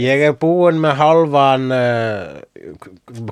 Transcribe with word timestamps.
Ég 0.00 0.22
er 0.26 0.34
búinn 0.40 0.78
með 0.80 0.94
hálfan 1.00 1.66
uh, 1.74 2.38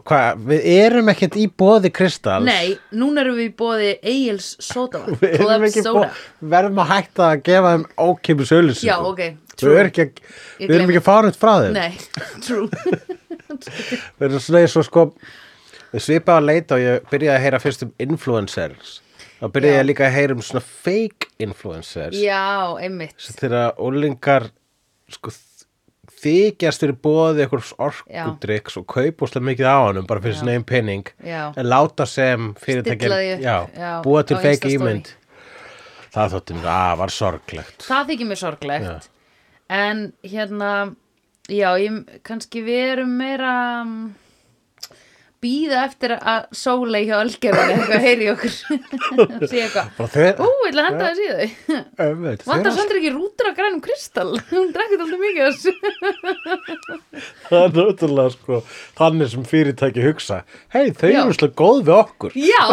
hva, 0.05 0.19
Við 0.51 0.67
erum 0.75 1.09
ekkert 1.13 1.39
í 1.41 1.47
bóði 1.49 1.91
kristals. 1.95 2.45
Nei, 2.47 2.75
núna 2.97 3.23
erum 3.25 3.39
við 3.39 3.49
í 3.49 3.55
bóði 3.59 3.93
Egil's 4.01 4.51
Soda 4.71 5.01
Við 5.09 5.39
erum 5.41 5.65
ekki 5.69 5.85
Soda. 5.87 6.11
bó, 6.11 6.49
verðum 6.55 6.83
að 6.85 6.91
hætta 6.93 7.31
að 7.33 7.45
gefa 7.49 7.73
þeim 7.77 7.87
ókipis 8.09 8.53
auðlýsingu 8.57 8.91
Já, 8.91 8.97
ok, 9.01 9.23
Við 9.55 9.63
true. 9.63 9.77
erum 9.79 9.93
ekki, 9.93 10.07
við 10.59 10.75
erum 10.79 10.93
ekki 10.95 11.05
fárið 11.07 11.39
frá 11.41 11.53
þeim. 11.63 11.79
Nei, 11.79 11.93
true. 12.45 12.69
Við 14.19 14.29
erum 14.29 14.43
svona 14.43 14.65
eins 14.65 14.77
og 14.81 14.87
sko 14.89 15.07
Við 15.95 16.03
svipaði 16.09 16.41
að 16.41 16.47
leita 16.51 16.75
og 16.75 16.83
ég 16.83 17.05
byrjaði 17.13 17.37
að 17.39 17.45
heyra 17.45 17.59
fyrst 17.63 17.85
um 17.87 17.91
influencers. 18.03 18.97
Þá 19.39 19.45
byrjaði 19.55 19.77
ég 19.79 19.85
líka 19.87 20.07
að 20.09 20.15
heyra 20.17 20.35
um 20.35 20.41
svona 20.43 20.63
fake 20.67 21.29
influencers. 21.45 22.17
Já, 22.19 22.75
einmitt. 22.83 23.15
Þegar 23.39 23.77
ólingar 23.79 24.49
sko 25.15 25.31
þykjast 26.25 26.85
fyrir 26.85 26.97
bóði 27.05 27.45
einhvers 27.45 27.75
orkudrykks 27.87 28.79
og 28.81 28.87
kaupa 28.91 29.29
úslega 29.29 29.49
mikið 29.51 29.69
á 29.71 29.77
honum 29.85 30.09
bara 30.09 30.25
fyrir 30.25 30.39
svona 30.41 30.57
einn 30.57 30.67
penning 30.69 31.13
Já. 31.21 31.53
en 31.53 31.69
láta 31.71 32.09
sem 32.09 32.53
fyrirtækja 32.61 34.01
búa 34.05 34.25
til 34.25 34.41
Instastory. 34.41 34.75
ímynd. 34.79 35.15
Það 36.15 36.37
þótti 36.37 36.59
mér 36.59 36.69
að 36.71 36.99
var 37.01 37.11
sorglegt. 37.11 37.87
Það 37.89 38.13
þykir 38.13 38.29
mér 38.31 38.41
sorglegt. 38.41 38.85
Já. 38.91 39.11
En 39.75 40.05
hérna 40.23 40.75
Já, 41.53 41.75
ég, 41.77 41.97
kannski 42.25 42.63
við 42.65 42.83
erum 42.95 43.11
meira 43.21 43.53
um, 43.83 44.15
býða 45.45 45.83
eftir 45.85 46.15
að 46.17 46.47
sólei 46.57 47.03
hjá 47.05 47.15
Ölgerðin 47.21 47.73
eitthvað 47.75 48.05
heyri 48.07 48.25
í 48.27 48.31
okkur. 48.33 48.55
Sé 49.51 49.61
eitthvað 49.67 50.41
Ú, 50.41 50.49
ég 50.65 50.71
ætla 50.71 50.85
að 50.85 50.89
henda 50.89 51.11
í 51.13 51.29
þau. 51.29 51.79
Ömveit, 52.07 52.45
Vantar 52.49 52.77
samt 52.77 52.95
ekki 52.97 53.13
rútur 53.15 53.51
af 53.51 53.57
grænum 53.59 53.83
kristall. 53.85 54.33
Hún 54.51 54.73
drekkið 54.75 55.05
alltaf 55.05 55.23
mikið 55.25 55.43
þessu. 55.51 55.73
Það 57.51 57.61
er 57.61 57.75
náttúrulega 57.79 58.35
sko 58.35 58.61
þannig 59.01 59.33
sem 59.35 59.49
fyrirtæki 59.53 60.07
hugsa. 60.07 60.41
Hei, 60.75 60.87
þau 60.97 61.09
eru 61.11 61.35
úslega 61.35 61.59
góð 61.61 61.83
við 61.85 61.97
okkur. 61.99 62.39
Já. 62.39 62.65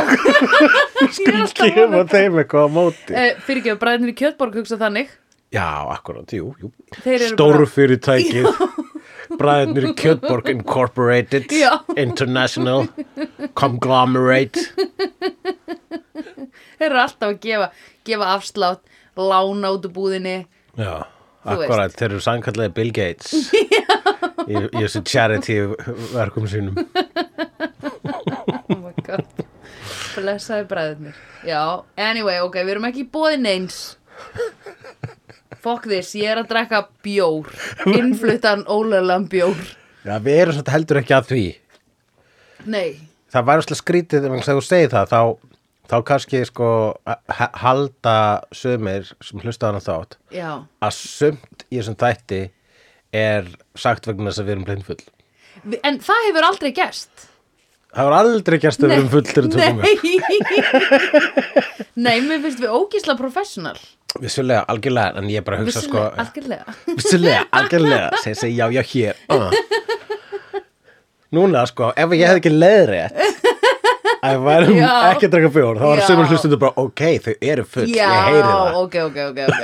Að 1.02 1.76
gefa 1.76 2.06
þeim 2.12 2.40
eitthvað 2.42 2.64
á 2.64 2.70
móti. 2.72 3.12
Uh, 3.12 3.34
Fyrir 3.46 3.64
ekki 3.64 3.74
að 3.74 3.82
bræðinir 3.84 4.14
í 4.14 4.18
Kjötborg 4.22 4.62
hugsa 4.62 4.78
þannig. 4.82 5.12
Já, 5.52 5.68
akkurat, 5.92 6.32
jú, 6.32 6.54
jú. 6.62 6.70
Þeir 7.04 7.28
bræðinir 9.40 9.88
í 9.90 9.94
Kjötborg 10.00 10.50
Incorporated 10.52 11.52
Já. 11.56 11.72
International 11.96 12.88
Conglomerate. 13.58 14.64
Þeir 16.82 16.88
eru 16.90 17.02
alltaf 17.04 17.30
að 17.32 17.40
gefa, 17.46 17.72
gefa 18.08 18.30
afslátt 18.36 18.84
Lána 19.20 19.74
út 19.76 19.86
úr 19.90 19.92
búðinni. 19.94 20.36
Já, 20.80 21.04
Þú 21.44 21.56
akkurat, 21.58 21.94
þeir 21.98 22.08
eru 22.14 22.22
sannkallegi 22.24 22.74
Bill 22.78 22.92
Gates 22.96 23.34
í, 24.52 24.54
í 24.56 24.78
þessu 24.78 25.02
charity 25.10 25.58
verkum 26.14 26.46
sínum. 26.50 26.78
Oh 28.72 28.78
my 28.78 28.94
god. 29.04 29.26
Blessaði 30.16 30.68
bræðinir 30.70 31.18
Já, 31.48 31.62
anyway, 31.98 32.40
ok, 32.46 32.60
við 32.62 32.76
erum 32.76 32.88
ekki 32.92 33.06
í 33.06 33.10
bóði 33.12 33.40
neins 33.42 33.82
Fuck 35.62 35.86
this, 35.90 36.12
ég 36.18 36.32
er 36.34 36.42
að 36.42 36.50
drekka 36.50 36.82
bjór. 37.06 37.50
Innfluttan 37.92 38.64
ólegan 38.72 39.28
bjór. 39.30 39.60
Já, 40.02 40.16
við 40.26 40.40
erum 40.42 40.56
svolítið 40.58 40.74
heldur 40.76 41.00
ekki 41.04 41.14
að 41.18 41.28
því. 41.32 41.44
Nei, 42.72 42.88
Það 43.32 43.46
væri 43.48 43.64
svolítið 43.64 43.80
skrítið 43.80 44.26
ef 44.28 44.48
þú 44.50 44.64
segir 44.66 44.90
það 44.92 45.12
þá, 45.14 45.22
þá 45.92 45.96
kannski 46.10 46.42
sko 46.50 46.70
ha- 47.08 47.52
halda 47.62 48.16
sömur 48.52 49.08
sem 49.24 49.40
hlusta 49.40 49.70
á 49.72 49.80
þátt 49.80 50.18
já. 50.36 50.50
að 50.84 50.92
sumt 50.98 51.64
í 51.72 51.78
þessum 51.80 51.96
þætti 52.02 52.42
er 53.16 53.48
sagt 53.76 54.08
vegna 54.10 54.32
þess 54.32 54.42
að 54.44 54.50
við 54.50 54.56
erum 54.58 54.68
blindfull. 54.68 55.00
En 55.88 56.00
það 56.04 56.28
hefur 56.28 56.48
aldrei 56.50 56.72
gerst 56.76 57.28
Það 57.92 58.08
var 58.08 58.14
aldrei 58.22 58.56
gerst 58.64 58.84
að 58.86 58.92
við 58.92 58.98
erum 58.98 59.10
full 59.12 59.26
til 59.28 59.42
að 59.42 59.50
tökum 59.56 59.82
við 59.84 59.88
Nei. 60.02 60.12
Nei, 62.06 62.16
mér 62.24 62.40
finnst 62.46 62.62
við 62.64 62.72
ógísla 62.72 63.18
professional. 63.20 63.76
Vissulega, 64.22 64.64
algjörlega, 64.72 65.20
en 65.20 65.28
ég 65.32 65.42
er 65.42 65.46
bara 65.48 65.60
að 65.60 65.68
hugsa 65.68 65.84
sko 65.84 66.00
Vissulega, 66.08 66.24
algjörlega. 66.24 66.76
Vissulega, 66.96 67.44
algjörlega, 67.60 68.08
segir 68.24 68.40
seg 68.40 68.56
já, 68.56 68.66
já, 68.72 68.82
hér. 68.94 69.16
Uh. 69.28 69.52
Núna, 71.36 71.66
sko, 71.68 71.92
ef 71.96 72.16
ég 72.16 72.28
hefði 72.28 72.42
ekki 72.44 72.56
leiðrétt 72.56 73.16
að 74.22 74.36
við 74.36 74.44
værum 74.46 74.80
ekki 74.86 75.26
að 75.26 75.32
draka 75.34 75.50
bjór 75.56 75.80
þá 75.80 75.86
var 75.88 75.98
Já. 75.98 76.04
sömur 76.06 76.28
hlustundur 76.30 76.60
bara, 76.62 76.74
ok, 76.78 77.02
þau 77.26 77.34
eru 77.54 77.64
full 77.66 77.88
Já, 77.90 78.06
ég 78.06 78.12
heyri 78.28 78.42
það, 78.46 78.76
ok, 78.82 78.96
ok, 79.08 79.18
ok, 79.32 79.40
ok 79.48 79.56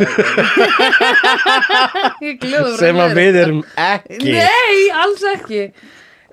Ég 2.26 2.40
glöður 2.42 2.80
sem 2.80 3.02
að 3.04 3.14
við 3.20 3.38
erum 3.44 3.62
ekki. 3.84 4.34
Nei, 4.34 4.90
alls 5.04 5.22
ekki 5.36 5.62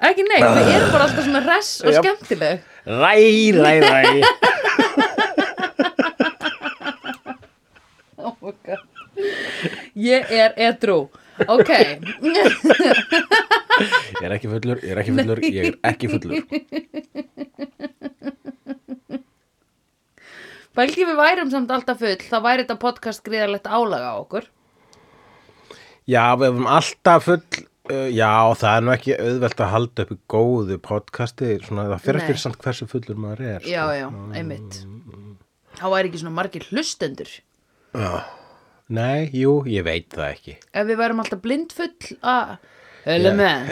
Ekki 0.05 0.25
nei, 0.29 0.41
við 0.43 0.71
erum 0.75 0.91
bara 0.93 1.05
alltaf 1.09 1.25
svona 1.25 1.43
res 1.47 1.71
og 1.85 1.91
skemmtileg. 1.99 2.65
Ræ, 2.85 3.15
ræ, 3.57 3.73
ræ. 3.85 4.03
Oh 8.25 8.37
my 8.41 8.53
God. 8.65 8.83
Ég 9.95 10.31
er 10.33 10.55
edru 10.57 11.09
Ok. 11.51 11.71
Ég 14.15 14.23
er 14.23 14.33
ekki 14.37 14.49
fullur, 14.49 14.79
ég 14.87 14.93
er 14.95 15.01
ekki 15.03 15.15
fullur, 15.17 15.41
ég 15.43 15.65
er 15.67 15.77
ekki 15.91 16.07
fullur. 16.13 16.45
Bælgi 20.79 21.07
við 21.09 21.19
værum 21.19 21.51
samt 21.51 21.73
alltaf 21.75 21.99
full 22.03 22.23
þá 22.23 22.37
væri 22.45 22.63
þetta 22.63 22.77
podcast 22.83 23.25
gríðarlegt 23.27 23.67
álaga 23.67 24.15
á 24.15 24.17
okkur. 24.23 24.47
Já, 26.07 26.23
við 26.39 26.47
hefum 26.53 26.71
alltaf 26.71 27.27
full 27.27 27.43
uh, 27.91 28.07
já, 28.15 28.31
það 28.61 28.77
er 28.79 28.85
nú 28.87 28.93
ekki 28.95 29.17
auðvelt 29.19 29.63
að 29.65 29.73
halda 29.75 30.05
upp 30.07 30.13
í 30.15 30.19
góðu 30.35 30.79
podcasti 30.85 31.51
svona, 31.65 31.89
það 31.95 32.05
fyrir 32.07 32.23
eftir 32.23 32.41
samt 32.45 32.61
hversu 32.65 32.89
fullur 32.91 33.19
maður 33.25 33.45
er 33.55 33.65
sko. 33.65 33.73
Já, 33.75 33.85
já, 33.99 34.07
einmitt. 34.41 34.81
Þá 35.75 35.85
væri 35.91 36.11
ekki 36.13 36.23
svona 36.23 36.37
margir 36.39 36.69
hlustendur. 36.71 37.35
Nei, 38.95 39.31
jú, 39.33 39.59
ég 39.71 39.85
veit 39.87 40.11
það 40.13 40.31
ekki. 40.35 40.57
Ef 40.77 40.89
við 40.91 40.99
værum 41.01 41.23
alltaf 41.25 41.41
blindfull 41.45 41.93
að 42.37 42.57
Hölu 43.05 43.35
með. 43.37 43.67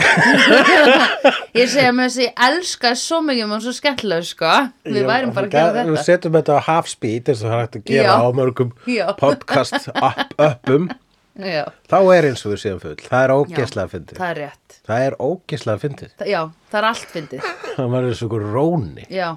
Ég 1.57 1.71
segja 1.73 1.93
með 1.97 2.09
þess 2.11 2.19
að 2.19 2.25
ég 2.27 2.41
elska 2.47 2.91
svo 3.01 3.21
mikið 3.25 3.55
og 3.57 3.63
svo 3.65 3.73
skemmtilega 3.73 4.27
sko. 4.29 4.51
Við 4.85 4.99
Já, 5.01 5.07
værum 5.09 5.33
bara 5.33 5.49
að 5.49 5.55
gera 5.55 5.71
Við 5.87 5.89
þetta. 5.95 6.03
setjum 6.09 6.35
þetta 6.37 6.57
á 6.61 6.61
half 6.67 6.91
speed 6.93 7.31
eins 7.33 7.41
og 7.41 7.49
það 7.49 7.55
er 7.57 7.63
hægt 7.65 7.79
að 7.79 7.87
gera 7.89 8.11
Já. 8.11 8.13
á 8.21 8.29
mörgum 8.37 8.75
Já. 8.93 9.05
podcast 9.23 9.89
up, 9.95 10.35
uppum 10.37 10.91
Já, 11.33 11.65
þá 11.89 11.97
er 12.13 12.27
eins 12.29 12.43
og 12.45 12.53
við 12.53 12.59
séum 12.61 12.81
full. 12.83 12.99
Það 13.01 13.23
er 13.25 13.33
ógeslega 13.33 13.89
fyndið. 13.89 14.19
það 14.19 14.31
er 14.33 14.39
rétt. 14.43 14.75
Það 14.89 15.05
er 15.07 15.15
ógeslega 15.17 15.81
fyndið. 15.81 16.11
Þa, 16.19 16.27
Já, 16.29 16.41
það 16.69 16.79
er 16.81 16.89
allt 16.89 17.15
fyndið. 17.15 17.47
Það 17.77 17.95
var 17.95 18.09
eins 18.09 18.21
og 18.21 18.29
ykkur 18.29 18.45
róni. 18.53 19.07
Já. 19.09 19.29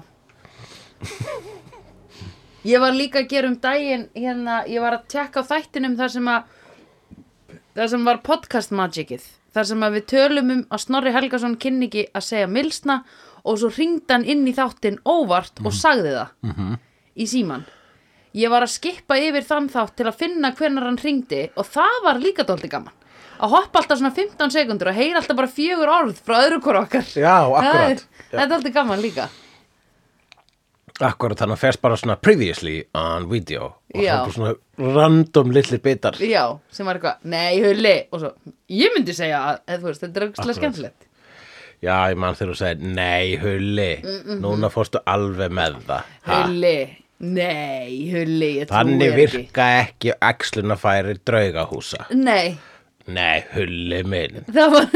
Ég 2.66 2.82
var 2.82 2.96
líka 2.96 3.22
að 3.22 3.30
gera 3.30 3.48
um 3.48 3.56
daginn 3.62 4.08
hérna, 4.16 4.58
ég 4.68 4.82
var 4.82 4.98
að 4.98 5.06
tekka 5.14 5.40
á 5.40 5.48
þættinum 5.48 5.96
þar 5.96 6.12
sem 6.12 6.28
að 6.32 6.52
þar 7.78 7.90
sem 7.92 8.06
var 8.10 8.20
podcast 8.26 8.74
magicið. 8.76 9.24
Þar 9.56 9.68
sem 9.70 9.86
að 9.86 9.96
við 9.96 10.06
tölum 10.12 10.52
um 10.52 10.62
að 10.68 10.82
Snorri 10.82 11.14
Helgason 11.14 11.56
kynni 11.62 11.88
ekki 11.88 12.04
að 12.12 12.26
segja 12.26 12.50
milsna 12.50 12.98
og 13.46 13.60
svo 13.62 13.70
ringdi 13.72 14.12
hann 14.12 14.26
inn 14.28 14.44
í 14.44 14.52
þáttin 14.56 14.98
óvart 15.06 15.62
og 15.64 15.72
sagði 15.72 16.12
það 16.18 16.34
-hmm. 16.50 16.76
í 17.16 17.26
síman 17.30 17.64
ég 18.36 18.52
var 18.52 18.66
að 18.66 18.74
skippa 18.76 19.16
yfir 19.22 19.46
þann 19.48 19.70
þátt 19.72 19.96
til 19.96 20.06
að 20.10 20.18
finna 20.20 20.52
hvenar 20.58 20.86
hann 20.90 21.00
ringdi 21.00 21.46
og 21.56 21.66
það 21.72 21.98
var 22.04 22.20
líka 22.22 22.44
dóldi 22.48 22.68
gaman. 22.72 22.92
Að 23.36 23.52
hoppa 23.52 23.80
alltaf 23.82 23.98
svona 24.00 24.14
15 24.16 24.52
sekundur 24.54 24.88
og 24.92 24.96
heyra 24.96 25.20
alltaf 25.20 25.36
bara 25.36 25.50
fjögur 25.52 25.90
orð 25.92 26.20
frá 26.24 26.38
öðru 26.46 26.60
hvort 26.64 26.78
okkar. 26.86 27.04
Já, 27.12 27.34
Það 27.48 27.66
er- 27.66 27.82
akkurat. 27.82 28.06
Það 28.30 28.44
er 28.46 28.52
dóldi 28.54 28.72
gaman 28.72 29.02
líka. 29.04 29.26
Akkurat 31.04 31.36
þannig 31.36 31.58
að 31.58 31.60
fyrst 31.60 31.80
bara 31.84 31.96
svona 32.00 32.14
previously 32.16 32.78
on 32.96 33.26
video 33.28 33.66
og 33.92 34.00
Já. 34.00 34.14
svo 34.16 34.22
bara 34.22 34.32
svona 34.32 34.94
random 34.96 35.50
litli 35.52 35.78
bitar. 35.84 36.16
Já, 36.24 36.44
sem 36.72 36.86
var 36.88 36.96
eitthvað, 36.96 37.18
nei, 37.28 37.58
hulli 37.60 37.92
og 38.10 38.22
svo, 38.22 38.30
ég 38.72 38.94
myndi 38.96 39.12
segja 39.16 39.42
að, 39.50 39.58
eða 39.68 39.82
þú 39.82 39.90
veist, 39.90 40.00
þetta 40.06 40.16
er 40.16 40.24
auðvitað 40.24 40.40
Akkurat. 40.46 40.60
skemmtilegt. 40.62 41.02
Já, 41.84 41.96
ég 42.08 42.16
mann 42.16 42.34
þegar 42.38 42.54
þú 42.54 42.56
segir 42.62 42.94
nei, 42.96 43.36
hulli, 43.42 43.90
núna 44.40 44.70
fórstu 44.72 45.02
alveg 45.12 45.52
með 45.52 45.76
það. 45.90 46.08
Ha, 46.30 46.38
Hulli, 46.46 46.74
nei, 47.18 48.10
hulli, 48.12 48.48
ég 48.60 48.66
trúi 48.68 48.76
þannig 48.76 49.08
ekki. 49.12 49.20
virka 49.38 49.66
ekki 49.82 50.12
æxlunafæri 50.30 51.14
draugahúsa. 51.26 52.06
Nei, 52.16 52.56
nei, 53.06 53.44
hulli 53.54 54.02
minn. 54.04 54.42
Það 54.52 54.68
var, 54.74 54.86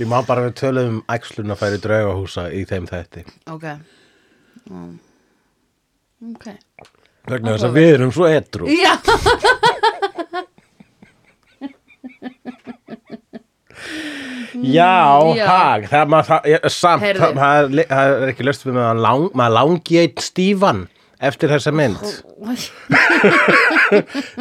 Ég 0.00 0.08
má 0.10 0.18
bara 0.26 0.42
við 0.48 0.54
tölum 0.58 0.88
um 0.90 1.02
æxlunafæri 1.14 1.78
draugahúsa 1.84 2.48
í 2.50 2.64
þeim 2.66 2.86
þætti. 2.90 3.24
ok. 3.54 3.66
Um, 4.70 4.94
Ok. 6.24 6.46
Vegna 7.28 7.52
þess 7.54 7.66
að 7.68 7.74
við 7.76 7.90
erum 7.98 8.10
svo 8.14 8.24
etru. 8.32 8.64
Já, 8.72 8.94
Já, 14.54 14.94
já. 15.34 15.46
hag, 15.50 15.88
það, 15.90 16.04
maður, 16.12 16.28
það, 16.30 16.44
ég, 16.52 16.66
samt, 16.70 17.02
Heyrðu. 17.02 17.20
það, 17.24 17.38
það, 17.40 17.78
er, 17.82 17.88
það 17.90 18.12
er 18.14 18.28
ekki 18.32 18.44
löst 18.46 18.62
við 18.68 18.76
með 18.76 18.84
að 18.92 19.00
lang, 19.08 19.24
maður 19.40 19.56
langi 19.58 19.96
eitt 20.04 20.22
stífan 20.22 20.84
eftir 21.24 21.50
þessa 21.50 21.72
mynd. 21.74 22.04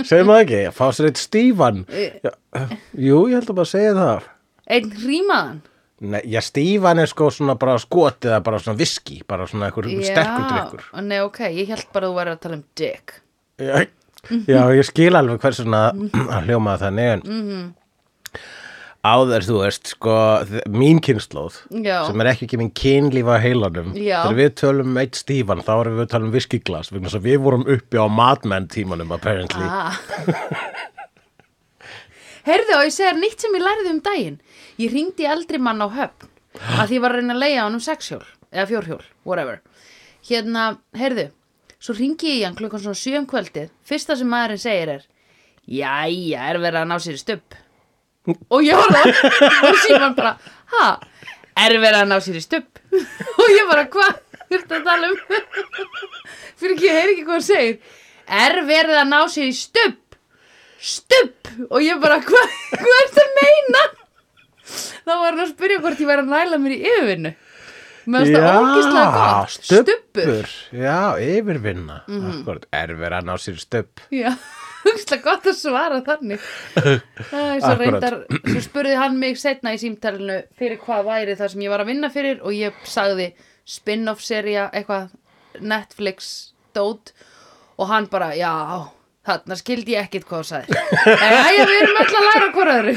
Segir 0.07 0.25
maður 0.28 0.44
ekki, 0.45 0.62
fá 0.75 0.86
sér 0.94 1.10
eitt 1.10 1.22
stífan? 1.22 1.84
Jú, 1.90 3.19
ég 3.31 3.38
held 3.40 3.50
að 3.54 3.57
bara 3.60 3.69
segja 3.74 3.94
það. 3.98 4.28
Einn 4.78 4.92
hrímaðan? 5.01 5.62
Nei, 6.04 6.19
já, 6.28 6.42
stífan 6.44 7.00
er 7.00 7.07
sko 7.07 7.30
svona 7.31 7.54
bara 7.60 7.78
skotið 7.80 8.34
eða 8.34 8.42
bara 8.44 8.57
svona 8.60 8.75
viski, 8.80 9.22
bara 9.30 9.45
svona 9.48 9.69
einhver 9.69 9.86
sterkur 10.04 10.48
drikkur 10.50 10.81
Já, 10.90 11.04
nei 11.06 11.19
ok, 11.24 11.38
ég 11.56 11.69
held 11.72 11.86
bara 11.95 12.10
að 12.10 12.12
þú 12.12 12.18
væri 12.18 12.34
að 12.34 12.42
tala 12.44 12.57
um 12.60 12.63
dick. 12.80 13.13
Já, 13.63 13.78
já, 14.50 14.60
ég 14.78 14.88
skil 14.90 15.13
alveg 15.19 15.40
hvers 15.45 15.62
svona 15.62 15.84
að 15.94 16.50
hljóma 16.50 16.75
þannig 16.81 17.13
en 17.16 17.24
Mhm. 17.30 17.63
Áður 19.04 19.44
þú 19.44 19.58
veist 19.60 19.90
sko, 19.92 20.14
mín 20.72 21.02
kynnslóð 21.04 21.58
sem 21.68 22.24
er 22.24 22.30
ekki 22.32 22.48
ekki 22.48 22.60
minn 22.62 22.72
kynlífa 22.78 23.36
heilanum 23.44 23.92
þegar 23.98 24.38
við 24.38 24.54
tölum 24.62 24.94
um 24.94 25.02
eitt 25.02 25.20
stífan 25.20 25.64
þá 25.66 25.74
erum 25.76 25.98
við 25.98 26.06
að 26.06 26.14
tala 26.14 26.28
um 26.30 26.34
viskiglas 26.36 26.92
við 26.94 27.38
vorum 27.44 27.68
uppi 27.68 28.00
á 28.00 28.08
matmenn 28.08 28.70
tímanum 28.72 29.12
apparently. 29.16 29.68
Ah. 29.68 30.00
Heyrðu 32.48 32.80
og 32.80 32.88
ég 32.88 32.96
segir 32.96 33.20
nýtt 33.20 33.44
sem 33.44 33.54
ég 33.56 33.64
lærði 33.64 33.92
um 33.92 34.02
daginn. 34.04 34.42
Ég 34.80 34.92
ringdi 34.92 35.28
eldri 35.28 35.60
mann 35.64 35.84
á 35.84 35.88
höfn 35.88 36.32
að 36.80 36.90
því 36.90 36.98
ég 36.98 37.04
var 37.04 37.14
að 37.14 37.22
reyna 37.22 37.36
að 37.36 37.44
leiða 37.44 37.62
hann 37.64 37.78
um 37.78 37.84
sexhjól 37.84 38.26
eða 38.54 38.68
fjórhjól, 38.70 39.06
whatever. 39.28 39.62
Hérna, 40.28 40.76
heyrðu 40.96 41.32
Svo 41.84 41.92
ringi 41.98 42.38
ég 42.38 42.46
hann 42.48 42.56
klukkan 42.56 42.80
svona 42.80 42.96
sjö 42.96 43.18
um 43.20 43.26
kvöldið. 43.28 43.72
Fyrsta 43.84 44.16
sem 44.16 44.30
maðurinn 44.32 44.62
segir 44.62 44.92
er 44.94 45.02
Jæja, 45.68 46.46
er 46.48 46.60
verið 46.64 46.80
að 46.80 46.88
ná 46.88 46.96
sér 47.04 47.18
stubb 47.20 47.56
Og 48.25 48.64
ég 48.64 48.80
það. 48.80 49.10
Og 49.68 49.80
síðan 49.84 50.16
bara, 50.16 50.36
ha, 50.75 50.86
er 51.66 51.75
verið 51.81 52.00
að 52.04 52.12
ná 52.12 52.20
sér 52.24 52.40
í 52.40 52.44
stubb? 52.44 52.70
Og 53.44 53.50
ég 53.52 53.68
bara, 53.72 53.84
hvað, 53.92 54.22
viltu 54.54 54.78
að 54.78 54.88
tala 54.88 55.10
um? 55.10 55.20
Fyrir 56.62 56.75
ekki, 56.78 56.88
ég 56.88 57.00
heyri 57.00 57.16
ekki 57.18 57.28
hvað 57.28 57.36
hann 57.40 57.48
segir. 57.50 58.00
Er 58.44 58.60
verið 58.70 59.02
að 59.02 59.12
ná 59.12 59.20
sér 59.34 59.50
í 59.50 59.58
stubb? 59.58 60.00
Stubb? 60.84 61.52
Og 61.70 61.84
ég 61.84 62.00
bara, 62.04 62.22
hvað, 62.24 62.58
hvað 62.72 63.00
er 63.02 63.14
það 63.18 63.25
að 63.25 63.38
meina? 63.42 63.84
Þá 65.04 65.12
var 65.12 65.30
hann 65.30 65.44
að 65.44 65.52
spyrja 65.52 65.81
hvort 65.84 66.04
ég 66.04 66.10
væri 66.14 66.24
að 66.24 66.31
næla 66.31 66.62
mér 66.64 66.76
í 66.78 66.81
yfirvinnu. 66.88 67.34
Finnst 68.04 68.34
það 68.36 68.58
ógislega 68.60 69.04
gott. 69.14 69.54
Mhm. 69.54 69.68
stubbur. 69.68 70.50
Já, 70.76 71.00
yfirvinna. 71.24 72.02
Mm 72.08 72.22
-hmm. 72.24 72.66
er 72.72 72.96
verið 73.00 73.18
að 73.19 73.28
ná 73.28 73.36
sér 73.38 73.54
í 73.54 73.64
stubb. 73.64 73.92
Já, 74.12 74.31
ógislega 74.88 75.24
gott 75.25 75.47
að 75.51 75.57
svara 75.59 76.00
þannig. 76.06 76.47
Það 76.75 77.50
er 77.50 77.62
svo 77.63 77.75
reyndar 77.80 78.15
Svo 78.47 78.63
spurði 78.65 78.95
hann 79.00 79.19
mig 79.21 79.38
setna 79.41 79.74
í 79.75 79.80
símtalinu 79.81 80.39
Fyrir 80.59 80.80
hvað 80.83 81.06
væri 81.09 81.38
það 81.39 81.53
sem 81.53 81.63
ég 81.65 81.74
var 81.74 81.83
að 81.83 81.91
vinna 81.94 82.09
fyrir 82.13 82.41
Og 82.44 82.56
ég 82.57 82.81
sagði 82.88 83.30
spin-off 83.65 84.24
seria 84.25 84.68
Eitthvað 84.74 85.13
Netflix 85.63 86.33
dót 86.75 87.13
Og 87.80 87.88
hann 87.89 88.09
bara, 88.12 88.33
já 88.38 88.51
Þarna 89.24 89.56
skildi 89.56 89.94
ég 89.95 90.03
ekkit 90.03 90.25
hvað 90.27 90.41
þú 90.41 90.47
sagði 90.50 90.80
Jæja, 91.07 91.68
við 91.69 91.77
erum 91.80 92.00
öll 92.01 92.18
að 92.19 92.25
læra 92.27 92.47
hvað 92.57 92.71
öðru. 92.74 92.95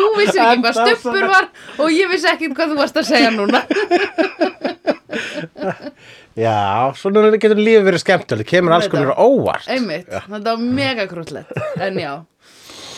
Þú 0.00 0.08
vissi 0.18 0.40
ekki 0.42 0.64
hvað 0.64 0.80
stuppur 0.80 1.28
var 1.30 1.46
Og 1.84 1.92
ég 1.94 2.10
vissi 2.10 2.30
ekkit 2.32 2.56
hvað 2.58 2.72
þú 2.74 2.80
varst 2.80 2.98
að 2.98 3.10
segja 3.12 3.30
núna 3.36 3.62
já, 6.46 6.56
svona 6.98 7.28
getur 7.36 7.60
lífið 7.60 7.86
verið 7.88 8.02
skemmtileg 8.02 8.48
kemur 8.50 8.76
alls 8.76 8.88
konar 8.92 9.14
óvart. 9.18 9.68
Einmitt, 9.72 10.08
þetta 10.10 10.42
var 10.52 10.64
mega 10.80 11.06
krúllett 11.10 11.52
En 11.82 12.00
já. 12.00 12.12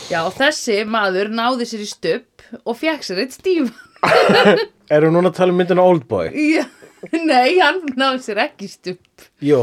Já, 0.09 0.23
þessi 0.33 0.81
maður 0.89 1.31
náði 1.37 1.69
sér 1.69 1.85
í 1.85 1.89
stupp 1.91 2.49
og 2.65 2.79
fekk 2.81 3.05
sér 3.05 3.23
eitt 3.25 3.37
stíf. 3.37 3.73
Erum 4.95 5.13
núna 5.17 5.33
að 5.33 5.39
tala 5.41 5.53
um 5.53 5.59
myndina 5.61 5.85
Oldboy 5.85 6.31
Já, 6.33 6.65
nei, 7.13 7.59
hann 7.61 7.83
náði 7.99 8.23
sér 8.25 8.41
ekki 8.47 8.69
stupp 8.71 9.27
jú, 9.45 9.61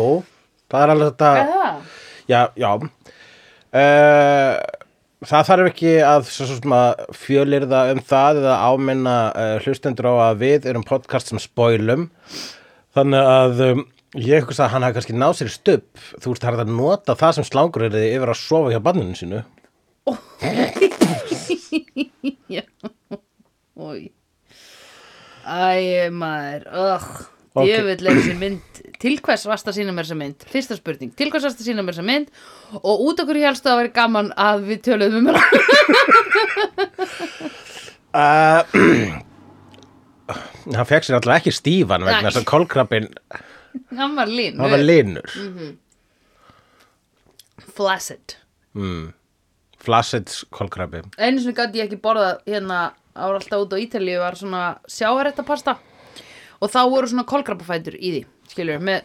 það 0.72 0.84
er 0.84 0.94
alveg 0.94 1.14
þetta? 1.14 1.32
Já, 2.30 2.42
já. 2.60 2.72
Uh, 3.76 4.56
Það 5.24 5.46
þarf 5.48 5.70
ekki 5.70 5.92
að, 6.04 6.28
að 6.76 7.04
fjölirða 7.16 7.82
um 7.94 8.02
það 8.04 8.40
eða 8.42 8.56
áminna 8.68 9.16
uh, 9.32 9.56
hlustendur 9.64 10.10
á 10.12 10.14
að 10.28 10.42
við 10.44 10.68
erum 10.72 10.84
podcast 10.88 11.32
sem 11.32 11.40
spoilum. 11.40 12.04
Þannig 12.96 13.24
að 13.32 13.56
um, 13.70 13.82
ég 14.20 14.36
eitthvað 14.42 14.66
að 14.66 14.74
hann 14.74 14.86
hafi 14.86 14.96
kannski 14.98 15.16
náð 15.16 15.34
sér 15.40 15.52
stubb. 15.54 15.88
Þú 16.20 16.28
veist 16.34 16.44
það 16.44 16.54
er 16.58 16.64
að 16.66 16.76
nota 16.76 17.20
það 17.20 17.32
sem 17.38 17.48
slangur 17.48 17.88
er 17.88 17.96
yfir 18.02 18.30
að 18.34 18.42
sofa 18.42 18.72
hjá 18.74 18.82
banninu 18.84 19.16
sínu. 19.16 19.40
Új 23.76 24.02
Æ, 25.46 26.10
maður. 26.10 26.64
Ugh 26.74 27.35
Ok. 27.56 27.70
Djöfull 27.70 28.08
er 28.10 28.18
þessi 28.20 28.34
mynd. 28.40 28.80
Til 29.00 29.14
hvers 29.24 29.46
varst 29.48 29.68
að 29.70 29.78
sína 29.78 29.92
mér 29.96 30.06
þessa 30.08 30.18
mynd? 30.20 30.40
Fyrsta 30.52 30.76
spurning. 30.76 31.12
Til 31.16 31.30
hvers 31.32 31.46
varst 31.48 31.62
að 31.62 31.68
sína 31.70 31.82
mér 31.86 31.96
þessa 31.96 32.10
mynd? 32.10 32.28
Og 32.82 32.96
út 33.08 33.18
okkur 33.24 33.38
helst 33.40 33.68
að 33.70 33.80
vera 33.82 33.94
gaman 33.96 34.30
að 34.36 34.58
við 34.72 34.80
töluðum 34.90 35.22
um 35.22 35.28
hana? 35.32 35.44
Uh, 38.16 38.62
Hann 40.76 40.88
fekk 40.90 41.04
sér 41.06 41.16
alltaf 41.20 41.36
ekki 41.40 41.52
stífan 41.54 42.06
vegna 42.06 42.30
þess 42.30 42.42
að 42.42 42.48
kolkrabbin 42.50 43.08
Hann 43.94 44.16
var 44.18 44.28
lín 44.32 44.56
hann 44.58 44.72
var 44.72 44.82
linur 44.82 45.28
Flaccid. 47.76 48.38
Mm. 48.72 49.12
Flaccid 49.84 50.32
kolkrabbi. 50.56 51.02
Einu 51.20 51.42
sinni 51.44 51.52
gæti 51.58 51.82
ég 51.82 51.90
ekki 51.90 52.00
borða 52.00 52.38
hérna 52.48 52.78
ára 53.12 53.36
alltaf 53.36 53.60
út 53.66 53.76
á 53.76 53.78
Ítalíu 53.84 54.22
var 54.22 54.36
svona 54.40 54.80
sjáaréttapasta 54.88 55.74
og 56.62 56.72
þá 56.72 56.82
voru 56.92 57.08
svona 57.12 57.26
kolkrabafætur 57.30 57.96
í 58.00 58.12
því 58.18 58.22
skilur, 58.52 58.80
með 58.80 59.02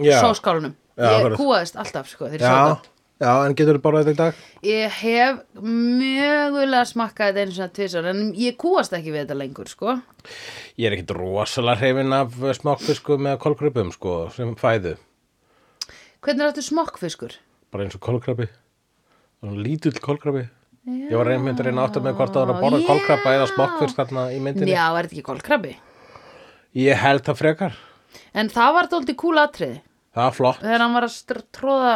Já. 0.00 0.16
sóskálunum 0.22 0.74
Já, 0.96 1.04
ég 1.06 1.18
akkurat. 1.20 1.38
kúaðist 1.40 1.76
alltaf 1.80 2.08
sko, 2.10 2.28
þegar 2.28 2.40
ég 2.40 2.46
Já, 2.46 2.50
sá 2.50 2.64
þetta 2.70 2.96
já, 3.20 3.32
en 3.46 3.54
getur 3.58 3.76
þú 3.78 3.82
borðað 3.84 4.06
þetta 4.08 4.12
í 4.12 4.18
dag? 4.20 4.40
ég 4.70 4.94
hef 5.00 5.40
mögulega 6.00 6.86
smakkað 6.88 7.30
þetta 7.30 7.44
einu 7.44 7.56
svona 7.56 7.74
tvisar 7.76 8.08
en 8.12 8.22
ég 8.40 8.56
kúast 8.60 8.94
ekki 8.96 9.12
við 9.14 9.22
þetta 9.26 9.36
lengur 9.40 9.68
sko 9.70 9.96
Ég 10.80 10.88
er 10.88 10.96
ekkit 10.96 11.12
rosalega 11.16 11.80
hrifin 11.82 12.14
af 12.16 12.38
smokkfisku 12.60 13.18
með 13.20 13.38
kolkrabum 13.44 13.92
sko, 13.94 14.14
sem 14.34 14.54
fæðu 14.60 14.96
hvernig 16.20 16.44
er 16.46 16.50
þetta 16.52 16.66
smokkfiskur? 16.68 17.36
bara 17.72 17.84
eins 17.86 17.96
og 17.98 18.02
kolkrabi 18.04 18.48
Svona 19.40 19.62
lítill 19.64 19.96
kolkrabi 20.04 20.46
Ég 20.90 21.12
var 21.16 21.28
reynmynd 21.28 21.60
að 21.60 21.68
reyna 21.68 21.84
átt 21.86 21.98
með 22.00 22.16
hvort 22.16 22.32
það 22.34 22.46
var 22.48 22.54
að 22.56 22.62
borða 22.64 22.78
Já. 22.80 22.86
kolkrabba 22.88 23.32
eða 23.36 23.48
smokkfisk 23.52 23.98
þarna 24.00 24.22
í 24.32 24.38
myndinni 24.42 24.72
já, 24.72 24.84
er 24.96 25.06
þetta 25.06 25.16
ekki 25.18 25.24
kolkrabi? 25.28 25.74
Ég 26.78 26.94
held 27.02 27.24
það 27.26 27.38
frekar 27.40 27.78
en 28.34 28.50
það 28.50 28.74
var 28.76 28.88
dóldi 28.90 29.14
kúl 29.18 29.38
atriði 29.42 29.80
Það 30.14 30.24
var 30.26 30.34
flott 30.34 30.60
þegar 30.64 30.82
hann 30.84 30.94
var 30.96 31.06
að 31.06 31.44
tróða 31.54 31.92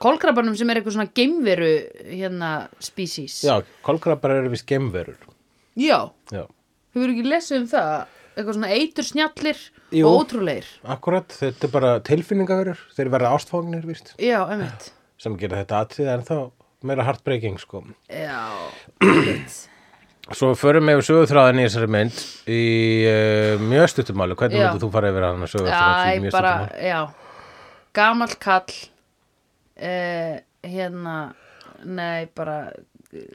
kolkrabanum 0.00 0.56
sem 0.56 0.70
er 0.72 0.78
eitthvað 0.80 0.94
svona 0.96 1.12
geimveru 1.16 1.68
hérna 2.08 2.50
species 2.80 3.38
Já, 3.44 3.58
kolkrabbar 3.84 4.34
eru 4.38 4.52
við 4.52 4.62
skemmverur 4.62 5.18
já. 5.76 5.98
Já, 6.32 6.44
Hefur 6.92 7.12
ekki 7.14 7.24
lesið 7.26 7.58
um 7.62 7.68
það? 7.72 7.92
Eitthvað 8.32 8.56
svona 8.56 8.70
eitur 8.72 9.04
snjallir 9.08 9.58
Jú. 9.92 10.06
og 10.08 10.22
ótrúleir. 10.22 10.68
akkurat, 10.88 11.28
þetta 11.36 11.66
er 11.68 11.72
bara 11.74 11.90
tilfinningaverur 12.04 12.80
Þeir 12.96 13.10
verða 13.12 13.32
ástfógnir, 13.36 13.84
víst 13.88 14.14
Já, 14.20 14.38
einmitt. 14.48 14.90
sem 15.20 15.36
gera 15.40 15.60
þetta 15.64 15.82
atrið 15.84 16.12
en 16.14 16.24
þá 16.28 16.36
meira 16.88 17.04
heartbreaking 17.08 17.58
sko 17.60 17.82
Já, 18.08 18.38
einmitt. 19.04 19.58
Svo 20.30 20.52
förum 20.54 20.86
við 20.86 21.00
sögutráðin 21.08 21.58
í 21.58 21.66
þessari 21.66 21.88
mynd 21.90 22.20
í 22.46 22.60
uh, 23.10 23.62
mjög 23.66 23.88
stuttumáli 23.90 24.36
Hvernig 24.38 24.60
Já. 24.60 24.68
myndir 24.68 24.84
þú 24.84 24.90
fara 24.94 25.10
yfir 25.10 25.26
hana 25.26 25.48
sögutráðin 25.50 25.98
í 25.98 26.14
Já, 26.14 26.22
mjög 26.22 26.34
stuttumáli? 26.36 26.86
já. 26.86 27.00
Gamall 27.92 28.36
kall, 28.40 28.76
eh, 29.76 30.38
hérna, 30.64 31.16
nei, 31.84 32.28
bara, 32.34 32.70
eh, 33.12 33.26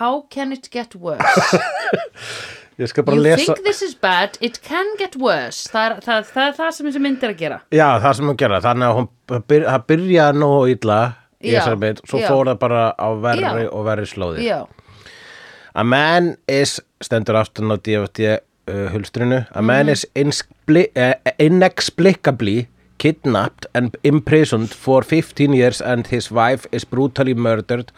how 0.00 0.22
can 0.32 0.52
it 0.56 0.66
get 0.72 0.96
worse? 0.96 1.22
Ég 2.80 2.88
skal 2.88 3.04
bara 3.04 3.14
you 3.16 3.22
lesa 3.22 3.52
think 3.52 3.64
this 3.66 3.82
is 3.84 3.94
bad, 3.94 4.38
it 4.40 4.56
can 4.64 4.88
get 4.98 5.14
worse. 5.20 5.68
Það 5.70 5.84
er 5.84 5.96
það, 6.02 6.24
það, 6.32 6.46
er 6.48 6.54
það 6.56 6.70
sem 6.78 6.86
þessi 6.88 7.02
mynd 7.04 7.22
er 7.28 7.34
að 7.34 7.38
gera. 7.44 7.58
Já, 7.70 7.86
það 8.02 8.14
sem 8.18 8.30
hún 8.32 8.38
gera, 8.40 8.60
þannig 8.64 8.88
að 8.88 8.96
hún 8.98 9.08
það 9.30 9.42
byr, 9.52 9.66
það 9.68 9.84
byrjaði 9.92 10.40
nú 10.40 10.48
illa 10.72 11.00
í 11.42 11.52
Já, 11.52 11.58
þessari 11.60 11.80
mynd, 11.84 12.00
svo 12.08 12.22
já. 12.22 12.28
fór 12.32 12.50
það 12.50 12.58
bara 12.64 12.82
á 12.96 13.08
verri 13.28 13.44
Já. 13.44 13.68
og 13.76 13.84
verri 13.86 14.08
slóði. 14.08 14.46
Já, 14.48 14.58
A 15.74 15.84
man 15.84 16.36
is, 16.48 16.80
stendur 17.00 17.36
aftan 17.40 17.72
á 17.72 17.76
DFT 17.80 18.18
uh, 18.28 18.38
hulstrinu, 18.92 19.46
a 19.52 19.62
man 19.62 19.86
Mhm. 19.86 19.92
is 19.92 20.06
uh, 20.96 21.14
inexplicably 21.38 22.68
kidnapped 22.98 23.66
and 23.74 23.96
imprisoned 24.04 24.70
for 24.70 25.02
15 25.02 25.52
years 25.54 25.80
and 25.80 26.06
his 26.06 26.30
wife 26.30 26.66
is 26.72 26.84
brutally 26.84 27.34
murdered. 27.34 27.90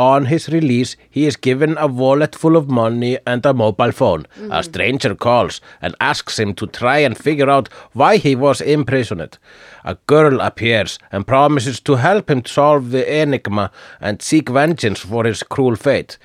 On 0.00 0.24
his 0.24 0.48
release, 0.48 0.96
he 1.10 1.26
is 1.26 1.36
given 1.36 1.76
a 1.76 1.86
wallet 1.86 2.34
full 2.34 2.56
of 2.56 2.70
money 2.70 3.18
and 3.26 3.44
a 3.44 3.52
mobile 3.52 3.92
phone. 3.92 4.24
Mhm. 4.38 4.58
A 4.58 4.62
stranger 4.62 5.14
calls 5.14 5.60
and 5.82 5.94
asks 6.00 6.38
him 6.38 6.54
to 6.54 6.66
try 6.66 6.98
and 7.08 7.18
figure 7.18 7.50
out 7.50 7.68
why 7.92 8.16
he 8.16 8.34
was 8.34 8.62
imprisoned. 8.62 9.36
a 9.84 9.96
girl 10.06 10.40
appears 10.40 10.98
and 11.10 11.26
promises 11.26 11.80
to 11.80 11.96
help 11.96 12.30
him 12.30 12.44
solve 12.44 12.90
the 12.90 13.04
enigma 13.22 13.70
and 14.00 14.20
seek 14.20 14.48
vengeance 14.50 15.00
for 15.00 15.24
his 15.24 15.42
cruel 15.42 15.76
fate. 15.76 16.18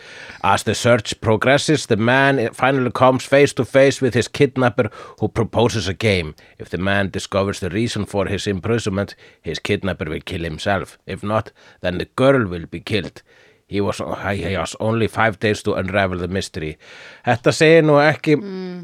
As 0.44 0.64
the 0.64 0.76
search 0.76 1.20
progresses, 1.22 1.86
the 1.86 1.96
man 1.96 2.50
finally 2.54 2.92
comes 2.92 3.24
face 3.24 3.54
to 3.54 3.66
face 3.66 4.02
with 4.02 4.14
his 4.14 4.28
kidnapper 4.28 4.90
who 5.20 5.28
proposes 5.30 5.88
a 5.88 5.94
game. 5.94 6.36
If 6.58 6.70
the 6.70 6.78
man 6.78 7.10
discovers 7.10 7.60
the 7.60 7.70
reason 7.70 8.06
for 8.06 8.26
his 8.26 8.48
imprisonment, 8.48 9.16
his 9.42 9.60
kidnapper 9.60 10.10
will 10.10 10.22
kill 10.22 10.44
himself. 10.44 10.98
If 11.06 11.24
not, 11.24 11.52
then 11.82 11.98
the 11.98 12.10
girl 12.16 12.46
will 12.46 12.66
be 12.66 12.82
killed. 12.82 13.22
He 13.68 13.82
was, 13.82 13.98
he 13.98 14.54
has 14.54 14.76
only 14.80 15.08
five 15.08 15.40
days 15.40 15.64
to 15.64 15.74
unravel 15.74 16.20
the 16.20 16.28
mystery. 16.28 16.78
Þetta 17.26 17.52
segir 17.52 17.88
nú 17.88 17.98
ekki, 17.98 18.38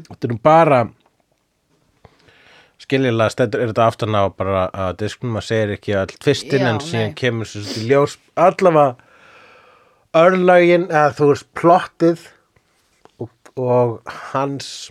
þetta 0.08 0.26
er 0.26 0.32
nú 0.34 0.38
bara 0.42 0.80
skiljilega 2.82 3.30
stendur 3.32 3.62
er 3.62 3.70
þetta 3.70 3.86
aftan 3.86 4.16
á 4.18 4.22
bara 4.34 4.66
að 4.74 4.96
disknum 5.04 5.38
að 5.38 5.48
segir 5.48 5.74
ekki 5.76 5.94
all 5.96 6.12
tvistin 6.12 6.64
Já, 6.64 6.68
en 6.70 6.80
síðan 6.82 7.12
nei. 7.12 7.18
kemur 7.18 7.48
svo 7.48 7.62
til 7.68 7.84
ljós 7.90 8.16
allavega 8.34 8.96
örlögin 10.18 10.88
eða 10.90 11.12
þú 11.18 11.28
veist 11.30 11.48
plottið 11.58 12.26
og, 13.22 13.30
og 13.56 13.94
hans 14.32 14.90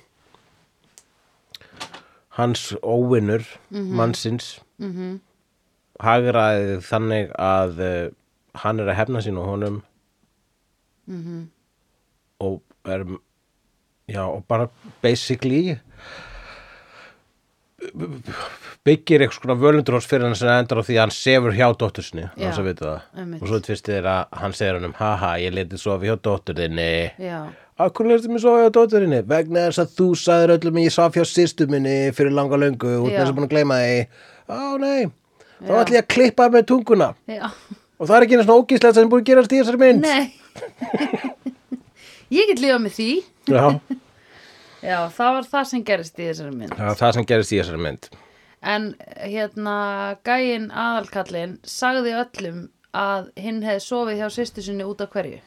hans 2.39 2.71
óvinnur 2.81 3.43
mannsins 3.69 4.62
mm 4.79 4.91
-hmm. 4.95 5.19
hagraði 6.00 6.79
þannig 6.88 7.31
að 7.38 7.79
uh, 7.79 8.10
hann 8.55 8.79
er 8.79 8.89
að 8.91 8.98
hefna 9.00 9.22
sín 9.24 9.38
og 9.39 9.48
honum. 9.51 9.81
Og 12.41 12.62
er 12.89 13.05
já 14.12 14.24
og 14.27 14.43
bara 14.48 14.67
basically 15.01 15.77
byggir 18.86 19.24
eitthvað 19.24 19.38
svona 19.39 19.55
völundur 19.58 19.96
hos 19.98 20.05
fyrir 20.10 20.27
hann 20.27 20.36
sem 20.38 20.50
endur 20.53 20.81
á 20.81 20.84
því 20.86 20.96
að 20.98 21.01
hann 21.03 21.13
sefur 21.15 21.55
hjá 21.58 21.67
dóttur 21.81 22.05
sinni 22.05 22.27
Já, 22.27 22.46
hans 22.48 22.60
að 22.62 22.67
vita 22.70 22.86
það. 22.86 23.01
einmitt. 23.22 23.41
og 23.41 23.48
svo 23.50 23.60
tvistið 23.65 23.96
er 23.98 24.10
að 24.12 24.38
hann 24.41 24.53
segir 24.58 24.77
hann 24.77 24.88
um 24.89 24.96
haha 25.00 25.31
ég 25.41 25.55
letið 25.55 25.81
sofi 25.81 26.10
hjá 26.12 26.15
dóttur 26.22 26.58
þinni. 26.62 26.89
Já, 27.22 27.39
Akkur 27.81 28.05
letið 28.12 28.29
mér 28.36 28.43
sofi 28.43 28.62
hjá 28.65 28.72
dóttur 28.77 29.05
þinni? 29.05 29.22
Vegna 29.31 29.65
þess 29.70 29.81
að 29.81 29.96
þú 29.98 30.08
sagðir 30.22 30.53
öllum 30.58 30.77
ég 30.84 30.93
sofi 30.93 31.22
hjá 31.22 31.25
sýstu 31.31 31.67
minni 31.72 31.96
fyrir 32.17 32.36
langa 32.38 32.60
löngu 32.62 32.91
út 33.01 33.10
með 33.10 33.17
þess 33.17 33.31
að 33.34 33.38
búin 33.39 33.48
að 33.50 33.53
gleyma 33.55 33.79
því 33.81 33.98
á 34.51 34.62
nei. 34.81 35.01
Þá 35.62 35.74
ætlum 35.81 35.98
ég 35.98 36.03
að 36.05 36.12
klippa 36.15 36.50
með 36.53 36.67
tunguna. 36.70 37.10
Já, 37.29 37.50
og 38.01 38.10
það 38.10 38.15
er 38.17 38.25
ekki 38.25 38.38
einu 38.38 38.46
svona 38.48 38.62
ógíslegt 38.63 38.98
sem 38.98 39.12
búin 39.12 39.22
að 39.22 39.29
gerast 39.29 39.53
í 39.53 39.60
þessari 39.62 39.81
mynd. 39.86 40.01
Nei. 40.01 40.24
Ég 42.31 42.50
get 42.50 42.62
lifað 42.63 42.81
með 42.86 42.98
því. 42.98 43.10
Já, 43.51 43.63
Já, 44.81 44.98
það 45.13 45.36
var 45.36 45.48
það 45.51 45.65
sem 45.70 45.81
gerist 45.86 46.17
í 46.17 46.25
þessari 46.25 46.55
mynd. 46.58 46.74
Það 46.74 46.88
var 46.89 47.00
það 47.01 47.15
sem 47.17 47.25
gerist 47.29 47.53
í 47.53 47.58
þessari 47.60 47.81
mynd. 47.86 48.08
En 48.72 48.88
hérna 49.29 49.75
gæinn 50.25 50.67
aðalkallinn 50.74 51.53
sagði 51.65 52.15
öllum 52.17 52.63
að 52.98 53.29
hinn 53.41 53.62
hefði 53.65 53.84
sofið 53.86 54.22
hjá 54.22 54.29
sýstu 54.34 54.65
sinni 54.65 54.86
út 54.86 55.03
af 55.05 55.13
hverju. 55.13 55.39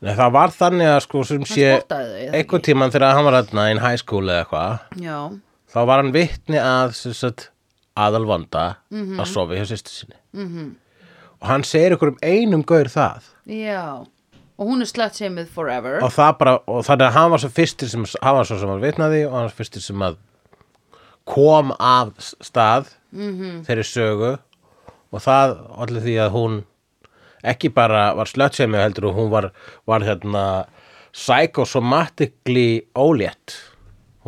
Nei, 0.00 0.12
það 0.16 0.34
var 0.36 0.52
þannig 0.56 0.90
að 0.94 1.00
sko 1.04 1.22
sem 1.28 1.42
sé 1.48 1.72
þau, 1.88 1.96
eða 2.00 2.36
einhvern 2.38 2.64
tímann 2.64 2.92
þegar 2.92 3.16
hann 3.16 3.26
var 3.26 3.36
þarna 3.40 3.64
in 3.72 3.82
high 3.82 3.98
school 4.00 4.22
eða 4.24 4.44
eitthvað 4.46 5.02
Já, 5.04 5.16
þá 5.74 5.80
var 5.90 6.00
hann 6.00 6.12
vitni 6.14 6.60
að 6.60 6.94
sem 6.96 7.16
sagt, 7.18 7.50
aðalvanda 8.00 8.62
að 8.92 9.26
sofa 9.28 9.58
hjá 9.58 9.66
sýstu 9.68 9.92
sinni. 9.92 10.16
-hmm. 10.32 10.70
Og 11.40 11.48
hann 11.48 11.64
segir 11.66 11.96
ykkur 11.96 12.14
um 12.14 12.18
einum 12.22 12.64
gaur 12.66 12.90
það. 12.90 13.28
Já. 13.48 14.06
Og 14.60 14.68
hún 14.68 14.84
er 14.84 14.90
slett 14.90 15.16
seimið 15.16 15.48
forever. 15.54 16.02
Og 16.04 16.12
það 16.12 16.34
bara, 16.38 16.56
og 16.68 16.84
þannig 16.84 17.06
að 17.06 17.14
hann 17.16 17.30
var 17.32 17.42
svo 17.42 17.52
fyrstir 17.56 17.88
sem, 17.88 18.04
hann 18.20 18.36
var 18.36 18.48
svo 18.48 18.58
sem 18.60 18.68
var 18.68 18.82
vitnaði 18.82 19.22
og 19.26 19.36
hann 19.36 19.46
var 19.48 19.56
fyrstir 19.56 19.84
sem 19.84 20.04
að 20.04 20.18
kom 21.30 21.72
af 21.78 22.12
stað 22.20 22.90
-hmm. 23.14 23.64
þeirri 23.64 23.84
sögu. 23.84 24.32
Og 25.10 25.20
það 25.20 25.56
allir 25.76 26.02
því 26.02 26.16
að 26.20 26.30
hún 26.36 26.60
ekki 27.42 27.70
bara 27.72 28.14
var 28.14 28.28
slötsemi 28.28 28.78
heldur 28.78 29.10
og 29.10 29.14
hún 29.14 29.30
var, 29.30 29.50
var 29.86 30.00
hérna 30.00 30.66
psychosomatically 31.12 32.86
ólétt 32.94 33.56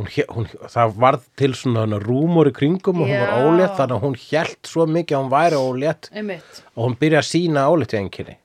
hún, 0.02 0.28
hún, 0.34 0.50
það 0.74 0.94
var 1.06 1.18
til 1.38 1.54
svona 1.56 1.86
hana 1.86 2.02
rúmur 2.02 2.50
í 2.50 2.54
kringum 2.56 3.02
og 3.02 3.08
hún 3.08 3.24
var 3.24 3.46
ólétt 3.46 3.78
þannig 3.80 3.96
að 3.96 4.06
hún 4.06 4.20
hélt 4.26 4.70
svo 4.74 4.86
mikið 4.90 5.18
að 5.18 5.24
hún 5.24 5.34
væri 5.38 5.64
ólétt. 5.64 6.12
Einmitt, 6.12 6.62
og 6.76 6.88
hún 6.88 7.00
byrja 7.00 7.22
að 7.22 7.28
sína 7.30 7.68
ólétt 7.72 7.96
í 7.96 8.02
einkinni 8.02 8.38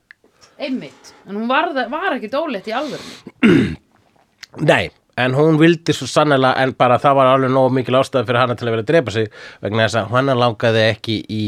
einmitt. 0.59 1.13
En 1.27 1.35
hún 1.35 1.47
var, 1.49 1.69
var 1.91 2.15
ekki 2.17 2.29
dólegt 2.31 2.69
í 2.69 2.75
alvörinu 2.75 3.75
Nei, 4.69 4.89
en 5.19 5.35
hún 5.37 5.59
vildi 5.61 5.93
svo 5.93 6.07
sannlega 6.09 6.55
en 6.63 6.73
bara 6.77 6.97
það 7.01 7.17
var 7.19 7.33
alveg 7.33 7.53
nóg 7.53 7.73
mikil 7.77 7.99
ástæða 7.99 8.27
fyrir 8.29 8.41
hana 8.41 8.57
til 8.57 8.67
að 8.67 8.73
vera 8.75 8.85
að 8.85 8.91
drepa 8.91 9.13
sig 9.13 9.27
vegna 9.65 9.85
þess 9.85 9.99
að 10.01 10.15
hana 10.15 10.37
langaði 10.37 10.85
ekki 10.87 11.19
í 11.29 11.43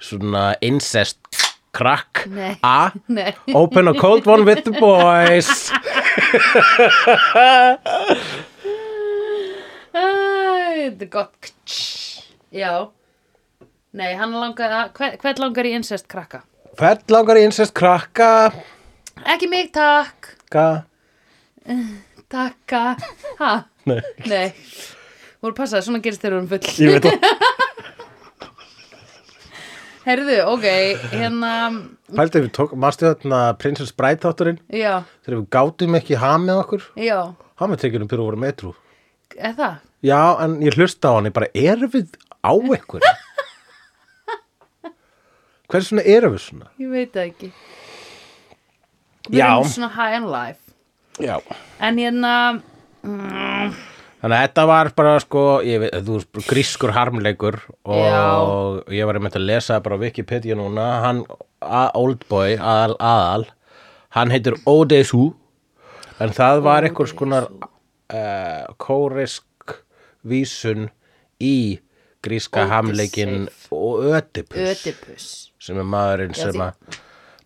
svona 0.00 0.44
incest 0.64 1.20
crack. 1.74 2.24
Nei. 2.30 2.54
A, 2.62 2.92
open 3.60 3.88
a 3.90 3.94
cold 3.98 4.26
one 4.30 4.44
with 4.48 4.64
the 4.64 4.72
boys 4.78 5.50
Er 10.84 11.06
gott 11.08 11.52
Já. 12.52 12.90
Nei, 13.94 14.10
hann 14.18 14.34
langar 14.36 14.72
að, 14.74 14.90
hver, 14.98 15.14
hvern 15.22 15.40
langar 15.46 15.68
í 15.68 15.72
incest 15.78 16.08
krakka? 16.10 16.42
Hvern 16.76 17.14
langar 17.14 17.38
í 17.40 17.44
incest 17.46 17.72
krakka? 17.78 18.28
Ekki 19.24 19.48
mig, 19.48 19.70
takk. 19.72 20.34
Ka, 20.52 20.66
Takka. 22.34 22.82
Ha? 23.40 23.52
Nei, 23.88 24.00
Nei. 24.28 24.48
Þú 24.52 25.46
voru 25.48 25.56
passaði, 25.56 25.86
svona 25.86 26.02
gerist 26.04 26.22
þú 26.24 26.30
erum 26.30 26.48
full. 26.50 26.60
Ég 26.82 26.96
veit 26.96 27.08
það. 27.08 27.24
Herðu, 30.04 30.36
ok, 30.52 30.64
hérna 31.14 31.50
Pældi 32.12 32.42
við 32.44 32.50
tók, 32.58 32.74
mástu 32.76 33.06
þarna 33.08 33.38
Princess 33.56 33.94
Bride 33.96 34.20
þátturinn? 34.20 34.58
Já, 34.68 34.98
þegar 35.24 35.38
við 35.38 35.46
gátum 35.56 35.96
ekki 35.96 36.18
hamið 36.20 36.60
okkur? 36.60 36.84
Já, 37.00 37.18
hamið 37.62 37.80
tekjum 37.86 38.10
fyrir 38.10 38.20
að 38.20 38.28
voru 38.28 38.40
metrú. 38.42 38.72
Er 39.38 39.54
það? 39.56 39.78
Já, 40.04 40.20
en 40.44 40.58
ég 40.64 40.76
hlusta 40.76 41.08
á 41.08 41.16
hann, 41.16 41.28
ég 41.30 41.34
bara, 41.36 41.48
erum 41.56 41.90
við 41.94 42.12
á 42.44 42.52
ykkur? 42.76 43.04
Hvers 45.72 45.88
svona 45.90 46.04
erum 46.06 46.34
við 46.36 46.42
svona? 46.44 46.68
Ég 46.80 46.90
veit 46.92 47.14
það 47.14 47.30
ekki 47.30 47.48
Við 49.30 49.38
Já. 49.40 49.46
erum 49.54 49.70
svona 49.72 49.90
high 49.96 50.18
on 50.20 50.26
life 50.32 50.60
Já. 51.24 51.38
En 51.80 51.98
hérna 52.02 52.32
mm, 53.06 53.74
Þannig 54.24 54.34
að 54.38 54.44
þetta 54.46 54.62
var 54.70 54.88
bara, 54.96 55.14
sko, 55.22 55.40
ég 55.68 55.82
veit, 55.82 55.94
þú 56.06 56.14
veist, 56.18 56.38
grískur 56.48 56.92
harmleikur 56.96 57.58
og 57.84 58.88
ég 58.92 59.04
var 59.08 59.18
einmitt 59.18 59.36
að 59.36 59.44
lesa 59.50 59.76
bara 59.84 59.98
á 60.00 60.02
Wikipedia 60.04 60.56
núna, 60.56 60.86
hann, 61.04 61.20
a- 61.60 61.90
Oldboy, 62.00 62.54
aðal, 62.56 62.94
aðal, 63.04 63.44
hann 64.16 64.32
heitir 64.32 64.56
Odesu, 64.70 65.26
en 66.24 66.32
það 66.32 66.62
var 66.64 66.88
einhvers 66.88 67.12
konar 67.18 67.50
uh, 67.52 68.64
kórisk 68.80 69.44
vísun 70.26 70.88
í 71.40 71.78
gríska 72.24 72.66
hamleikin 72.70 73.48
og 73.70 74.04
Ödipus, 74.16 74.56
Ödipus 74.84 75.26
sem 75.60 75.78
er 75.78 75.84
maðurinn 75.84 76.32
Já, 76.36 76.46
sem 76.48 76.60
að 76.64 77.00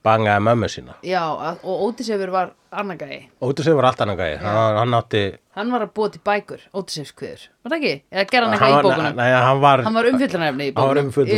bangaði 0.07 0.41
mömmu 0.47 0.69
sína. 0.71 0.95
Já, 1.05 1.21
að- 1.27 1.65
og 1.67 1.81
Ódisefur 1.89 2.31
var 2.31 2.53
annagæði 2.73 3.19
Ódysseif 3.43 3.75
var 3.77 3.89
allt 3.91 3.99
annað 4.05 4.21
gæði, 4.23 4.37
hann, 4.45 4.77
hann 4.79 4.95
átti, 5.01 5.23
Hann 5.59 5.73
var 5.75 5.83
að 5.83 5.91
búa 5.97 6.11
til 6.15 6.21
bækur, 6.25 6.61
Ódisefskviður 6.73 7.43
Var 7.65 7.73
það 7.73 7.77
ekki? 7.81 7.93
Eða 8.13 8.25
gerði 8.31 8.47
hann 8.47 8.55
eitthvað 8.55 8.71
í 8.71 8.87
bókunum? 8.87 9.17
nei, 9.19 9.29
hann 9.33 9.61
var, 9.65 9.83
Hann 9.89 9.95
var 9.99 10.09
umfyllunarefni 10.13 10.69
í 10.71 10.75
bókunum 10.79 11.11
og 11.19 11.29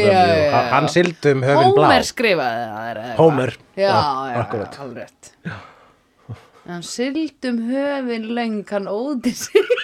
hann- 0.53 0.71
hann 0.75 0.89
sildi 0.93 1.33
um 1.33 1.43
höfinn 1.49 1.75
blá. 1.75 1.89
Hómer 1.89 2.05
skrifaði 2.11 2.63
það 2.69 2.91
er 2.91 3.01
eitthvað. 3.01 3.17
Hómer. 3.25 3.57
Já, 3.77 3.89
Já, 3.89 3.97
já, 4.29 4.41
akkúrat. 4.45 4.77
já, 4.77 4.81
alveg 4.85 4.97
rétt 5.07 5.33
Hann 6.71 6.83
sildi 6.87 7.49
um 7.49 7.59
höfinn 7.73 8.29
löng 8.37 8.59
hann 8.71 8.87
Ódisefur 8.87 9.81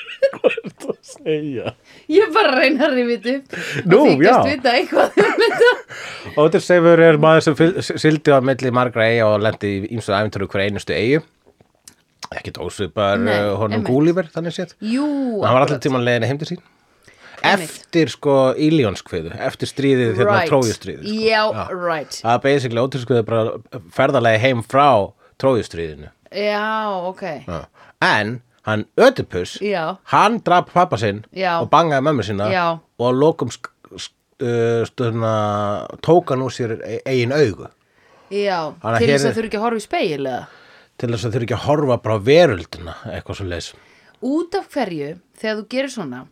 segja? 1.06 1.72
Ég 2.10 2.32
bara 2.34 2.52
að 2.52 2.58
reyna 2.62 2.88
að 2.88 2.96
rifið 2.98 3.28
upp 3.36 3.56
Nú, 3.86 4.00
og 4.02 4.24
já. 4.26 4.34
eitthvað 4.72 5.18
um 5.22 6.44
Ódysseifur 6.44 7.02
er 7.08 7.18
maður 7.22 7.46
sem 7.46 7.98
sildi 8.02 8.34
á 8.34 8.38
milli 8.44 8.72
margra 8.74 9.06
eiga 9.08 9.28
og 9.34 9.42
lendi 9.44 9.72
í 9.78 9.90
ímstu 9.96 10.14
æfintöru 10.16 10.48
hver 10.52 10.64
einustu 10.66 10.96
eigu 10.96 11.22
ekki 12.34 12.50
dósvipar 12.56 13.20
Nei, 13.22 13.34
uh, 13.38 13.52
honum. 13.60 13.84
Gúlífer 13.86 14.26
þannig 14.34 14.56
séð 14.56 14.72
Jú, 14.82 15.04
hann 15.06 15.54
var 15.54 15.62
akkurat. 15.62 15.76
allir 15.76 15.84
tímann 15.84 16.06
leiðinni 16.08 16.30
heim 16.32 16.40
til 16.42 16.48
sín 16.54 16.64
eftir 17.46 18.10
sko 18.10 18.34
Íljónskviðu 18.58 19.36
eftir 19.46 19.70
stríðið 19.70 20.16
hérna 20.18 20.32
Right. 20.40 20.50
trójustríðið 20.50 21.04
sko. 21.06 21.20
Já, 21.22 21.68
right 21.70 22.16
það 22.18 22.32
er 22.34 22.42
basically 22.48 22.82
Ódysseifur 22.82 23.26
bara 23.28 23.84
ferðalegi 23.94 24.42
heim 24.42 24.64
frá 24.66 24.88
trójustríðinu 25.38 26.10
Já, 26.34 26.64
ok 27.12 27.22
Já. 27.46 27.60
en 28.02 28.40
hann 28.66 28.84
Ödipus 28.98 29.56
Já. 29.62 29.96
hann 30.12 30.40
draf 30.44 30.72
pappa 30.74 30.98
sinn 31.00 31.24
Já. 31.32 31.60
og 31.62 31.70
bangaði 31.72 32.02
mömmu 32.08 32.26
sína 32.26 32.50
Já. 32.52 32.66
og 32.98 33.06
að 33.10 33.18
lokum 33.22 33.50
sk 33.54 33.70
sk 33.96 34.12
uh, 34.42 34.82
stöðna, 34.90 35.32
tók 36.04 36.32
hann 36.34 36.42
úr 36.44 36.52
sér 36.54 36.76
e- 36.82 37.02
eigin 37.06 37.32
augu 37.32 37.68
Já, 38.30 38.74
Þannig 38.82 38.96
að 38.96 38.98
til 38.98 39.06
hér 39.08 39.14
þess 39.14 39.24
að 39.24 39.28
er- 39.30 39.36
þurfi 39.38 39.46
ekki 39.52 39.58
að 39.60 39.66
horfa 39.66 39.78
í 39.82 39.86
speil 39.86 40.22
eða 40.26 40.46
til 40.98 41.10
þess 41.12 41.26
að 41.28 41.34
þurfi 41.36 41.46
ekki 41.46 41.56
að 41.58 41.66
horfa 41.68 41.96
bara 42.02 42.16
á 42.18 42.26
veröldina 42.26 42.94
eitthvað 43.12 43.38
svo 43.40 43.46
leis 43.50 43.68
Út 44.26 44.54
af 44.58 44.66
hverju, 44.72 45.10
þegar 45.38 45.58
þú 45.60 45.66
gerir 45.76 45.92
svona 45.92 46.24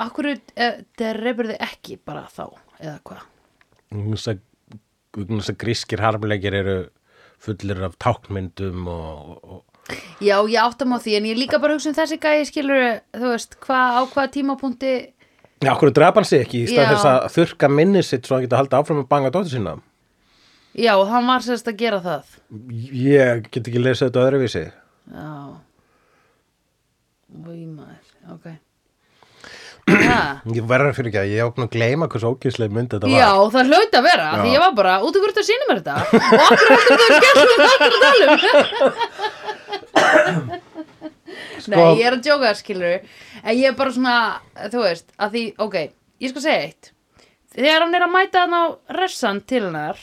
Akkur 0.00 0.30
það 0.56 1.16
reyfur 1.20 1.48
þið 1.50 1.58
ekki 1.66 1.98
bara 2.08 2.22
þá 2.32 2.44
eða 2.80 2.96
hvað 3.04 3.26
að- 4.30 4.46
að 5.50 5.58
grískir 5.60 6.00
harmleikir 6.00 6.54
eru 6.54 6.76
fullir 7.42 7.82
af 7.84 7.96
tákmyndum 8.00 8.86
og, 8.88 9.40
og 9.42 9.64
Já, 10.20 10.36
ég 10.52 10.58
áttam 10.60 10.92
á 10.92 10.98
því, 11.00 11.14
en 11.16 11.28
ég 11.30 11.36
er 11.36 11.40
líka 11.40 11.60
bara 11.62 11.72
að 11.74 11.80
hugsa 11.80 11.90
um 11.92 11.96
þessi 11.96 12.18
gæði 12.20 12.48
skilur, 12.50 12.82
þú 13.16 13.30
veist, 13.32 13.56
hvað 13.64 13.96
á 13.96 14.02
hvaða 14.12 14.32
tímapunkti 14.36 14.92
Já, 15.60 15.74
okkur 15.74 15.90
draf 15.92 16.16
hann 16.16 16.24
sig 16.24 16.40
ekki 16.46 16.62
í 16.64 16.68
stað 16.70 16.86
Já. 16.86 16.90
þess 16.94 17.06
að 17.10 17.24
þurka 17.34 17.68
minni 17.68 18.00
sitt 18.04 18.24
svo 18.28 18.36
hann 18.38 18.46
geta 18.46 18.60
haldið 18.60 18.78
áfram 18.78 19.02
að 19.02 19.08
banga 19.12 19.32
dóttir 19.34 19.52
sína? 19.58 19.74
Já, 20.72 20.94
hann 21.10 21.26
var 21.28 21.44
sérst 21.44 21.68
að 21.68 21.76
gera 21.82 21.98
það. 22.00 22.30
Ég 22.96 23.42
get 23.50 23.66
ekki 23.68 23.82
lesið 23.82 24.06
þetta 24.06 24.22
öðruvísi. 24.24 24.62
Já. 25.10 25.34
Í 27.50 27.66
maður, 27.66 28.06
ok. 28.36 28.48
Ég 30.56 30.64
verður 30.70 30.94
fyrir 30.94 31.10
ekki 31.10 31.20
að 31.20 31.30
ég 31.34 31.52
búin 31.56 31.66
að 31.66 31.72
gleyma 31.74 32.08
hversu 32.12 32.30
ógæslega 32.30 32.76
mynd 32.76 32.92
þetta 32.94 33.10
var. 33.10 33.16
Já, 33.18 33.30
það 33.56 33.70
hlaut 33.74 33.96
að 33.98 34.06
vera, 34.06 34.26
því 34.38 34.48
Já. 34.48 34.54
ég 34.54 34.64
var 34.64 34.74
bara 34.80 34.96
út 35.02 35.16
af 35.18 35.24
hverju 35.24 35.42
að 35.42 35.48
sína 35.48 35.68
mér 35.68 35.80
þetta? 35.80 35.96
Og 36.30 36.44
okkur 36.46 36.68
þú 36.70 37.06
að 37.10 37.84
að 37.86 37.94
tala 38.04 38.24
um 38.30 39.39
Sko- 41.60 41.74
Nei, 41.76 41.98
ég 42.00 42.06
er 42.08 42.16
að 42.16 42.22
djóka 42.26 42.54
skilur 42.58 42.96
en 43.42 43.52
ég 43.56 43.68
er 43.70 43.76
bara 43.78 43.92
svona, 43.94 44.16
þú 44.72 44.82
veist 44.86 45.12
að 45.20 45.34
því, 45.36 45.44
ok, 45.66 45.76
ég 46.24 46.32
skal 46.32 46.42
segja 46.46 46.64
eitt 46.68 46.90
þegar 47.54 47.84
hann 47.84 47.94
er 47.98 48.04
að 48.06 48.14
mæta 48.14 48.44
hann 48.46 48.56
á 48.56 48.64
ressan 48.98 49.40
til 49.46 49.62
hennar 49.68 50.00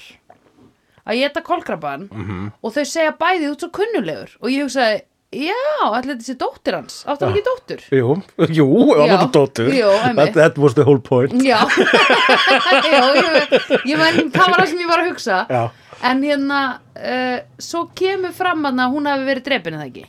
að 1.08 1.20
geta 1.22 1.42
kolkraban 1.48 2.08
Mhm. 2.12 2.52
og 2.62 2.74
þau 2.76 2.84
segja 2.86 3.14
bæði 3.20 3.52
út 3.54 3.64
svo 3.64 3.70
kunnulegur 3.72 4.34
og 4.42 4.50
ég 4.52 4.66
hugsaði, 4.68 5.02
já, 5.32 5.56
allir 5.88 6.16
þetta 6.16 6.28
sé 6.28 6.36
dóttir 6.40 6.76
hans 6.78 6.98
áttu 7.08 7.26
hann 7.26 7.34
ekki 7.36 7.46
dóttur? 7.48 7.82
Jú, 7.92 8.14
jú, 8.60 8.68
það 8.94 9.08
Já. 9.08 9.18
var 9.18 9.32
dóttur 9.38 9.72
Jú, 9.74 9.90
einmitt. 10.04 10.16
that, 10.16 10.34
that 10.36 10.58
was 10.58 10.74
the 10.76 10.84
whole 10.84 11.00
point 11.00 11.32
Já, 11.44 11.64
já 12.92 13.02
ég, 13.16 13.58
ég 13.86 13.98
menn, 14.00 14.32
það 14.32 14.48
var 14.52 14.62
það 14.64 14.68
sem 14.74 14.80
ég 14.84 14.90
var 14.92 15.04
að 15.04 15.10
hugsa 15.14 15.42
Já. 15.50 15.64
En 16.06 16.22
hérna, 16.22 16.62
uh, 16.94 17.39
svo 17.62 17.88
kemur 17.98 18.36
fram 18.36 18.68
að 18.70 18.94
hún 18.94 19.10
hafi 19.10 19.25
verið 19.27 19.48
drepin 19.48 19.77
eða 19.80 19.88
ekki? 19.89 20.06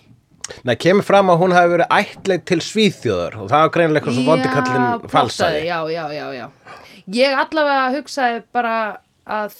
Nei, 0.64 0.74
kemur 0.80 1.04
fram 1.04 1.32
að 1.32 1.40
hún 1.42 1.54
hafi 1.56 1.72
verið 1.74 1.94
ættleik 1.98 2.44
til 2.48 2.60
Svíþjóðar 2.64 3.38
og 3.38 3.50
það 3.50 3.64
var 3.64 3.72
greinilega 3.74 4.00
eitthvað 4.02 4.18
svo 4.18 4.26
vondikallin 4.28 5.10
falsaði. 5.12 5.64
Já, 5.68 5.78
já, 5.92 6.04
já, 6.16 6.26
já. 6.36 6.46
Ég 7.18 7.40
allavega 7.40 7.88
hugsaði 7.96 8.40
bara 8.52 8.76
að 9.24 9.58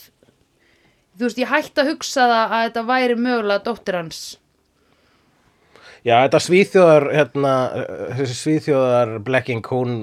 Þú 1.19 1.27
veist, 1.27 1.39
ég 1.43 1.51
hætti 1.51 1.83
að 1.83 1.89
hugsa 1.91 2.25
það 2.31 2.53
að 2.55 2.61
þetta 2.63 2.83
væri 2.87 3.15
mögulega 3.19 3.63
dóttir 3.67 3.97
hans. 3.99 4.19
Já, 6.07 6.13
þetta 6.15 6.41
Svíþjóðar 6.45 7.07
hérna, 7.11 7.55
þessi 8.21 8.37
Svíþjóðar 8.39 9.17
blekking, 9.27 9.67
hún 9.67 9.97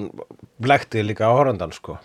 blekti 0.60 1.00
líka 1.00 1.30
áhorfandan 1.30 1.72
sko 1.72 1.96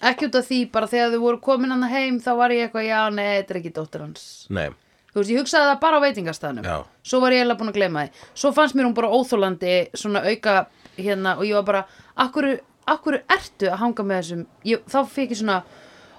Ekki 0.00 0.28
út 0.30 0.38
af 0.40 0.46
því, 0.48 0.60
bara 0.72 0.88
þegar 0.90 1.12
þau 1.14 1.20
voru 1.26 1.40
komin 1.44 1.74
hann 1.74 1.84
heim 1.92 2.16
þá 2.24 2.32
var 2.38 2.54
ég 2.54 2.66
eitthvað, 2.68 2.88
já, 2.88 3.00
nei, 3.12 3.26
þetta 3.38 3.54
er 3.54 3.60
ekki 3.60 3.72
dóttir 3.76 4.04
hans. 4.04 4.24
Nei, 4.54 4.68
Þú 5.14 5.20
veist, 5.20 5.30
ég 5.30 5.38
hugsaði 5.44 5.66
það 5.70 5.80
bara 5.84 5.98
á 6.02 6.04
veitingastæðnum 6.04 6.64
Já. 6.66 6.76
Svo 7.06 7.18
var 7.22 7.30
ég 7.34 7.38
eiginlega 7.44 7.58
búin 7.60 7.70
að 7.70 7.76
gleyma 7.76 8.00
því. 8.02 8.22
Svo 8.42 8.50
fannst 8.56 8.74
mér 8.74 8.88
hún 8.88 8.96
bara 8.96 9.10
óþólandi 9.14 9.74
Svona 9.94 10.22
auka 10.26 10.54
hérna 10.96 11.36
Og 11.38 11.44
ég 11.46 11.54
var 11.60 11.66
bara 11.68 11.82
Akkur, 12.24 12.48
akkur 12.90 13.20
ertu 13.30 13.68
að 13.70 13.78
hanga 13.84 14.06
með 14.08 14.18
þessum? 14.24 14.42
Ég, 14.66 14.82
Þá 14.90 14.98
fikk 15.12 15.36
ég 15.36 15.38
svona 15.38 15.60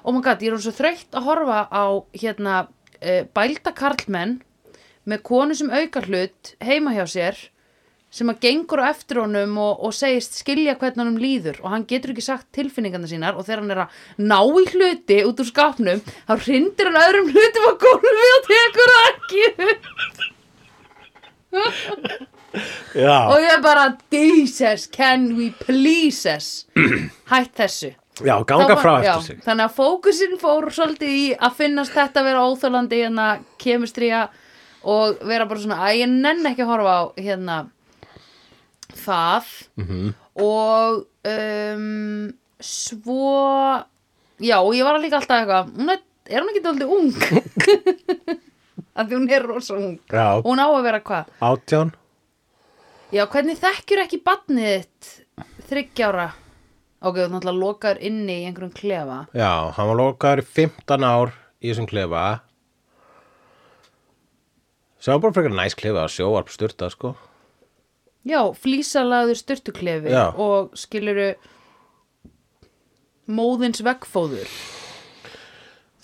Oh 0.06 0.16
my 0.16 0.22
god, 0.24 0.40
ég 0.40 0.48
er 0.48 0.56
hún 0.56 0.64
svo 0.64 0.72
þreytt 0.78 1.12
að 1.12 1.28
horfa 1.28 1.60
á 1.68 1.86
Hérna 2.16 2.56
uh, 2.70 3.22
Bælda 3.36 3.76
karlmenn 3.76 4.38
Með 5.04 5.26
konu 5.28 5.60
sem 5.60 5.76
auka 5.76 6.06
hlut 6.08 6.56
Heima 6.64 6.96
hjá 6.96 7.04
sér 7.18 7.44
sem 8.16 8.30
að 8.32 8.40
gengur 8.46 8.80
á 8.80 8.88
eftir 8.94 9.20
honum 9.20 9.58
og, 9.60 9.82
og 9.84 9.92
segist 9.96 10.38
skilja 10.40 10.78
hvernig 10.80 11.02
honum 11.04 11.18
líður 11.20 11.58
og 11.64 11.74
hann 11.74 11.84
getur 11.90 12.14
ekki 12.14 12.24
sagt 12.24 12.48
tilfinningarna 12.56 13.10
sínar 13.12 13.36
og 13.36 13.44
þegar 13.48 13.64
hann 13.64 13.74
er 13.76 13.82
að 13.84 13.90
ná 14.32 14.40
í 14.62 14.64
hluti 14.72 15.18
út 15.28 15.42
úr 15.44 15.50
skapnum 15.50 16.00
þá 16.30 16.34
hrindir 16.46 16.88
hann 16.92 17.02
öðrum 17.02 17.28
hlutum 17.34 17.68
á 17.68 17.74
gólfi 17.84 18.30
og 18.38 18.48
tekur 18.52 18.94
það 18.96 19.06
ekki 19.12 19.44
og 22.96 23.38
ég 23.44 23.52
er 23.52 23.62
bara 23.64 23.86
Jesus, 24.12 24.88
can 24.92 25.28
we 25.36 25.50
please 25.60 26.24
hætt 27.32 27.54
þessu. 27.60 27.94
Já 28.24 28.38
ganga 28.48 28.76
var- 28.76 28.80
frá 28.84 28.94
já, 29.04 29.12
eftir 29.18 29.26
sig. 29.28 29.40
þannig 29.44 29.66
að 29.66 29.76
fókusin 29.76 30.38
fór 30.40 30.70
svolítið 30.72 31.10
í 31.20 31.26
að 31.36 31.56
finnast 31.58 31.92
þetta 31.92 32.24
vera 32.24 32.46
óþólandi 32.48 33.02
hérna 33.04 33.40
kemistría 33.60 34.30
og 34.88 35.18
vera 35.28 35.46
bara 35.46 35.60
svona 35.60 35.82
að 35.84 35.98
ég 36.00 36.08
nenn 36.14 36.46
ekki 36.48 36.64
að 36.64 36.72
horfa 36.72 36.94
á 36.96 37.04
hérna 37.20 37.58
það 38.94 39.46
-hmm. 39.78 40.14
og 40.36 41.06
um, 41.26 42.34
svo 42.60 43.84
já 44.40 44.58
og 44.60 44.74
ég 44.76 44.84
var 44.84 45.00
líka 45.00 45.18
alltaf 45.18 45.42
eitthvað 45.42 45.74
hún 45.76 45.92
er, 45.92 46.02
er 46.30 46.42
hún 46.42 46.50
ekki 46.54 46.66
dálítið 46.66 46.90
ung? 46.98 47.12
Að 48.96 49.10
því 49.10 49.16
hún 49.16 49.32
er 49.32 49.44
rosa 49.44 49.76
ung. 49.76 50.00
Já, 50.08 50.40
hún 50.40 50.60
á 50.60 50.68
að 50.72 50.84
vera 50.84 51.00
hvað? 51.04 51.32
Átján. 51.44 51.92
Já 53.12 53.26
hvernig 53.28 53.60
þekkjur 53.60 54.02
ekki 54.06 54.22
badnið 54.24 54.86
þitt 54.86 55.10
þryggjára 55.68 56.30
ok, 57.06 57.20
þú 57.20 57.28
náttúrulega 57.34 57.62
lokaður 57.62 58.02
inni 58.08 58.40
í 58.42 58.48
einhverjum 58.48 58.74
klefa. 58.76 59.20
Já, 59.36 59.52
hann 59.76 59.90
var 59.92 60.00
lokaður 60.00 60.42
í 60.42 60.48
15 60.58 61.06
ár 61.06 61.34
í 61.60 61.70
þessum 61.70 61.90
klefa. 61.90 62.24
Sem 65.00 65.14
var 65.14 65.24
bara 65.26 65.38
frekar 65.38 65.56
næs 65.56 65.78
klefa 65.78 66.06
að 66.06 66.16
sjóarp 66.16 66.52
styrta 66.54 66.90
sko 66.94 67.14
Já, 68.26 68.40
flísalaður 68.58 69.38
styrtuklefi 69.38 70.10
Já. 70.14 70.24
og 70.34 70.72
skiluru 70.80 71.28
móðins 73.30 73.82
veggfóður. 73.86 74.50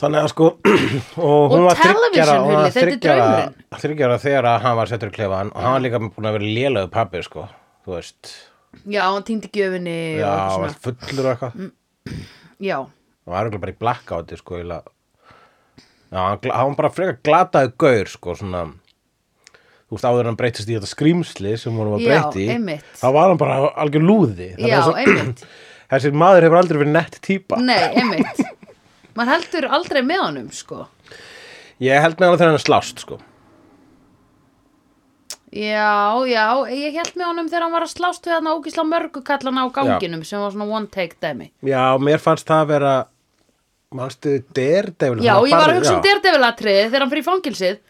Þannig 0.01 0.23
að 0.25 0.29
sko 0.31 0.45
og 1.27 1.51
hún 1.53 1.59
Og 1.59 1.65
var 1.67 1.77
þryggjara 1.77 2.37
þetta 2.73 2.81
er 2.81 2.95
draumurinn. 3.05 3.57
þryggjara 3.83 4.15
þegar 4.23 4.47
að 4.49 4.63
hann 4.63 4.77
var 4.79 4.89
settur 4.89 5.11
í 5.11 5.13
klefa 5.17 5.41
og 5.45 5.59
hann 5.61 5.75
var 5.75 5.83
líka 5.83 5.99
búin 6.01 6.29
að 6.29 6.37
vera 6.39 6.53
lélöðu 6.57 6.89
pappi 6.95 7.21
sko 7.27 7.43
þú 7.85 7.93
veist, 7.97 8.31
Já, 8.89 9.03
hann 9.03 9.25
týndi 9.27 9.51
gjöfinni 9.53 9.97
já, 10.17 10.25
og 10.31 10.39
hann 10.55 10.63
var 10.65 10.73
fullur 10.87 11.27
og 11.27 11.31
eitthvað 11.35 11.69
Já, 12.65 12.77
og 12.81 13.29
var 13.35 13.43
örugglega 13.45 13.61
bara 13.67 13.75
í 13.75 13.79
blackouti 13.83 14.39
sko 14.41 14.57
já, 14.63 14.79
hann, 16.17 16.41
hann 16.49 16.73
var 16.73 16.77
bara 16.81 16.93
frekar 16.97 17.19
glataði 17.29 17.73
gaur 17.85 18.09
sko 18.15 18.35
svona 18.41 18.63
þú 19.91 19.97
veist 19.97 20.07
áður 20.07 20.29
hann 20.31 20.37
breytist 20.39 20.69
í 20.71 20.77
þetta 20.77 20.87
skrýmsli 20.87 21.51
sem 21.59 21.75
hún 21.75 21.89
var 21.91 21.99
Já, 21.99 22.21
einmitt. 22.55 22.85
þá 22.95 23.07
var 23.11 23.27
hann 23.33 23.41
bara 23.41 23.57
algjör 23.83 24.05
lúði 24.07 24.47
Já, 24.55 24.79
svo- 24.87 24.95
einmitt. 24.95 25.43
þessi 25.91 26.13
maður 26.15 26.47
hefur 26.47 26.61
aldrei 26.61 26.79
verið 26.85 26.93
nett 26.95 27.17
típa 27.27 27.59
nei, 27.59 27.75
einmitt. 27.99 28.39
Man 29.19 29.27
heldur 29.27 29.67
aldrei 29.67 29.99
með 30.07 30.21
honum, 30.23 30.47
sko. 30.55 30.85
ég 31.83 31.99
held 31.99 32.15
með 32.21 32.29
hann 32.31 32.39
þegar 32.39 32.53
hann 32.55 32.63
slást 32.63 33.03
sko 33.03 33.19
Já, 35.51 36.15
já, 36.31 36.45
ég 36.71 36.95
held 36.95 37.11
með 37.19 37.25
honum 37.27 37.47
þegar 37.51 37.65
hann 37.65 37.73
var 37.75 37.83
að 37.83 37.89
slást 37.91 38.23
við 38.23 38.37
hann 38.37 38.47
ógisla 38.53 38.85
mörgu 38.87 39.19
kallana 39.27 39.65
á 39.67 39.75
ganginum 39.75 40.21
sem 40.23 40.39
var 40.39 40.53
svona 40.53 40.67
one 40.71 40.87
take 40.87 41.17
dæmi. 41.19 41.49
já, 41.67 41.81
mér 41.99 42.21
fannst 42.23 42.47
það 42.47 42.61
að 42.63 42.69
vera 42.71 42.93
mannstu 43.91 44.37
Daredevil 44.55 45.19
Já, 45.25 45.33
hann 45.35 45.49
ég 45.51 45.59
var 45.59 45.73
að 45.73 45.81
hugsa 45.81 45.97
um 45.97 45.99
já. 45.99 46.05
derdevilatriði 46.07 46.85
þegar 46.87 47.03
hann 47.03 47.11
fyrir 47.11 47.27
fangilsið. 47.27 47.81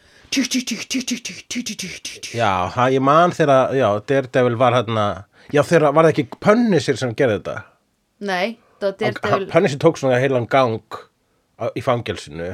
Já, 2.38 2.52
það 2.72 2.96
ég 2.96 3.04
man 3.04 3.34
þegar 3.36 3.74
já, 3.76 3.88
Daredevil 4.08 4.58
var 4.62 4.78
hérna 4.78 5.06
já, 5.52 5.62
þegar 5.68 5.92
var 5.98 6.08
það 6.08 6.14
ekki 6.14 6.40
Punisher 6.46 7.00
sem 7.02 7.16
gerði 7.20 7.40
þetta 7.42 7.56
Nei, 8.24 8.58
það 8.80 8.88
var 8.92 8.98
Daredevil 9.02 9.50
Punisher 9.52 9.82
tók 9.84 10.00
svona 10.00 10.20
heilan 10.24 10.48
gang 10.52 11.00
í 11.76 11.84
fangelsinu 11.84 12.54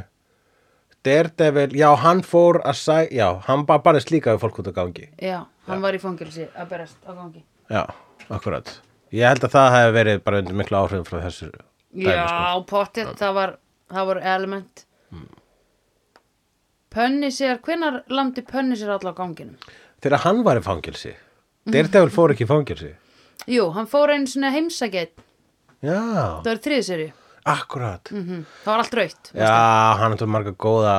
Daredevil, 1.05 1.69
já, 1.77 1.87
hann 2.01 2.23
fór 2.25 2.59
að 2.67 2.79
sæ 2.81 2.97
já, 3.13 3.27
hann 3.45 3.63
bara 3.69 3.83
bara 3.85 4.01
slíkaði 4.03 4.41
fólk 4.41 4.57
út 4.63 4.71
á 4.73 4.77
gangi 4.81 5.05
Já, 5.21 5.37
hann 5.69 5.77
já. 5.79 5.83
var 5.85 5.95
í 5.95 6.01
fangelsi 6.01 6.47
að 6.57 6.73
berast 6.73 6.97
á 7.05 7.11
gangi 7.13 7.43
Já, 7.69 7.83
akkurat 8.33 8.73
Ég 9.15 9.23
held 9.29 9.45
að 9.47 9.53
það 9.53 9.69
hef 9.77 9.93
verið 9.95 10.17
bara 10.25 10.41
undir 10.41 10.57
miklu 10.59 10.81
áhrifum 10.81 11.05
frá 11.07 11.21
þessu 11.29 11.47
Já, 11.47 12.09
dæmi, 12.09 12.25
sko. 12.25 12.65
potið, 12.73 13.13
það 13.21 13.37
var, 13.37 13.53
það 13.93 14.09
var 14.09 14.23
element 14.33 14.86
Pönnisir, 16.97 17.59
hvenær 17.61 18.01
landi 18.09 18.41
Pönnisir 18.41 18.89
alla 18.89 19.13
á 19.13 19.17
ganginum? 19.17 19.57
Þegar 20.01 20.23
hann 20.25 20.43
var 20.45 20.57
í 20.57 20.63
fangelsi. 20.65 21.13
Daredevil 21.67 22.09
fór 22.13 22.33
ekki 22.33 22.47
í 22.47 22.49
fangelsi. 22.49 22.89
Jú, 23.47 23.69
hann 23.75 23.87
fór 23.89 24.15
einu 24.15 24.27
svona 24.29 24.49
heimsækett, 24.55 25.13
Já, 25.85 26.41
það 26.41 26.49
var 26.49 26.61
þriðseri. 26.65 27.07
akkurat. 27.45 28.09
Mm 28.11 28.41
Það 28.63 28.71
var 28.71 28.81
allt 28.83 28.97
rautt. 28.97 29.29
Já, 29.37 29.53
hann 30.01 30.17
er 30.17 30.25
marga 30.25 30.51
góða 30.51 30.95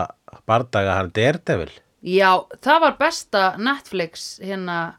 bardaga, 0.46 0.94
hann 0.96 1.10
er 1.10 1.12
Daredevil. 1.18 1.72
Já, 2.02 2.46
það 2.62 2.80
var 2.80 2.96
besta 2.98 3.42
Netflix 3.58 4.38
hérna, 4.40 4.94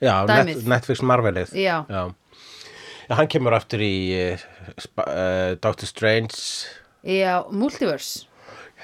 Já. 0.00 0.24
Net, 0.28 0.64
Netflix 0.64 1.00
Marvelið 1.02 1.54
Já. 1.56 1.84
Já. 1.88 2.12
Já, 3.08 3.14
hann 3.16 3.28
kemur 3.28 3.56
aftur 3.56 3.80
í 3.82 3.94
uh, 4.14 4.42
uh, 5.02 5.56
Doctor 5.60 5.86
Strange 5.88 6.36
já, 7.02 7.42
Multiverse. 7.50 8.29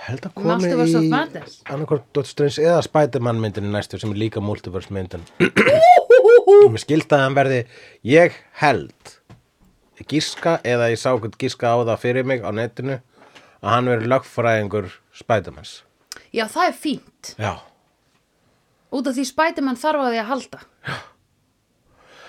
Held 0.07 0.27
að 0.29 0.35
komi 0.37 0.69
í 0.69 1.11
annarkvort 1.11 2.05
Doctor 2.13 2.27
Strange 2.29 2.63
eða 2.69 2.83
Spider-Man 2.85 3.41
myndin 3.43 3.71
næstu 3.73 3.99
sem 4.01 4.13
er 4.13 4.21
líka 4.21 4.43
Multiverse 4.45 4.93
myndin 4.95 5.25
Mér 5.41 6.83
skildi 6.83 7.15
að 7.17 7.23
hann 7.25 7.37
verði 7.39 7.61
ég 8.07 8.37
held 8.61 9.15
gíska 10.11 10.59
eða 10.69 10.91
ég 10.93 11.01
sá 11.01 11.09
okkur 11.17 11.33
gíska 11.41 11.73
á 11.73 11.77
það 11.89 12.01
fyrir 12.03 12.27
mig 12.29 12.45
á 12.45 12.51
netinu 12.55 12.99
að 13.65 13.71
hann 13.73 13.89
verið 13.91 14.11
lögfræðingur 14.13 14.91
Spidermans. 15.17 15.71
Já, 16.37 16.45
það 16.53 16.67
er 16.69 16.75
fínt. 16.77 17.31
Já, 17.41 17.53
út 18.93 19.09
af 19.09 19.17
því 19.17 19.25
Spiderman 19.31 19.79
þarf 19.81 20.05
að 20.05 20.13
því 20.13 20.21
að 20.21 20.29
halda. 20.31 20.61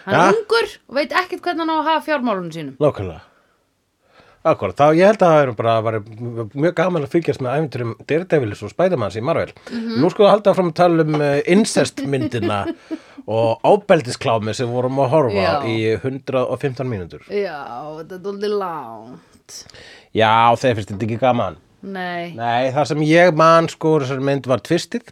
Hann 0.07 0.15
Ja. 0.15 0.21
er 0.29 0.37
ungur 0.39 0.69
og 0.87 0.95
veit 0.95 1.11
ekkert 1.11 1.43
hvernig 1.43 1.65
hann 1.67 1.73
á 1.75 1.77
að 1.81 1.87
hafa 1.91 2.05
fjármálunum 2.07 2.53
sínum. 2.55 2.77
Nákvæmlega 2.79 3.21
Akkurat, 4.47 4.77
þá 4.77 4.95
ég 4.97 5.09
held 5.11 5.23
að 5.25 5.33
það 5.33 5.41
er 5.41 5.51
bara 5.57 5.75
var 5.85 5.97
mjög 6.53 6.73
gaman 6.77 7.05
að 7.05 7.13
fylgjast 7.15 7.43
með 7.43 7.57
æfinturum 7.57 7.93
Daredevilis 8.07 8.63
og 8.63 8.71
Spidermans 8.71 9.17
í 9.19 9.23
Marvel. 9.25 9.51
Nú 9.73 10.09
sko 10.13 10.27
að 10.27 10.33
halda 10.35 10.55
fram 10.57 10.71
að 10.71 10.77
tala 10.79 11.05
um 11.05 11.19
uh, 11.19 11.27
incestmyndina 11.53 12.59
og 13.37 13.67
ábeldisklámi 13.67 14.55
sem 14.55 14.71
vorum 14.71 15.01
að 15.03 15.11
horfa 15.13 15.45
Já. 15.45 15.53
í 15.67 15.77
115 15.97 16.87
mínútur. 16.87 17.27
Já, 17.27 17.59
þetta 17.99 18.19
er 18.19 18.25
dóldi 18.25 18.51
langt. 18.53 19.61
Já, 20.15 20.33
þeir 20.59 20.77
finnst 20.79 20.93
þetta 20.93 21.07
ekki 21.09 21.21
gaman. 21.21 21.59
Nei, 21.87 22.33
Nei, 22.35 22.71
það 22.73 22.91
sem 22.91 23.03
ég 23.05 23.35
man 23.37 23.67
sko 23.71 23.97
þessar 24.01 24.23
mynd 24.25 24.47
var 24.49 24.63
tvistið 24.65 25.11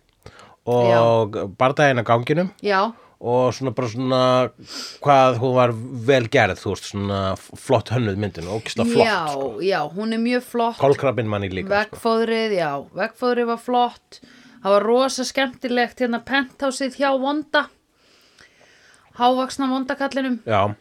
og 0.65 1.35
bardaginn 1.59 2.01
að 2.01 2.07
ganginum. 2.09 2.47
Já, 2.65 2.79
og 3.19 3.53
svona 3.55 3.71
bara 3.75 3.89
svona 3.91 4.21
hvað 5.03 5.39
hún 5.41 5.53
var 5.55 5.73
vel 6.07 6.27
gerð 6.31 6.61
þú 6.61 6.73
veist 6.73 6.89
svona 6.91 7.19
flott 7.39 7.91
hönnuð 7.95 8.17
myndin 8.21 8.49
og 8.49 8.61
ógislega 8.61 8.91
flott 8.91 9.07
já, 9.07 9.19
sko. 9.31 9.51
já, 9.63 9.79
hún 9.95 10.15
er 10.15 10.23
mjög 10.23 10.47
flott. 10.49 10.79
Kolkrabbin 10.81 11.29
manni 11.31 11.51
líka 11.53 11.69
sko. 11.69 11.75
Veggfóðrið, 11.75 12.57
já, 12.59 12.71
veggfóðrið 12.99 13.51
var 13.53 13.61
flott. 13.63 14.19
Það 14.65 14.75
var 14.75 14.87
rosa 14.89 15.27
skemmtilegt 15.27 16.01
hérna 16.01 16.21
penthásið 16.25 16.97
hjá 16.99 17.11
Vonda. 17.21 17.67
Hávaksna 19.15 19.69
Vondakallinum. 19.71 20.41
Já, 20.43 20.75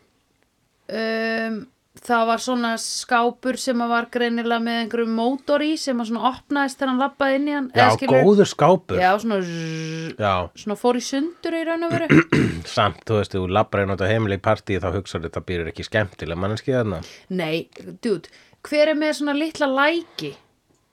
um, 0.88 1.61
Það 2.05 2.25
var 2.29 2.40
svona 2.45 2.71
skápur 2.81 3.57
sem 3.57 3.81
var 3.88 4.11
greinilega 4.12 4.61
með 4.61 4.81
einhverjum 4.83 5.14
mótor 5.17 5.62
í 5.64 5.71
sem 5.81 6.03
að 6.03 6.11
svona 6.11 6.33
opnaðist 6.35 6.77
þegar 6.77 6.90
hann 6.93 7.01
lappaði 7.01 7.38
inn 7.38 7.49
í 7.49 7.55
hann 7.57 7.69
já, 7.73 7.79
eða 7.81 7.95
skilurðu- 7.97 8.29
góður 8.29 8.51
skápur. 8.51 9.01
Já, 9.01 9.11
svona 9.23 9.38
zzz, 9.40 10.14
Já, 10.21 10.35
svona 10.64 10.77
fór 10.83 11.01
í 11.01 11.05
sundur 11.09 11.57
í 11.57 11.64
raun 11.64 11.88
og 11.88 11.95
veru. 11.97 12.21
Samt, 12.77 13.01
þú 13.09 13.19
veist, 13.23 13.37
þú 13.38 13.47
labbar 13.57 13.85
einn 13.87 13.97
á 13.97 14.37
í 14.37 14.40
partíi 14.45 14.81
þá 14.85 14.88
hugsaður 14.99 15.31
þetta 15.31 15.45
býrur 15.49 15.73
ekki 15.73 15.88
skemmtilega 15.88 16.43
mannski 16.45 16.77
þarna. 16.77 17.01
Nei, 17.33 17.69
dude, 18.05 18.29
hver 18.69 18.93
er 18.93 19.01
með 19.01 19.17
svona 19.23 19.38
litla 19.40 19.71
læki 19.73 20.35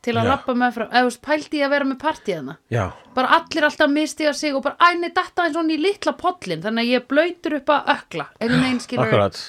til 0.02 0.16
að 0.18 0.26
Já. 0.26 0.32
lappa 0.32 0.54
með 0.58 0.76
frá 0.76 0.86
eða 0.88 1.02
þú 1.04 1.10
veist, 1.12 1.22
pældi 1.28 1.60
ég 1.60 1.68
að 1.68 1.74
vera 1.76 1.88
með 1.92 2.00
partíðana 2.02 2.56
Já, 2.74 2.84
bara 3.16 3.38
allir 3.38 3.68
alltaf 3.68 3.92
mistiga 3.94 4.34
sig 4.34 4.56
og 4.58 4.64
bara 4.66 4.90
æni 4.92 5.12
datta 5.14 5.46
eins 5.46 5.60
og 5.60 5.70
í 5.70 5.78
litla 5.78 6.16
pollin 6.18 6.64
þannig 6.64 6.88
að 6.88 6.94
ég 6.96 7.08
blöytur 7.12 7.58
upp 7.60 7.74
að 7.76 7.92
ökla 7.96 8.26
einhvern 8.40 8.64
veginn 8.66 8.82
skilur 8.82 9.06
akkurat 9.12 9.42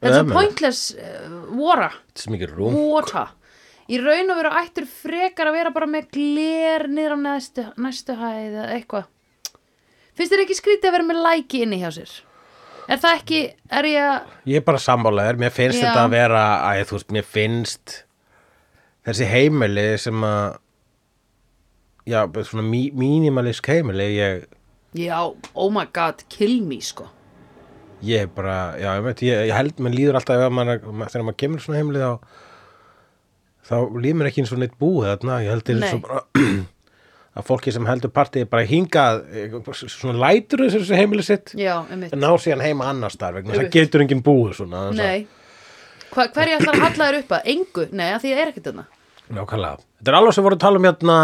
þetta 0.00 0.16
er 0.16 0.24
svo 0.24 0.32
pointless 0.34 0.80
uh, 0.96 1.36
vora. 1.52 1.90
Þetta 2.08 2.20
er 2.20 2.24
svo 2.24 2.34
mikið 2.36 2.56
vota 2.76 3.26
í 3.90 3.98
raun 3.98 4.30
og 4.30 4.38
veru 4.38 4.50
ættur 4.60 4.86
frekar 4.86 5.50
að 5.50 5.56
vera 5.58 5.72
bara 5.74 5.88
með 5.90 6.10
gler 6.14 6.86
niður 6.90 7.16
á 7.16 7.18
næstu, 7.24 7.64
næstu 7.80 8.16
hæð 8.18 8.42
eða 8.46 8.66
eitthvað. 8.76 9.08
Finnst 10.18 10.34
þér 10.34 10.44
ekki 10.44 10.58
skrítið 10.58 10.90
að 10.90 10.96
vera 10.98 11.08
með 11.08 11.22
læki 11.26 11.62
inni 11.64 11.80
hjá 11.80 11.90
sér? 11.94 12.12
Er 12.90 12.98
það 12.98 13.16
ekki, 13.20 13.40
er 13.78 13.86
ég 13.86 14.06
að 14.06 14.50
Ég 14.50 14.60
er 14.60 14.66
bara 14.66 14.82
sammálaður, 14.82 15.38
mér 15.42 15.52
finnst 15.54 15.78
Já. 15.78 15.84
þetta 15.88 16.04
að 16.06 16.14
vera 16.16 16.44
að 16.66 16.82
þú 16.88 16.96
veist, 16.96 17.12
mér 17.14 17.28
finnst 17.36 17.96
þessi 19.06 19.28
heimili 19.30 19.86
sem 20.00 20.26
að 20.26 20.58
já, 22.10 22.20
svona 22.46 22.66
mí, 22.66 22.82
mínimalisk 22.96 23.70
heimili 23.70 24.08
ég, 24.16 24.44
já, 24.98 25.16
oh 25.54 25.70
my 25.72 25.86
god, 25.94 26.24
kill 26.32 26.60
me 26.66 26.80
sko 26.84 27.08
ég 28.02 28.24
er 28.24 28.30
bara, 28.34 28.56
já, 28.80 28.90
ég 28.96 29.04
veit, 29.04 29.22
ég, 29.26 29.46
ég 29.50 29.54
held 29.56 29.80
mér 29.84 29.96
líður 29.96 30.18
alltaf 30.20 30.44
maður, 30.54 30.82
þegar 31.10 31.24
maður 31.26 31.38
kemur 31.42 31.64
svona 31.64 31.80
heimili 31.80 32.02
þá 32.04 32.12
þá 33.70 33.74
líður 34.00 34.18
mér 34.20 34.30
ekki 34.30 34.42
eins 34.44 34.52
og 34.54 34.60
neitt 34.62 34.76
búið 34.80 35.08
þarna, 35.12 35.40
ég 35.44 35.50
held 35.54 35.72
eins 35.74 35.88
og 35.88 35.98
Nei. 36.00 36.04
bara 36.06 36.22
að 37.40 37.46
fólki 37.46 37.72
sem 37.74 37.86
heldur 37.86 38.10
partíð 38.14 38.48
bara 38.50 38.66
hingað, 38.66 39.20
eh, 39.30 39.58
svona 39.86 40.16
lætur 40.18 40.64
þessu 40.66 40.96
heimili 40.98 41.22
sitt 41.26 41.52
já, 41.54 41.76
einmitt 41.90 42.14
en 42.16 42.24
ná 42.24 42.30
síðan 42.42 42.64
heima 42.66 42.88
annars 42.90 43.18
þar 43.20 43.38
vegna 43.38 43.54
þess 43.54 43.68
að 43.68 43.76
getur 43.76 44.02
enginn 44.06 44.24
búið 44.26 44.56
svona 44.62 44.88
þess 44.88 44.96
að- 44.96 45.04
Nei 45.04 45.26
Hva, 46.10 46.24
Hverju 46.34 46.56
ætlar 46.58 46.74
að 46.74 46.80
halla 46.82 47.06
þér 47.06 47.16
upp 47.20 47.32
að? 47.36 47.44
Engu? 47.52 47.82
Nei, 47.94 48.08
að 48.10 48.22
því 48.24 48.30
ég 48.32 48.40
er 48.42 48.48
ekkert 48.50 48.64
þarna 48.66 48.84
Nákvæmlega. 49.30 49.76
Þetta 50.00 50.10
er 50.10 50.16
alveg 50.18 50.34
sem 50.34 50.44
voru 50.46 50.56
að 50.56 50.62
tala 50.64 50.80
um 50.80 50.86
hérna 50.88 51.16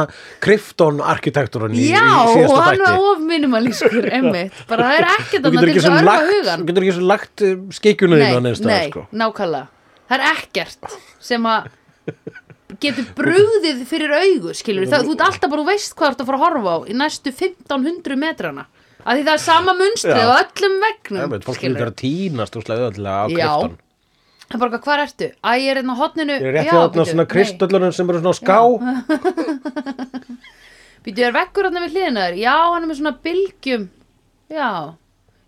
Krypton 0.45 1.01
arkitekturinn 1.03 1.75
í, 1.75 1.89
Já, 1.91 2.05
í 2.05 2.35
síðasta 2.37 2.55
og 2.55 2.61
hann 2.67 2.83
var 2.85 2.99
of 3.11 3.23
minimalískur 3.27 4.07
einmitt, 4.17 4.53
bara 4.69 4.91
það 4.91 4.99
er 5.01 5.07
ekkert 5.17 5.47
þarna 5.47 5.55
getur 5.57 5.73
til 5.73 5.81
þess 5.81 5.89
að 5.91 5.99
örfa 6.03 6.17
hugan 6.31 6.61
þú 6.61 6.69
getur 6.71 6.87
ekki 6.87 6.97
svo 6.99 7.07
lagt 7.11 7.45
skikjunum 7.81 8.21
þín 8.21 8.27
á 8.27 8.29
Nei, 8.37 8.45
neins 8.47 8.61
nei, 8.61 8.69
stað, 8.69 8.87
sko. 8.93 9.03
nákvæmlega. 9.23 9.67
Það 10.07 10.17
er 10.19 10.25
ekkert 10.37 10.99
sem 11.31 11.49
að 11.51 11.71
getur 12.83 13.09
brugðið 13.17 13.83
fyrir 13.89 14.13
augu 14.21 14.55
skilur 14.59 14.87
það, 14.91 15.07
þú 15.09 15.17
ert 15.17 15.27
alltaf 15.31 15.51
bara, 15.51 15.63
þú 15.65 15.69
veist 15.73 15.97
hvað 15.97 16.07
þú 16.07 16.13
ert 16.13 16.23
að 16.23 16.31
fara 16.31 16.39
að 16.39 16.45
horfa 16.47 16.77
á 16.77 16.79
í 16.87 16.99
næstu 17.01 17.33
1500 17.33 18.21
metrana. 18.21 18.67
Að 19.07 19.21
því 19.21 19.27
það 19.27 19.35
er 19.37 19.43
sama 19.43 19.73
munstrið 19.79 20.19
Já. 20.19 20.27
á 20.27 20.35
öllum 20.43 20.75
Nei, 20.77 20.85
vegnum 20.87 21.35
veit, 23.71 23.83
Það 24.47 24.55
er 24.57 24.63
bara, 24.63 24.79
hvað 24.85 25.03
ertu? 25.03 25.27
Æ, 25.43 25.51
ég 25.59 25.69
er 25.73 25.81
hérna 25.81 25.95
á 25.99 26.01
hotninu 26.01 26.35
Ég 26.37 26.45
er 26.47 26.55
rétt 26.55 26.69
hjá 26.69 26.77
þarna 26.79 27.05
svona 27.09 27.27
kristöllunum 27.31 27.95
sem 27.97 28.11
eru 28.13 28.21
svona 28.23 28.31
á 28.31 28.39
ská. 28.39 28.59
Býtu, 31.07 31.23
er 31.27 31.35
vekkur 31.35 31.67
hérna 31.67 31.83
við 31.83 31.97
hliðina 31.97 32.27
þér? 32.29 32.37
Já, 32.45 32.55
hann 32.55 32.83
er 32.85 32.91
með 32.91 32.99
svona 33.01 33.15
bylgjum. 33.27 33.89
Já. 34.55 34.71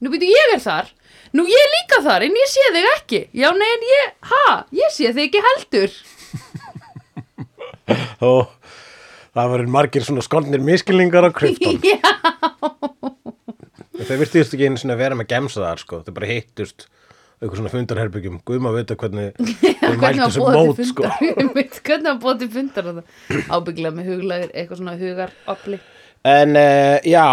Nú 0.02 0.12
býtu, 0.14 0.26
ég 0.30 0.52
er 0.54 0.62
þar. 0.62 0.90
Nú, 1.34 1.44
ég 1.50 1.62
er 1.62 1.72
líka 1.74 1.98
þar, 2.04 2.26
en 2.26 2.36
ég 2.38 2.50
sé 2.50 2.66
þig 2.74 2.90
ekki. 2.96 3.20
Já, 3.38 3.48
nei, 3.58 3.66
en 3.74 3.86
ég, 3.92 4.12
ha, 4.32 4.44
ég 4.78 4.94
sé 4.94 5.10
þig 5.14 5.24
ekki 5.28 5.42
heldur. 5.46 5.96
Og 8.28 8.44
það 9.34 9.50
verður 9.54 9.72
margir 9.78 10.06
svona 10.06 10.22
skondnir 10.26 10.62
miskilningar 10.64 11.26
á 11.26 11.30
Krypton. 11.34 11.78
Já, 11.92 11.98
Þau 13.98 14.14
virtist 14.22 14.54
ekki 14.54 14.68
einu 14.70 14.78
svona 14.78 14.94
vera 14.98 15.18
með 15.18 15.30
gemsa 15.34 15.62
þar, 15.64 15.82
sko. 15.82 16.02
Þau 16.06 16.14
bara 16.14 16.30
hittust 16.30 16.86
eitthvað 17.38 17.60
svona 17.60 17.74
fundarherbyggjum. 17.74 18.40
Guðma 18.48 18.72
vita 18.74 18.96
hvernig 18.98 19.36
hvernig 19.82 20.02
mæltu 20.02 20.30
sem 20.34 20.58
mót, 20.58 20.82
sko. 20.90 21.12
Hvernig 21.88 22.18
búið 22.22 22.42
til 22.42 22.50
fundar? 22.56 22.90
Ábygglega 23.48 23.94
með 23.94 24.10
huglægur, 24.12 24.52
eitthvað 24.52 24.82
svona 24.82 24.98
hugar 24.98 25.32
opli 25.48 25.78
En 26.26 26.56
uh, 26.56 26.98
já, 27.06 27.24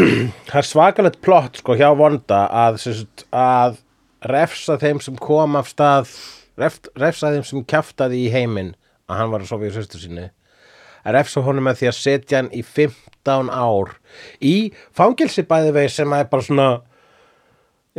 það 0.50 0.58
er 0.58 0.66
svakalegt 0.66 1.20
plott 1.22 1.60
sko 1.62 1.76
hjá 1.78 1.92
Vonda 1.94 2.44
að, 2.50 2.80
sagt, 2.82 3.26
að 3.30 3.78
refsa 4.26 4.78
þeim 4.82 5.00
sem 5.02 5.18
kom 5.22 5.54
af 5.58 5.70
stað, 5.70 6.10
ref, 6.58 6.80
refsa 6.98 7.30
þeim 7.32 7.46
sem 7.46 7.64
kjaftaði 7.70 8.24
í 8.26 8.32
heiminn 8.34 8.74
að 9.06 9.20
hann 9.20 9.32
var 9.32 9.44
að 9.44 9.52
sofa 9.52 9.68
í 9.68 9.74
sýstu 9.74 10.00
sinni 10.02 10.28
að 11.02 11.16
refsa 11.18 11.42
honum 11.46 11.66
með 11.66 11.80
því 11.80 11.90
að 11.90 11.98
setja 11.98 12.40
hann 12.40 12.50
í 12.54 12.62
15 12.66 13.50
ár 13.50 13.94
í 14.42 14.56
fangilsi 14.94 15.46
bæði 15.46 15.74
vegi 15.78 15.94
sem 15.96 16.14
er 16.18 16.28
bara 16.30 16.46
svona 16.46 16.68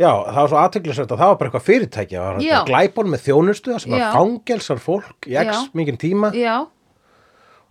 já, 0.00 0.10
það 0.10 0.38
var 0.40 0.48
svo 0.52 0.60
aðteglisvægt 0.60 1.12
að 1.14 1.20
það 1.22 1.32
var 1.32 1.40
bara 1.40 1.50
eitthvað 1.50 1.66
fyrirtæki 1.68 2.16
það 2.18 2.28
var 2.28 2.44
Já. 2.44 2.56
glæpon 2.68 3.10
með 3.12 3.24
þjónustu 3.28 3.78
sem 3.82 3.96
að 3.98 4.06
fangelsar 4.16 4.80
fólk 4.82 5.28
í 5.30 5.36
x 5.38 5.50
Já. 5.52 5.58
mikinn 5.78 6.00
tíma 6.02 6.30
Já, 6.34 6.54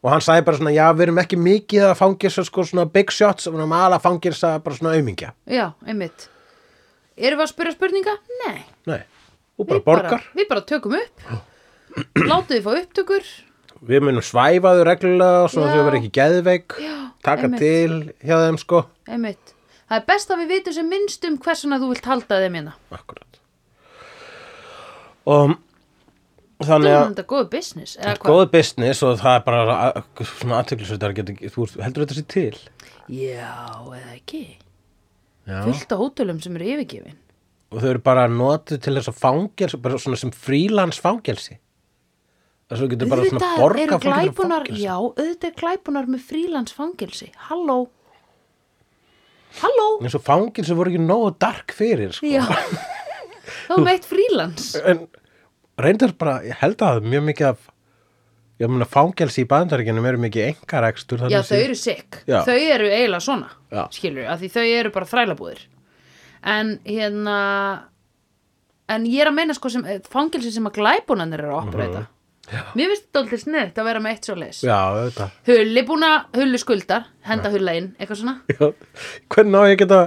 og 0.04 0.12
hann 0.12 0.24
sagði 0.24 0.46
bara 0.50 0.60
svona, 0.60 0.74
já, 0.76 0.86
við 0.96 1.06
erum 1.08 1.22
ekki 1.24 1.40
mikið 1.40 1.88
að 1.90 1.98
fangilsa 2.00 2.44
sko 2.48 2.66
svona 2.68 2.86
big 2.92 3.12
shots 3.12 3.48
við 3.50 3.60
erum 3.60 3.76
alveg 3.76 3.98
að 4.00 4.06
fangilsa 4.08 4.54
bara 4.64 4.80
svona 4.80 4.96
aumingja 4.98 5.34
já, 5.48 5.72
einmitt 5.88 6.30
Erum 7.14 7.38
við 7.38 7.44
að 7.46 7.50
spyrja 7.52 7.72
spurninga? 7.76 8.14
Nei 8.42 8.64
nei, 8.90 9.02
og 9.62 9.68
bara 9.70 9.78
Við 9.80 9.86
borgar 9.86 10.24
Við 10.34 10.48
bara 10.50 10.64
tökum 10.66 10.96
upp 10.98 11.28
Láttu 12.32 12.56
þið 12.56 12.64
fá 12.66 12.72
upptökur 12.80 13.28
við 13.84 14.00
munum 14.08 14.24
svæfa 14.26 14.72
þau 14.78 14.86
reglulega 14.88 15.44
svona 15.52 15.68
Já. 15.70 15.74
þau 15.76 15.84
verður 15.84 15.98
ekki 16.00 16.12
geðveik 16.18 16.76
Já, 16.82 16.94
taka 17.28 17.50
einmitt. 17.50 17.60
til 17.62 17.98
hjá 18.24 18.38
þeim 18.48 18.58
sko 18.62 18.80
Einmitt. 19.12 19.53
Það 19.94 20.00
er 20.00 20.06
best 20.10 20.32
að 20.34 20.40
við 20.42 20.52
vitum 20.56 20.74
sem 20.74 20.88
minnst 20.90 21.26
um 21.28 21.36
hversuna 21.38 21.78
þú 21.78 21.88
vilt 21.92 22.08
halda 22.10 22.38
þeim 22.42 22.56
hérna. 22.58 22.72
akkurat 22.90 23.40
og 25.30 25.54
þannig 26.66 26.90
er 26.90 26.98
að 26.98 27.12
þetta 27.12 27.26
góð 27.30 27.46
business. 27.52 27.94
Eða 28.00 28.16
hvað? 28.18 28.32
góð 28.32 28.44
business 28.56 29.04
og 29.06 29.20
það 29.22 29.38
er 29.38 29.46
bara 29.46 29.62
svona 30.32 30.58
aðtöklisveitar 30.64 31.16
þú 31.54 31.68
heldur 31.84 32.06
þetta 32.08 32.18
sér 32.18 32.28
til 32.34 32.58
Já, 33.14 33.54
eða 33.86 34.16
ekki. 34.16 34.44
já. 35.46 35.60
Fullt 35.68 35.94
á 35.94 35.98
hótelum 36.02 36.42
sem 36.42 36.58
eru 36.58 36.72
yfirgefin. 36.74 37.20
og 37.70 37.82
þau 37.82 37.90
eru 37.94 38.04
bara 38.10 38.28
notið 38.28 38.82
til 38.82 38.98
þess 38.98 39.14
að 39.14 39.22
fangelsi 39.22 39.82
bara 39.86 40.02
svona 40.02 40.18
sem 40.18 40.34
frílans 40.34 41.02
fangelsi 41.02 41.60
þess 42.66 42.80
að 42.80 42.84
þú 42.84 42.92
getur 42.96 43.14
bara 43.14 43.30
svona 43.30 43.56
borga 43.62 44.00
fangelsi. 44.02 44.82
já, 44.82 44.96
auðvitað 44.98 45.52
er 45.52 45.60
glæpunar 45.62 46.10
með 46.10 46.26
frílandsfangelsi. 46.32 47.30
Halló. 47.52 47.84
Halló. 49.62 49.88
eins 50.02 50.16
og 50.18 50.24
fangelsi 50.26 50.76
voru 50.78 50.94
ekki 50.94 51.04
nógu 51.04 51.34
dark 51.42 51.74
fyrir 51.78 52.14
sko. 52.16 52.26
Já. 52.28 52.46
Þá 53.68 53.76
meitt 53.84 54.08
frílands. 54.08 54.74
en 54.82 55.06
reyndar 55.80 56.16
bara, 56.20 56.40
ég 56.48 56.58
held 56.62 56.82
að 56.86 57.06
mjög 57.06 57.28
mikið 57.30 57.50
af 57.52 57.70
ég 58.62 58.70
meina 58.72 58.88
fangelsi 58.88 59.44
í 59.44 59.50
bandaríkjunum 59.50 60.06
eru 60.08 60.22
mikið 60.24 60.50
engarekstur 60.52 61.24
Já, 61.32 61.42
þau 61.46 61.58
eru 61.60 61.78
sikk. 61.78 62.22
Þau 62.28 62.58
eru 62.58 62.90
eiginlega 62.90 63.24
svona, 63.26 63.50
Já. 63.74 63.86
skilur, 63.96 64.28
af 64.30 64.42
því 64.42 64.52
þau 64.54 64.66
eru 64.68 64.92
bara 64.94 65.10
þrælabúðir. 65.10 65.64
En 66.54 66.74
hérna, 66.86 67.38
en 68.92 69.08
ég 69.10 69.24
er 69.24 69.32
að 69.32 69.38
meina 69.40 69.56
sko 69.58 69.72
sem 69.74 69.86
fangilsi 70.12 70.52
sem 70.54 70.68
að 70.70 70.78
glæbunanir 70.80 71.44
eru 71.46 71.58
að 71.58 72.04
operata 72.44 72.76
mér 72.76 72.88
finnst 72.92 73.06
þetta 73.08 73.20
alltaf 73.24 73.40
sniðt 73.44 73.78
að 73.80 73.86
vera 73.88 74.00
með 74.04 74.12
eitt 74.14 74.26
svo 74.28 74.36
leis 74.36 74.58
Já, 74.66 74.76
auðvitað. 74.84 75.30
hulli 75.48 75.82
búin 75.88 76.04
að 76.04 76.18
hullu 76.42 76.60
skuldar 76.60 77.04
henda 77.24 77.48
hulla 77.54 77.72
inn, 77.80 77.88
eitthvað 77.96 78.20
svona. 78.20 78.36
Já, 78.52 78.66
hvernig 79.32 79.56
á 79.56 79.64
ég 79.72 79.80
geta 79.80 80.00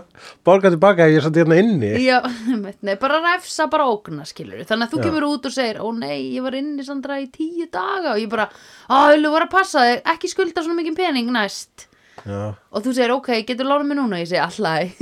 borgað 0.45 0.75
tilbaka 0.77 1.01
ef 1.07 1.11
ég 1.15 1.19
er 1.23 1.25
satt 1.25 1.39
hérna 1.41 1.57
inni? 1.63 1.91
Já, 2.05 2.19
nei, 2.87 2.97
bara 3.01 3.23
refsa 3.25 3.65
bara 3.73 3.89
ógna 3.89 4.25
skilur 4.29 4.61
þannig 4.69 4.85
að 4.85 4.93
þú 4.93 4.99
Já. 5.01 5.05
kemur 5.09 5.25
út 5.31 5.49
og 5.49 5.53
segir 5.57 5.81
ó 5.81 5.89
nei, 5.97 6.21
ég 6.37 6.45
var 6.45 6.53
inni 6.61 6.85
Sandra 6.85 7.17
í 7.23 7.25
tíu 7.33 7.65
daga. 7.73 8.13
Og 8.13 8.21
ég 8.21 8.29
bara, 8.31 8.51
á, 8.93 8.97
hullu 9.15 9.33
var 9.33 9.43
að 9.49 9.55
passa 9.57 9.81
þig. 9.89 10.05
Ekki 10.13 10.29
skulda 10.35 10.61
svona 10.67 10.77
mikið 10.83 10.95
pening 11.01 11.29
næst. 11.33 11.89
Já, 12.27 12.43
og 12.53 12.81
þú 12.85 12.91
segir, 12.97 13.13
ok, 13.17 13.29
getur 13.49 13.65
lánað 13.71 13.89
mér 13.91 13.99
núna? 14.03 14.21
Ég 14.21 14.29
segi, 14.29 14.45
allæg 14.45 14.85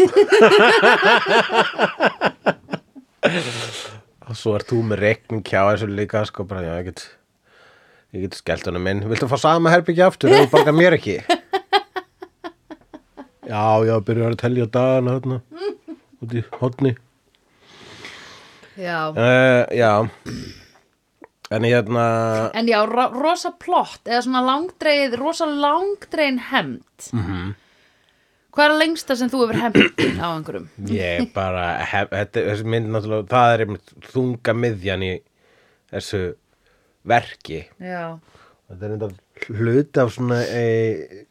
og 4.29 4.37
svo 4.39 4.55
er 4.59 4.65
þú 4.69 4.81
með 4.91 5.01
reikning 5.03 5.43
hjá 5.47 5.61
þessu 5.73 5.89
líka, 5.91 6.23
sko, 6.29 6.47
bara, 6.49 6.63
já, 6.67 6.75
ég 8.15 8.25
get, 8.29 8.37
skellt 8.39 8.67
honum 8.71 8.87
inn. 8.91 9.03
Viltu 9.11 9.27
fá 9.31 9.37
sama 9.43 9.73
herbyggja 9.75 10.07
aftur 10.13 10.31
ef 10.33 10.47
þú 10.47 10.51
borgar 10.55 10.77
mér 10.79 10.97
ekki? 10.99 11.19
Já, 13.45 13.61
já, 13.85 13.99
byrjar 14.01 14.33
að 14.33 14.41
telja 14.41 14.65
dagana 14.73 15.19
hérna, 15.19 15.37
út 16.25 16.33
í 16.33 16.41
hodni. 16.63 16.95
Já, 18.81 19.13
Uh, 19.15 19.69
já, 19.77 19.91
en 21.55 21.67
hérna, 21.69 22.07
en 22.59 22.67
já, 22.73 22.79
ro 22.89 23.05
rosa 23.15 23.53
plott 23.61 24.09
eða 24.09 24.23
svona 24.25 24.41
langdreið, 24.49 25.15
rosa 25.21 25.47
langdreiðin 25.47 26.41
hemmt 26.51 27.11
Mhm. 27.13 27.53
Hvað 28.55 28.65
er 28.65 28.73
að 28.73 28.81
lengsta 28.81 29.17
sem 29.19 29.29
þú 29.31 29.39
hefur 29.45 29.61
hemmt 29.61 30.03
á 30.19 30.27
einhverjum? 30.33 30.67
ég 30.89 31.29
bara, 31.35 31.69
hef, 31.85 32.09
þetta, 32.11 32.43
þessi 32.49 32.65
mynd 32.71 32.91
náttúrulega, 32.95 33.29
það 33.29 33.53
er 33.55 33.65
einmitt 33.67 33.95
þunga 34.15 34.55
miðjan 34.65 35.03
í 35.07 35.13
þessu 35.93 36.21
verki. 37.09 37.65
Já, 37.83 38.19
Þetta 38.65 38.87
er 38.87 38.93
enda 38.95 39.09
hluti 39.53 40.01
af 40.01 40.13
svona 40.15 40.39
e, 40.49 41.25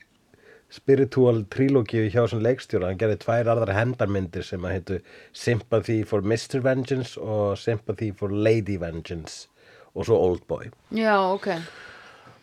spiritual 0.73 1.43
trilógi 1.53 2.03
hjá 2.13 2.27
svona 2.29 2.45
leikstjóra. 2.47 2.91
Hann 2.91 2.99
gerði 3.01 3.17
tvær 3.23 3.49
aðra 3.53 3.73
hendarmyndir 3.77 4.45
sem 4.45 4.63
að 4.65 4.75
heitu 4.77 4.99
Sympathy 5.33 6.03
for 6.09 6.21
Mr. 6.21 6.61
Vengeance 6.65 7.17
og 7.21 7.57
Sympathy 7.61 8.11
for 8.17 8.29
Lady 8.33 8.77
Vengeance 8.81 9.47
og 9.93 10.05
svo 10.07 10.17
Oldboy. 10.27 10.69
já, 10.93 11.17
ok 11.33 11.49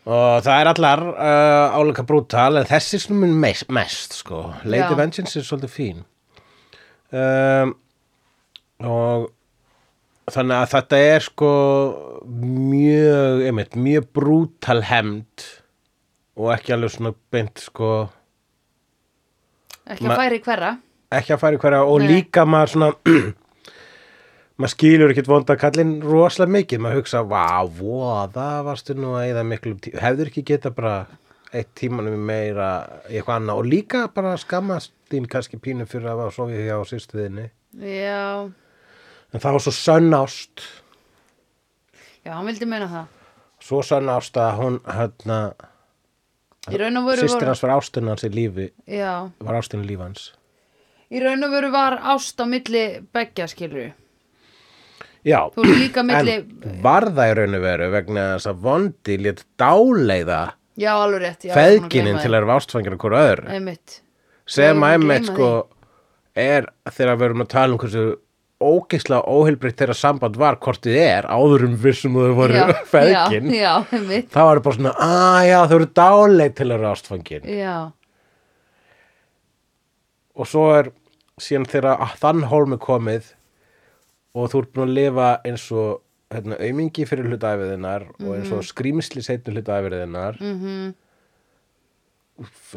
Og 0.05 0.41
það 0.41 0.55
er 0.61 0.67
allar 0.71 1.01
uh, 1.13 1.75
áleika 1.77 2.03
brútal 2.07 2.57
en 2.57 2.65
þessi 2.65 2.95
er 2.97 3.01
svona 3.03 3.27
mest, 3.27 3.67
mest 3.69 4.15
sko. 4.17 4.39
Lady 4.65 4.87
Já. 4.89 4.97
Vengeance 4.97 5.37
er 5.39 5.43
svolítið 5.45 5.73
fín. 5.75 5.99
Um, 7.13 7.75
og 8.81 9.27
þannig 10.29 10.55
að 10.61 10.69
þetta 10.75 10.99
er 11.09 11.25
sko 11.25 11.51
mjög, 12.29 13.41
einmitt, 13.49 13.75
mjög 13.75 14.07
brútal 14.15 14.81
hemd 14.85 15.45
og 16.37 16.51
ekki 16.55 16.75
alveg 16.75 16.93
svona 16.93 17.13
beint 17.33 17.61
sko 17.63 17.91
Ekki 19.91 20.07
að 20.07 20.19
færi 20.21 20.39
hverra. 20.45 20.69
ekki 21.11 21.33
að 21.35 21.41
fara 21.41 21.57
í 21.57 21.59
hverja 21.59 21.79
og 21.83 21.99
Nei. 22.03 22.07
líka 22.13 22.45
maður 22.47 22.69
svona 22.75 22.91
maður 24.61 24.71
skilur 24.75 25.11
ekkert 25.11 25.31
vonda 25.31 25.57
kallinn 25.59 25.95
rosalega 26.05 26.53
mikið, 26.55 26.83
maður 26.85 27.01
hugsa 27.01 27.23
vá, 27.27 27.65
það 28.31 28.61
varstu 28.69 28.95
nú 28.95 29.15
að 29.17 29.31
eða 29.33 29.43
miklu 29.49 29.73
tí 29.81 29.91
hefur 29.97 30.29
ekki 30.31 30.45
geta 30.53 30.71
bara 30.75 30.95
eitt 31.51 31.73
tímanum 31.75 32.15
meira 32.23 32.67
eitthvað 33.09 33.41
annað. 33.41 33.57
Og 33.59 33.65
líka 33.67 34.05
bara 34.15 34.37
skammast 34.39 34.93
þín 35.11 35.25
kannski 35.27 35.57
pínu 35.59 35.83
fyrir 35.89 36.07
að 36.13 36.21
hafa 36.21 36.35
sofið 36.37 36.61
hjá 36.69 36.77
sýstuðinni 36.87 37.49
Já, 37.81 38.47
en 39.31 39.43
það 39.43 39.57
var 39.57 39.65
svo 39.65 39.73
sönn 39.75 40.13
ást. 40.17 40.65
Já, 42.25 42.35
hann 42.35 42.47
vildi 42.49 42.67
meina 42.69 42.89
það. 42.91 43.17
Svo 43.61 43.81
sönn 43.85 44.11
ást 44.11 44.37
að 44.41 44.51
hún 44.59 44.77
hérna, 44.85 45.39
sýstir 46.67 47.49
hans 47.49 47.63
var 47.63 47.75
ástin 47.77 48.11
hans 48.11 48.27
í 48.27 48.31
lífi. 48.33 48.69
Já, 48.89 49.31
var 49.39 49.59
ástin 49.61 49.85
í 49.85 49.89
lífi 49.89 50.05
hans. 50.05 50.29
Í 51.11 51.19
raun 51.19 51.43
og 51.43 51.51
veru 51.51 51.71
var 51.73 51.97
ást 52.13 52.39
á 52.39 52.45
milli 52.47 52.85
beggja 53.11 53.49
skilur 53.51 53.91
Já, 55.27 55.51
en 55.53 56.81
var 56.81 57.05
það 57.11 57.27
í 57.27 57.33
raun 57.37 57.57
og 57.57 57.65
veru 57.65 57.89
vegna 57.93 58.23
þess 58.31 58.49
að 58.49 58.61
vondi 58.63 59.17
lét 59.21 59.43
dáleiða 59.59 60.39
Já, 60.79 60.93
alveg 60.95 61.21
rétt 61.21 61.45
já, 61.45 61.51
feðginin 61.53 62.17
til 62.21 62.31
að 62.31 62.37
vera 62.39 62.55
ástfangir 62.57 62.95
öðru. 62.95 63.49
Einmitt. 63.51 63.99
Sem 64.49 64.81
að 64.81 64.95
einmitt 64.95 65.27
sko 65.27 65.49
er 66.33 66.69
þegar 66.87 67.19
við 67.19 67.27
erum 67.27 67.43
að 67.43 67.51
tala 67.51 67.75
um 67.75 67.81
hversu 67.81 68.05
ógeðslega 68.61 69.25
óheilbreytt 69.27 69.77
þeirra 69.81 69.95
samband 69.97 70.37
var 70.37 70.55
hvort 70.61 70.81
þið 70.85 70.97
er 71.01 71.27
áður 71.29 71.65
um 71.67 71.75
vissum 71.83 72.15
að 72.21 72.27
þau 72.29 72.35
voru 72.39 72.61
feðgin. 72.93 73.49
þá 74.31 74.39
var 74.45 74.59
það 74.59 74.63
bara 74.67 74.75
svona, 74.77 74.93
að 75.07 75.47
já 75.49 75.57
þau 75.67 75.75
eru 75.79 75.89
dáleitt 76.01 76.55
til 76.55 76.67
að 76.69 76.77
vera 76.77 76.91
ástfangin. 76.95 77.49
Já, 77.59 77.75
og 80.35 80.47
svo 80.47 80.65
er 80.77 80.91
síðan 81.41 81.67
þegar 81.71 82.15
þann 82.21 82.45
hólmi 82.51 82.77
komið 82.81 83.33
og 84.37 84.47
þú 84.53 84.61
ert 84.63 84.73
búin 84.75 84.87
að 84.89 84.95
lifa 84.97 85.29
eins 85.47 85.65
og 85.75 86.01
hérna, 86.31 86.55
aumingi 86.63 87.03
fyrir 87.09 87.27
hlutæfiðinnar 87.27 88.05
og 88.21 88.29
eins 88.37 88.47
Mhm. 88.49 88.57
og 88.57 88.63
skrýmsli 88.63 89.21
seinni 89.25 89.55
hlutæfiðinnar 89.57 90.37
mm 90.39 90.59
-hmm. 90.61 90.93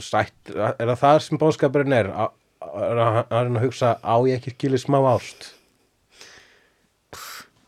Sætt, 0.00 0.34
er 0.50 0.86
það 0.90 0.98
það 1.00 1.18
sem 1.22 1.38
bóðskapurinn 1.38 1.92
er? 1.94 2.06
Að 2.10 2.30
að- 2.60 3.26
að 3.30 3.46
að 3.46 3.60
hugsa 3.62 3.96
á 4.04 4.16
ég 4.26 4.34
ekki 4.40 4.50
skilið 4.56 4.82
smá 4.84 4.98
ást 5.14 5.52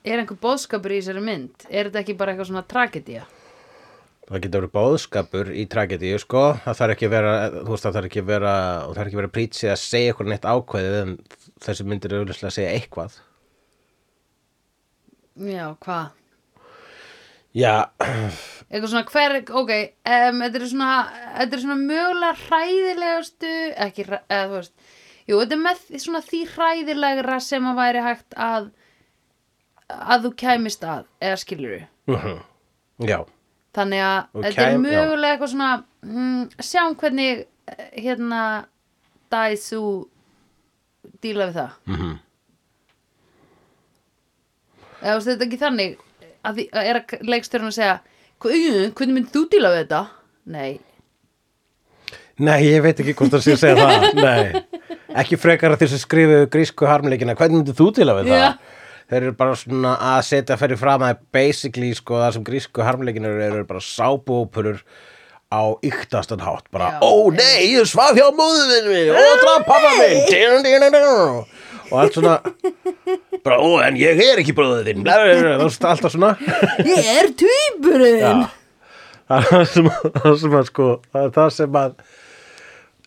er 0.06 0.22
einhver 0.22 0.38
bóðskapur 0.42 0.94
í 0.94 1.00
þessari 1.02 1.24
mynd? 1.26 1.66
Er 1.68 1.88
þetta 1.90 2.02
ekki 2.04 2.16
bara 2.20 2.32
eitthvað 2.34 2.52
svona 2.52 2.66
tragedía? 2.70 3.26
það 4.26 4.40
getur 4.42 4.64
verið 4.64 4.72
bóðskapur 4.74 5.50
í 5.54 5.64
tragedíu 5.70 6.16
sko, 6.18 6.40
það 6.64 6.78
þarf 6.80 6.94
ekki 6.96 7.06
að 7.06 7.12
vera 7.12 7.34
þú 7.60 7.68
veist 7.70 7.84
það 7.86 7.96
þarf 7.96 8.08
ekki 8.08 8.22
að 8.24 8.30
vera 8.32 8.54
og 8.82 8.88
það 8.88 8.96
þarf 8.98 9.06
ekki 9.06 9.16
að 9.16 9.20
vera 9.20 9.34
prýtsið 9.36 9.70
að 9.70 9.76
segja 9.84 10.10
eitthvað 10.10 10.30
neitt 10.32 10.48
ákveðið 10.50 10.96
en 11.02 11.12
þessi 11.66 11.86
myndir 11.86 12.14
eru 12.16 12.24
auðvitað 12.24 12.48
að 12.50 12.54
segja 12.56 12.72
eitthvað 12.74 13.18
Já, 15.36 15.66
hvað? 15.84 16.08
já, 17.56 17.74
Eitthvað 18.66 18.88
svona 18.90 19.04
hver, 19.12 19.34
ok, 19.60 19.72
um, 20.10 20.40
þetta 20.42 20.58
er 20.58 20.66
svona, 20.72 20.90
þetta 21.38 21.56
er 21.58 21.62
svona 21.62 21.76
mögulega 21.84 22.32
hræðilegastu, 22.48 23.52
ekki, 23.86 24.06
eða 24.26 24.40
þú 24.50 24.56
veist, 24.56 24.74
jú, 25.28 25.38
þetta 25.38 25.56
er 25.56 25.62
með 25.68 25.84
svona 26.02 26.22
því 26.26 26.40
hræðilegra 26.56 27.38
sem 27.46 27.68
að 27.70 27.78
væri 27.78 28.02
hægt 28.08 28.36
að, 28.48 28.66
að 29.90 30.24
þú 30.26 30.30
kæmist 30.42 30.82
að, 30.84 31.04
eða 31.22 31.36
skilur 31.42 31.74
mhm, 32.10 32.38
já 33.06 33.18
Þannig 33.76 34.00
að 34.00 34.18
Og 34.32 34.42
þetta 34.42 34.48
er 34.48 34.72
kæm- 34.72 34.86
já. 34.88 35.00
mögulega 35.04 35.34
eitthvað 35.36 35.50
svona, 35.52 35.84
mm, 36.02 36.44
sjáum 36.64 36.94
hvernig, 36.96 37.42
eh, 37.68 37.90
hérna, 38.00 38.42
dæs 39.30 39.66
þú 39.72 39.82
díla 41.20 41.50
við 41.50 41.58
það. 41.58 41.70
mhm 41.92 42.14
Eða 45.02 45.12
þú 45.12 45.18
veist, 45.18 45.28
þetta 45.28 45.42
er 45.44 45.46
ekki 45.50 45.60
þannig, 45.60 45.96
að 46.46 46.56
því, 46.56 46.64
að 46.72 46.88
er 46.90 46.98
að 47.00 47.26
leikstjórn 47.30 47.68
að 47.68 47.74
segja, 47.76 47.96
"Hva- 48.40 48.92
hvernig 48.96 49.14
myndir 49.18 49.34
þú 49.36 49.42
díla 49.52 49.68
við 49.74 49.80
þetta? 49.84 50.02
Nei, 50.46 50.80
Nei, 52.38 52.62
ég 52.64 52.82
veit 52.84 52.98
ekki 53.00 53.14
hvort 53.16 53.30
það 53.32 53.44
sé 53.44 53.52
að 53.52 53.60
segja 53.62 53.76
það 53.76 54.14
Nei, 54.26 54.62
ekki 55.22 55.36
frekar 55.40 55.72
að 55.72 55.80
þessu 55.84 55.98
skrifu 56.02 56.40
grísku 56.52 56.86
harmleikina, 56.88 57.34
hvernig 57.34 57.62
myndir 57.62 57.74
þú 57.76 57.86
að 57.96 58.18
við 58.20 58.28
það? 58.32 58.40
Já. 58.40 58.58
Þeir 59.06 59.22
eru 59.22 59.34
bara 59.38 59.58
svona 59.58 59.92
að 60.02 60.22
setja 60.26 60.56
fyrir 60.58 60.78
fram 60.80 61.04
að 61.06 61.20
basically 61.34 61.92
sko 61.94 62.18
það 62.18 62.32
sem 62.36 62.46
grísku 62.48 62.82
harmleikina 62.82 63.30
eru, 63.30 63.62
bara 63.68 63.82
sábúopurur 63.84 64.80
á 65.46 65.62
yktastan 65.86 66.42
hátt. 66.42 66.66
Bara, 66.74 66.96
ó 66.98 67.30
nei, 67.30 67.70
ég 67.70 67.86
svaf 67.86 68.16
hjá 68.18 68.26
móðuðinu 68.34 68.90
minn 68.90 69.12
og 69.14 69.44
draf 69.44 69.62
pappa 69.68 69.92
minn. 70.00 70.24
dinu, 70.26 70.58
dinu, 70.66 70.90
dinu. 70.90 71.14
og 71.86 71.96
allt 72.02 72.18
svona 72.18 72.40
bara, 73.46 73.60
ó, 73.62 73.78
en 73.86 73.98
ég 74.00 74.18
er 74.24 74.42
ekki 74.42 74.56
er 75.22 75.62
alltaf 75.62 76.10
svona. 76.10 76.34
Ég 76.82 77.10
er 77.14 77.30
týpurinn. 77.38 78.46
Það 79.26 79.64
sem, 79.70 79.88
að 80.54 80.68
sko 80.68 80.90
það 81.12 81.48
sem 81.54 81.78
að 81.78 81.94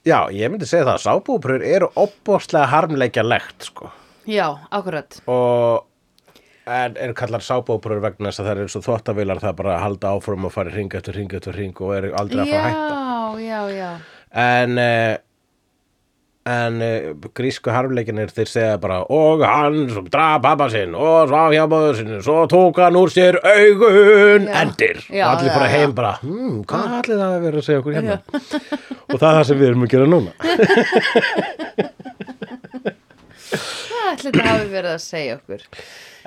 já, 0.07 0.19
ég 0.35 0.51
myndi 0.51 0.67
segja 0.67 0.87
það, 0.93 1.03
sábúprur 1.03 1.63
eru 1.63 1.91
opbóðslega 1.99 2.71
harmleikjalegt 2.71 3.67
sko. 3.67 3.91
Já, 4.29 4.47
akkurat. 4.71 5.19
og 5.27 5.88
en 6.69 6.97
eru 7.01 7.13
kallar 7.17 7.41
sábúprur 7.45 8.01
vegna 8.03 8.29
þess 8.29 8.41
að 8.41 8.45
það 8.47 8.53
er 8.53 8.59
eins 8.65 8.77
og 8.77 8.83
þvottavilar 8.85 9.39
það 9.43 9.53
bara 9.61 9.71
að 9.77 9.83
halda 9.85 10.05
áfram 10.17 10.45
og 10.45 10.51
fara 10.53 10.73
hring 10.73 10.91
eftir 10.99 11.13
hring 11.17 11.31
eftir 11.33 11.53
hring 11.57 11.75
og 11.81 11.89
eru 11.95 12.09
aldrei 12.19 12.41
að 12.43 12.49
fara 12.53 12.59
að 12.59 12.65
hætta. 12.69 12.95
Já, 13.39 13.49
já, 13.49 13.61
já. 13.79 13.91
en 14.43 14.71
uh, 14.83 15.13
en 16.49 16.81
uh, 16.81 17.29
grísku 17.37 17.69
harmleikinir 17.73 18.29
þeir 18.33 18.49
segja 18.49 18.77
bara 18.81 18.97
og 19.13 19.43
hann 19.45 19.89
sem 19.93 20.05
draf 20.13 20.41
pappa 20.45 20.67
sinn 20.73 20.93
og 20.97 21.27
svaf 21.31 21.51
hjá 21.55 21.63
móður 21.71 21.95
sinni 21.99 22.17
svo 22.25 22.37
tók 22.51 22.75
hann 22.83 22.99
úr 22.99 23.09
sér 23.13 23.35
augun. 23.41 24.43
Endir. 24.61 24.97
Og 25.09 25.29
allir 25.33 25.51
bara 25.55 25.67
heim 25.73 25.91
bara 25.97 26.13
hm, 26.21 26.57
hvað 26.69 26.85
allir 27.01 27.17
það 27.17 27.33
að 27.33 27.43
vera 27.47 27.57
að 27.63 27.67
segja 27.67 27.79
okkur 27.83 27.95
hérna? 27.99 28.17
Og 29.09 29.17
það 29.17 29.29
er 29.29 29.35
það 29.39 29.47
sem 29.49 29.59
við 29.61 29.67
erum 29.71 29.85
að 29.85 29.93
gera 29.95 30.07
núna 30.09 30.31
ætli 34.13 34.31
þetta 34.31 34.45
hafi 34.45 34.69
verið 34.71 34.91
að 34.93 35.01
segja 35.03 35.35
okkur? 35.39 35.65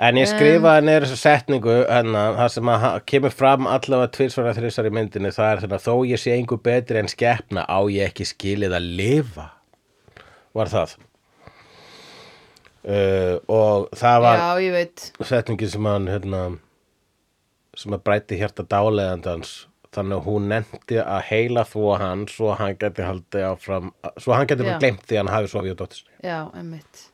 En 0.03 0.17
ég 0.19 0.29
skrifaði 0.29 0.85
niður 0.87 1.05
þessa 1.07 1.19
setningu 1.21 1.75
hennar, 1.87 2.37
það 2.39 2.51
sem 2.55 2.71
að 2.73 2.85
kemur 3.11 3.35
fram 3.35 3.69
allavega 3.69 4.11
tvisvara 4.17 4.53
þrissar 4.57 4.89
í 4.89 4.93
myndinni 4.97 5.31
það 5.35 5.49
er 5.51 5.63
þannig 5.63 5.77
að 5.77 5.87
þó 5.87 5.95
ég 6.09 6.21
sé 6.23 6.35
einhver 6.35 6.61
betri 6.65 7.01
en 7.01 7.11
skeppna 7.11 7.65
á 7.69 7.79
ég 7.93 8.11
ekki 8.11 8.27
skilið 8.27 8.77
að 8.79 8.87
lifa? 8.99 9.49
Var 10.53 10.71
það. 10.73 10.95
Uh, 12.83 13.37
og 13.47 13.93
það 13.95 14.17
var 14.25 14.41
Já, 14.59 14.87
setningin 15.23 15.71
sem 15.71 15.85
hann 15.87 16.09
hérna, 16.11 16.41
sem 17.79 17.95
að 17.95 18.03
bræti 18.09 18.41
hjarta 18.41 18.65
dáleðandans 18.67 19.53
þannig 19.93 20.19
að 20.19 20.27
hún 20.27 20.49
nefndi 20.51 20.99
að 20.99 21.25
heila 21.29 21.63
þvó 21.69 21.95
hann 22.01 22.27
svo 22.31 22.53
hann 22.59 22.77
geti 22.81 23.05
haldið 23.05 23.47
áfram 23.53 23.91
svo 24.17 24.35
hann 24.35 24.49
geti 24.49 24.65
bara 24.65 24.81
gleymt 24.81 25.05
því 25.07 25.17
að 25.17 25.21
hann 25.23 25.33
hafi 25.37 25.51
sofið 25.53 25.75
og 25.75 25.81
dóttis 25.83 26.03
Já, 26.25 26.39
einmitt 26.51 27.05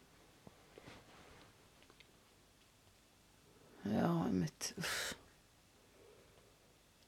Já, 3.88 4.08
einmitt 4.26 4.74
Úff. 4.78 5.16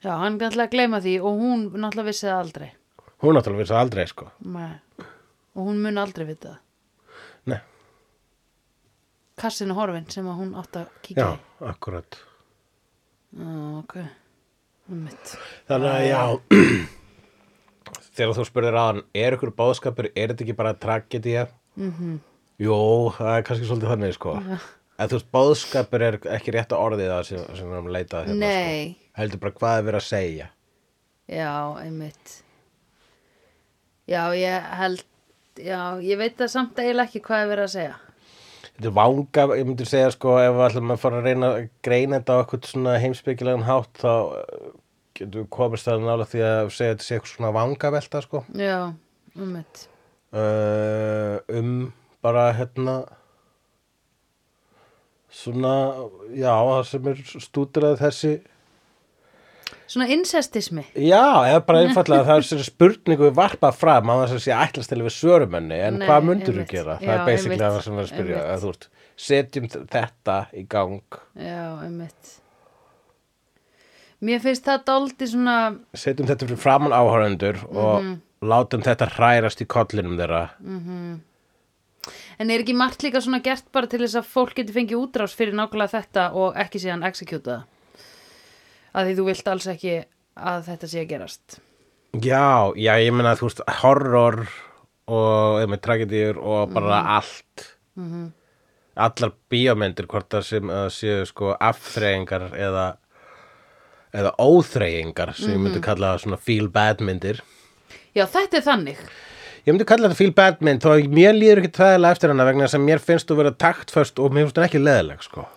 Já, 0.02 0.16
hann 0.18 0.40
að 0.42 0.72
gleyma 0.72 1.02
því 1.04 1.18
og 1.22 1.42
hún 1.42 1.66
náttúrulega 1.76 2.08
vissi 2.10 2.28
það 2.28 2.40
aldrei 2.40 2.70
hún 3.22 3.38
náttúrulega 3.38 3.62
vissi 3.62 3.74
það 3.76 3.84
aldrei 3.86 4.06
sko 4.10 4.30
Nei. 4.56 4.72
og 5.54 5.68
hún 5.68 5.82
mun 5.84 6.02
aldrei 6.02 6.26
vita 6.32 6.56
það 6.56 7.52
Nei. 7.52 7.60
Kassin 9.42 9.74
og 9.74 9.82
horfin 9.82 10.10
sem 10.14 10.28
að 10.30 10.42
hún 10.42 10.56
átt 10.62 10.82
að 10.82 10.98
kíkja 11.06 11.28
já, 11.28 11.38
í 11.38 11.70
akkurat 11.72 12.18
Já, 13.32 13.52
ok 13.82 13.96
Einmitt 14.92 15.38
Þannig 15.70 15.92
að 15.92 16.08
já 16.10 16.22
Þegar 18.18 18.36
þú 18.38 18.46
spurðir 18.50 18.78
á 18.78 18.84
hann 18.90 19.02
Er 19.16 19.38
ykkur 19.38 19.54
bóðskapur, 19.56 20.10
er 20.12 20.34
þetta 20.34 20.46
ekki 20.46 20.58
bara 20.58 20.74
tragedía? 20.76 21.48
Mm 21.80 21.94
-hmm. 21.96 22.18
Jú, 22.62 22.76
það 23.16 23.38
er 23.38 23.46
kannski 23.48 23.66
svolítið 23.70 23.94
þannig 23.94 24.14
sko 24.18 24.36
En 25.02 25.10
þú 25.10 25.18
veist, 25.18 25.30
bóðskapur 25.34 26.04
er 26.06 26.18
ekki 26.38 26.54
rétt 26.54 26.74
að 26.76 26.84
orðið 26.86 27.14
það 27.16 27.24
sem, 27.30 27.46
sem 27.58 27.68
við 27.68 27.78
erum 27.78 27.90
að 27.90 27.96
leita 27.98 28.20
að 28.20 28.28
hérna 28.30 28.48
Nei, 28.48 28.92
sko. 28.94 29.12
Heldur 29.22 29.42
bara 29.42 29.58
hvað 29.58 29.78
er 29.78 29.88
verið 29.88 30.02
að 30.02 30.10
segja. 30.10 30.50
Já, 31.32 31.54
einmitt. 31.82 32.36
Já, 34.12 34.22
ég 34.36 34.70
held 34.82 35.08
Já, 35.60 36.00
ég 36.00 36.20
veit 36.20 36.38
það 36.40 36.52
samt 36.54 36.80
eiginlega 36.80 37.10
ekki 37.10 37.22
hvað 37.26 37.44
er 37.44 37.50
verið 37.52 37.66
að 37.66 37.74
segja. 37.74 37.96
Þetta 38.72 38.88
er 38.88 38.94
vanga, 38.96 39.46
ég 39.60 39.66
myndi 39.68 39.88
segja 39.90 40.12
sko 40.16 40.36
ef 40.40 40.54
við 40.56 40.66
ætlum 40.68 40.94
að 40.94 41.02
fara 41.02 41.20
að 41.20 41.28
reyna 41.28 41.50
að 41.50 41.66
greina 41.86 42.20
þetta 42.20 42.38
á 42.38 42.40
eitthvað 42.40 42.70
svona 42.72 42.94
heimspekilegan 43.04 43.66
hátt 43.68 44.02
þá 44.02 44.14
eh, 44.40 44.70
getum 45.20 45.44
við 45.44 45.50
komist 45.58 45.90
það 45.90 46.06
nála 46.08 46.28
því 46.32 46.44
að 46.48 46.72
segja 46.78 46.94
þetta 46.94 47.08
sé 47.08 47.18
eitthvað 47.18 47.34
svona 47.34 47.54
vangavelta 47.58 48.22
sko. 48.26 48.44
Já, 48.58 48.78
einmitt. 49.36 49.84
Uh, 50.32 51.36
um 51.52 51.74
bara 52.24 52.46
hérna 52.56 52.96
svona 55.32 55.74
já, 56.36 56.52
það 56.54 56.82
sem 56.91 57.08
er 57.13 57.22
stúdrað 57.48 58.00
þessi 58.06 58.34
Svona 59.91 60.08
incestismi 60.13 60.86
já, 60.96 61.20
eða 61.52 61.62
bara 61.67 61.82
einfallega 61.84 62.24
það 62.28 62.38
er 62.41 62.46
svona 62.48 62.63
spurningu 62.67 63.26
við 63.28 63.34
varpað 63.36 63.76
fram 63.80 64.12
á 64.12 64.15
þess 64.24 64.36
að 64.38 64.44
sé 64.46 64.54
ætlast 64.56 64.91
til 64.94 65.02
við 65.04 65.15
svörumenni 65.17 65.80
en 65.84 65.98
Nei, 66.00 66.06
hvað 66.08 66.28
myndur 66.30 66.60
þú 66.62 66.65
gera? 66.72 66.96
það 67.02 67.08
Já, 67.10 67.15
er 67.17 67.26
basically 67.28 67.58
einmitt. 67.58 67.65
það 67.76 67.86
sem 67.88 67.98
við 68.00 68.10
spyrja 68.12 68.44
að 68.54 68.62
þú 68.63 68.72
veist, 68.72 68.88
setjum 69.28 69.67
þetta 69.96 70.38
í 70.56 70.63
gang 70.72 71.02
Já, 71.36 71.65
einmitt 71.88 72.38
Mér 74.22 74.38
finnst 74.44 74.67
það 74.70 74.84
dálítið 74.86 75.32
svona 75.34 75.56
setjum 75.98 76.28
þetta 76.30 76.48
fyrir 76.48 76.62
framan 76.62 76.94
áhörundur 76.96 77.58
og 77.72 78.04
Mhm. 78.04 78.15
látum 78.48 78.84
þetta 78.86 79.08
hrærast 79.17 79.62
í 79.62 79.67
kollinum 79.67 80.15
þeirra 80.20 80.44
En 82.39 82.50
er 82.52 82.63
ekki 82.63 82.76
margt 82.78 83.04
líka 83.04 83.22
svona 83.22 83.41
gert 83.44 83.67
bara 83.74 83.89
til 83.91 84.02
þess 84.04 84.20
að 84.22 84.30
fólk 84.32 84.56
geti 84.60 84.76
fengið 84.76 85.00
útrás 85.02 85.36
fyrir 85.38 85.56
nákvæmlega 85.58 85.96
þetta 85.98 86.28
og 86.38 86.58
ekki 86.60 86.82
síðan 86.84 87.04
það? 87.04 87.65
Að 88.91 89.08
því 89.08 89.17
þú 89.17 89.26
vilt 89.28 89.52
alls 89.52 89.67
ekki 89.72 89.94
að 90.36 90.65
þetta 90.70 90.88
sé 90.88 91.04
að 91.04 91.12
gerast. 91.12 91.60
já, 92.20 92.72
já, 92.76 92.94
ég 93.00 93.13
meina 93.13 93.36
þú 93.39 93.48
veist 93.48 93.62
horror 93.82 94.41
og 95.12 95.70
með 95.72 95.82
tragedíur 95.86 96.39
og 96.39 96.74
bara 96.74 97.04
allt 97.17 97.67
allar 98.96 99.32
bíómyndir 99.50 100.08
hvort 100.08 100.30
það 100.32 100.44
sem 100.44 100.70
að 100.70 100.89
séu 100.91 101.26
sko 101.26 101.56
afþreyingar 101.56 102.52
eða 102.56 102.98
eða 104.12 104.36
óþreyingar 104.39 105.34
sem 105.36 105.54
ég 105.56 105.62
myndi 105.63 105.80
kalla 105.84 106.17
svona 106.20 106.38
feel 106.38 106.67
bad 106.67 107.00
myndir 107.00 107.39
Já, 108.12 108.26
þetta 108.28 108.60
er 108.60 108.63
þannig. 108.65 109.04
Ég 109.65 109.74
myndi 109.74 109.88
kalla 109.88 110.10
þetta 110.10 110.19
feel 110.19 110.36
bad 110.38 110.62
mynd 110.65 110.84
þó 110.84 110.93
að 110.95 111.10
mér 111.13 111.34
líður 111.38 111.62
ekki 111.62 111.74
træðilega 111.78 112.17
eftir 112.17 112.34
hana 112.34 112.47
vegna 112.47 112.69
að 112.69 112.86
mér 112.86 113.04
finnst 113.04 113.30
þú 113.30 113.39
vera 113.41 113.52
taktföst 113.65 114.21
og 114.21 114.34
mér 114.34 114.47
finnst 114.47 114.58
hún 114.62 114.67
ekki 114.69 114.82
leðileg 114.82 115.26
sko 115.26 115.47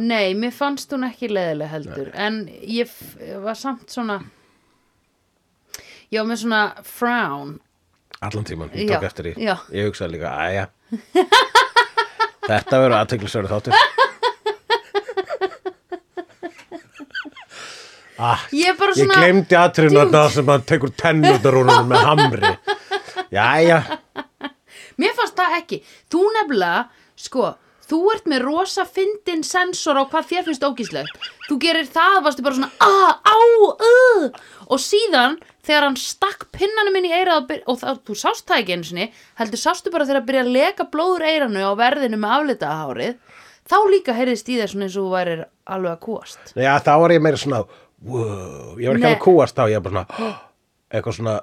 Nei, 0.00 0.32
mér 0.32 0.54
fannst 0.56 0.88
hún 0.94 1.04
ekki 1.04 1.28
leðileg 1.28 1.68
heldur. 1.68 2.06
En 2.16 2.48
ég 2.64 2.88
var 3.44 3.52
samt 3.60 3.92
svona... 3.92 4.22
Var 6.12 6.24
með 6.28 6.38
svona 6.46 6.62
frown. 6.84 7.58
allan 8.22 8.44
tíman, 8.46 8.70
ég 8.72 8.86
Já, 8.86 8.94
tók 8.94 9.04
eftir 9.08 9.24
því 9.26 9.32
já. 9.42 9.56
ég 9.74 9.84
hugsaði 9.88 10.12
líka, 10.14 10.28
aðja 10.30 10.64
þetta 12.50 12.80
verður 12.82 12.96
aðteglisverður 13.00 13.52
þáttur 13.56 13.74
ah, 18.28 18.40
Ég 18.54 18.78
ég 18.94 19.08
glemdi 19.10 19.54
aðtrinu 19.58 19.98
þetta 20.04 20.22
sem 20.36 20.46
að 20.54 20.60
tekur 20.70 20.92
honum 21.58 21.90
með 21.90 22.00
hamri 22.06 22.52
jæja, 23.32 23.82
Mér 25.00 25.14
fannst 25.16 25.36
það 25.38 25.58
ekki. 25.58 25.78
Þú 26.12 26.22
nefnilega, 26.36 26.82
sko, 27.18 27.52
þú 27.88 28.00
ert 28.14 28.28
með 28.30 28.44
rosa 28.46 28.84
fyndin 28.88 29.42
sensor 29.46 30.00
á 30.00 30.04
hvað 30.08 30.28
þér 30.30 30.46
finnst 30.48 30.66
ógíslegt. 30.66 31.28
Þú 31.48 31.58
gerir 31.62 31.88
það, 31.90 32.18
varstu 32.26 32.44
bara 32.46 32.58
svona, 32.58 32.70
ah, 32.84 33.18
á, 33.24 33.36
uh, 33.72 34.26
og 34.68 34.82
síðan, 34.82 35.38
þegar 35.66 35.86
hann 35.88 35.98
stakk 36.00 36.48
pinnanum 36.54 36.98
inn 37.00 37.08
í 37.10 37.14
eirað 37.14 37.54
og, 37.66 37.78
það, 37.82 38.02
þú 38.08 38.18
sást 38.22 38.48
það 38.48 38.62
ekki 38.62 38.76
einu 38.76 38.88
sinni, 38.88 39.08
heldur 39.40 39.62
sástu 39.62 39.92
bara 39.94 40.08
þegar 40.08 40.22
að 40.22 40.28
byrja 40.30 40.44
að 40.46 40.52
leka 40.56 40.88
blóður 40.92 41.26
eiranu 41.28 41.64
á 41.64 41.72
verðinu 41.78 42.20
með 42.22 42.36
aflitaða 42.38 42.80
hárið, 42.82 43.40
þá 43.68 43.76
líka 43.92 44.16
heyrðist 44.16 44.52
í 44.52 44.58
svona 44.62 44.88
eins 44.88 44.96
og 44.98 45.06
þú 45.06 45.14
værir 45.16 45.44
alveg 45.64 45.92
að 45.92 46.02
kúast. 46.06 46.54
já, 46.56 46.72
þá 46.82 46.92
var 47.04 47.14
ég 47.14 47.22
meira 47.22 47.40
svona 47.40 47.62
wow, 48.02 48.78
ég 48.80 48.88
var 48.90 48.98
ekki 48.98 49.06
Nei. 49.06 49.14
að 49.14 49.22
kúast 49.22 49.56
þá 49.58 49.64
ég 49.70 49.78
var 49.78 49.86
bara 49.86 49.94
svona, 49.94 50.32
eitthvað 50.92 51.18
svona 51.20 51.36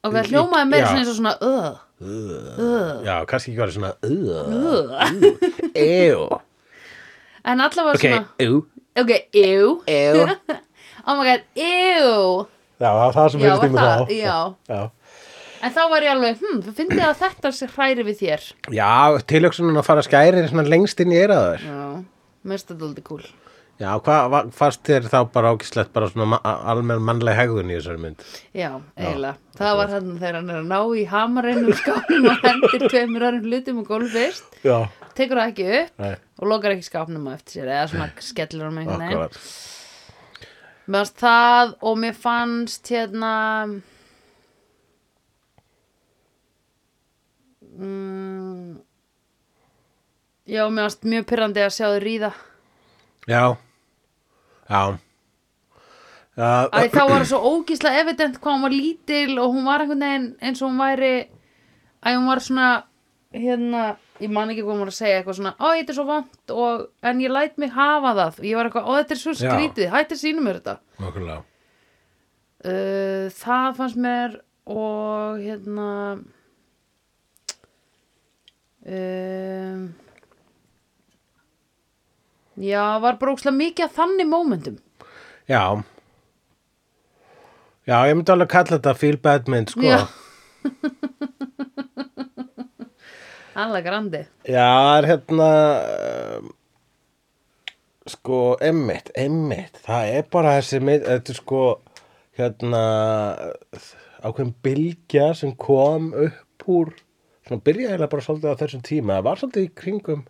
Og 0.00 0.14
það 0.14 0.30
hljómaði 0.32 0.68
meira 0.70 0.86
svona 0.88 1.00
eins 1.02 1.10
og 1.10 1.16
svona, 1.18 1.32
uh, 1.44 3.02
já, 3.04 3.16
kannski 3.28 3.52
ekki 3.52 3.60
var 3.60 3.72
svona 3.74 3.90
uh, 4.00 5.10
ew 5.76 6.22
en 7.44 7.60
allavega 7.66 7.98
ok, 7.98 8.06
svona, 8.06 8.22
ew, 8.40 8.62
ok, 9.02 9.12
ew, 9.36 9.74
ew 9.90 10.22
oh 11.08 11.18
my 11.18 11.26
god, 11.28 11.44
ew, 11.52 12.46
já, 12.80 12.88
það 12.88 13.02
var 13.02 13.18
það 13.18 13.28
sem 13.34 13.44
mig 13.44 13.52
það, 13.76 13.76
þá 13.76 14.16
já. 14.16 14.38
já. 14.72 14.82
En 15.60 15.72
þá 15.76 15.80
var 15.92 16.04
ég 16.06 16.14
alveg, 16.14 16.38
hm, 16.40 16.60
þú 16.64 16.72
finnst 16.78 17.00
að 17.04 17.18
þetta 17.20 17.50
sé 17.52 17.66
hræri 17.74 18.04
við 18.06 18.20
þér. 18.22 18.44
Já, 18.72 18.92
tilöksunin 19.28 19.76
að 19.76 19.84
fara 19.90 20.04
skæri 20.06 20.46
lengst 20.72 21.02
inn 21.04 21.12
í 21.12 21.18
eiraður. 21.20 21.66
Já, 21.68 21.82
mest 22.48 22.72
að 22.72 22.86
þetta 22.86 23.04
cool. 23.04 23.26
Já, 23.80 23.94
hvað 24.04 24.26
va- 24.28 24.48
fannst 24.52 24.82
þér 24.84 25.06
þá 25.08 25.18
bara 25.32 25.50
ákislegt 25.54 25.92
bara 25.96 26.08
svona 26.10 26.36
almenn 26.44 27.00
mannleg 27.00 27.38
hegðun 27.38 27.70
í 27.72 27.78
þessari 27.78 28.02
mynd? 28.02 28.24
Já, 28.52 28.74
eiginlega. 28.92 29.38
það 29.56 29.76
var 29.78 29.92
hann 29.94 30.10
þegar 30.18 30.36
hann 30.36 30.50
er 30.52 30.58
að 30.60 30.66
ná 30.68 30.80
í 31.00 31.04
hamarinn 31.08 31.62
um 31.64 31.78
skápnum 31.78 32.26
og 32.28 32.42
hendir 32.44 32.84
tveimur 32.92 33.24
aðrum 33.24 33.46
hlutum 33.48 33.78
og. 33.80 34.58
Já. 34.66 34.76
Tekur 35.16 35.40
það 35.40 35.52
ekki 35.54 35.68
upp 35.78 36.04
Nei, 36.04 36.12
og 36.40 36.50
lokar 36.52 36.74
ekki 36.74 36.88
skápnum 36.90 37.30
eftir 37.32 37.56
sér 37.62 37.72
eða 37.72 37.86
svona 37.94 38.10
skellur 38.28 38.66
hann 38.68 38.76
með 38.76 38.84
einhvern 38.84 39.06
veginn. 39.06 39.40
Mér 40.90 41.00
fannst 41.00 41.24
það 41.24 41.72
og 41.80 41.98
mér 42.04 42.20
fannst 42.20 42.92
hérna 42.92 43.32
mm, 47.80 48.76
Já, 50.50 50.62
mér 50.68 50.84
fannst 50.84 51.08
mjög 51.16 51.28
pyrrandi 51.32 51.64
að 51.64 51.74
sjá 51.80 51.88
þau 51.88 52.00
ríða 52.04 52.32
Já. 53.30 53.44
Já. 54.70 54.82
Æ, 56.40 56.86
þá 56.94 57.02
var 57.10 57.18
það 57.20 57.26
svo 57.32 57.40
ógíslega 57.50 58.00
evident 58.04 58.38
hvað 58.40 58.54
hún 58.54 58.62
var 58.64 58.72
lítil 58.72 59.32
og 59.42 59.50
hún 59.56 59.66
var 59.66 59.82
einhvern 59.82 60.04
veginn 60.06 60.28
eins 60.40 60.62
og 60.62 60.70
hún 60.70 60.78
væri 60.80 61.10
Æ, 62.00 62.14
hún 62.16 62.28
var 62.30 62.40
svona 62.40 62.68
hérna, 63.34 63.82
ég 64.22 64.30
man 64.32 64.48
ekki 64.50 64.62
hvað 64.64 64.72
hún 64.72 64.80
var 64.86 64.92
að 64.92 64.96
segja 64.96 65.18
eitthvað 65.20 65.36
svona, 65.40 65.52
ó, 65.60 65.66
þetta 65.76 65.92
er 65.92 65.98
svo 65.98 66.06
vant 66.08 66.54
og, 66.54 66.86
en 67.10 67.20
ég 67.22 67.30
læt 67.34 67.58
mig 67.60 67.70
hafa 67.74 68.14
það 68.16 68.38
og 68.40 68.46
ég 68.48 68.56
var 68.58 68.70
eitthvað, 68.70 68.88
ó, 68.88 68.92
þetta 69.02 69.14
er 69.16 69.20
svo 69.20 69.34
skrítið, 69.38 69.90
hætti 69.92 70.18
sínum 70.22 70.46
mér 70.48 70.58
þetta 70.62 70.76
Nákvæmlega. 71.02 71.42
uh, 72.64 73.26
það 73.42 73.68
fannst 73.82 74.00
mér 74.06 74.38
og 74.70 75.38
hérna 75.44 75.90
um, 78.86 79.84
já, 82.60 82.84
var 83.02 83.18
bara 83.20 83.32
ókslega 83.34 83.56
mikið 83.56 83.84
að 83.88 83.96
þannig 83.98 84.28
mómentum 84.30 84.78
Já. 85.50 85.82
Já, 87.88 87.96
ég 88.06 88.14
myndi 88.14 88.30
alveg 88.30 88.50
kalla 88.52 88.76
þetta 88.76 88.92
feel 88.94 89.16
bad 89.18 89.48
mynd, 89.50 89.72
sko. 89.72 89.82
Já. 89.82 90.06
Alla 93.60 93.80
grandi 93.82 94.20
Já, 94.46 94.68
það 94.70 94.98
er 95.00 95.06
hérna 95.10 95.48
um, 96.38 96.52
sko, 98.10 98.38
emmitt, 98.62 99.10
emmitt 99.18 99.80
það 99.86 100.12
er 100.18 100.28
bara 100.32 100.56
þessi 100.60 100.78
mynd, 100.84 101.06
þetta 101.08 101.32
er 101.34 101.38
sko 101.40 101.62
hérna 102.38 102.82
ákveðin 104.20 104.54
bylgja 104.64 105.30
sem 105.36 105.52
kom 105.60 106.12
upp 106.14 106.68
úr 106.70 106.92
svona 107.46 107.62
byrjaði 107.66 108.06
bara 108.06 108.22
svolítið 108.24 108.52
á 108.54 108.60
þessum 108.62 108.84
tíma 108.86 109.18
það 109.18 109.26
var 109.26 109.36
svolítið 109.42 109.66
í 109.66 109.72
kringum 109.82 110.22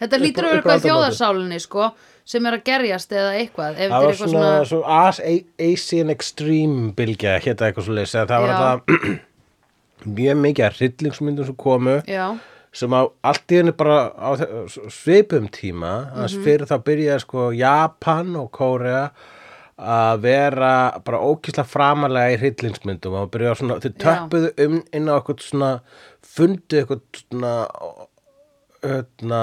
Þetta 0.00 0.18
lítur 0.22 0.44
að 0.44 0.50
vera 0.50 0.60
eitthvað 0.60 0.78
í 0.80 0.84
þjóðarsálinni 0.88 1.60
sko 1.60 1.90
sem 2.30 2.46
er 2.46 2.56
að 2.58 2.62
gerjast 2.68 3.12
eða 3.12 3.32
eitthvað 3.40 3.70
ef 3.70 3.76
það 3.76 3.80
þetta 3.80 3.96
er 3.96 4.04
var 4.04 4.12
eitthvað 4.12 4.30
svona, 4.30 4.52
svona, 4.52 4.68
svona 4.70 5.00
As 5.08 5.20
Asian 5.66 6.10
Extreme 6.14 6.92
bylgja 6.96 7.34
hérna 7.44 7.68
eitthvað 7.70 7.84
svo 7.88 7.96
leys 7.98 8.14
það 8.14 8.34
var 8.44 8.52
Já. 8.52 8.60
það 8.60 9.20
mjög 10.20 10.38
mikið 10.44 10.64
að 10.68 10.78
hryllingsmyndum 10.80 11.48
sem 11.50 11.58
komu 11.60 11.98
Já, 12.08 12.26
sem 12.72 12.94
á 12.96 13.00
allt 13.26 13.52
í 13.52 13.58
henni 13.60 13.74
bara 13.76 13.98
á 14.16 14.30
þe- 14.40 14.88
svipum 14.94 15.50
tíma 15.52 15.92
mm 16.14 16.22
Mhm. 16.24 16.44
fyrir 16.46 16.66
þá 16.70 16.76
byrjaði 16.86 17.20
sko 17.26 17.50
Japan 17.58 18.36
og 18.40 18.50
Kórea 18.56 19.10
að 19.80 20.20
vera 20.20 20.72
bara 21.04 21.18
ókísla 21.24 21.64
framalega 21.64 22.34
í 22.36 22.40
hryllingsmyndum 22.40 23.14
og 23.16 23.30
byrjaði 23.32 23.56
svona, 23.62 23.78
þau 23.80 23.90
Já. 23.90 24.00
töppuðu 24.04 24.50
um 24.66 24.82
inn 24.92 25.08
á 25.08 25.14
eitthvað 25.18 25.40
svona 25.44 25.70
fundu 26.22 26.80
eitthvað 26.80 27.00
svona 27.16 27.52
öðna, 28.86 29.40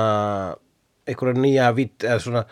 eitthvað 1.07 1.39
nýja 1.43 1.71
vít 1.77 2.05
eða 2.05 2.19
svona 2.23 2.43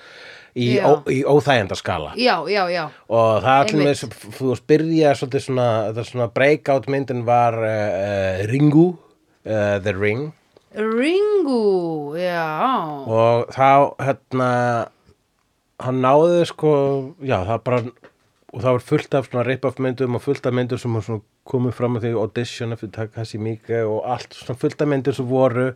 í, 0.56 0.68
ó, 0.80 1.02
í 1.12 1.20
óþægendaskala 1.28 2.14
já, 2.20 2.38
já, 2.52 2.64
já. 2.72 2.86
Og 3.12 3.44
það 3.44 3.60
allir 3.60 3.90
með 3.90 4.04
þú 4.38 4.50
veist 4.54 4.68
byrjaði 4.72 5.20
svolítið 5.20 5.46
svona, 5.48 5.68
þetta 5.90 6.08
svona 6.12 6.30
breakout 6.40 6.90
myndin 6.92 7.26
var 7.28 7.60
uh, 7.60 8.44
Ringu 8.50 8.88
uh, 8.96 9.78
The 9.84 9.94
Ring. 9.96 10.32
Ringu, 10.76 12.16
já. 12.20 12.48
Og 13.08 13.54
þá 13.56 13.96
hérna 14.04 14.50
hann 15.84 16.02
náði 16.04 16.44
sko 16.48 16.74
já 17.24 17.42
það 17.48 17.64
bara 17.68 17.80
og 18.56 18.62
það 18.64 18.76
var 18.78 18.84
fullt 18.88 19.16
af 19.18 19.26
svona 19.28 19.44
rip-off 19.44 19.80
myndum 19.84 20.16
og 20.16 20.24
fullt 20.24 20.46
af 20.48 20.56
myndum 20.56 20.80
sem 20.80 21.20
komið 21.46 21.76
fram 21.78 21.98
að 21.98 22.08
því 22.08 22.12
audition 22.22 22.76
eftir 22.76 22.92
Takashi 22.96 23.40
Miike 23.42 23.82
og 23.84 24.06
allt 24.16 24.36
svona 24.38 24.60
fullt 24.62 24.82
af 24.82 24.90
myndir 24.90 25.18
sem 25.18 25.28
voru 25.28 25.74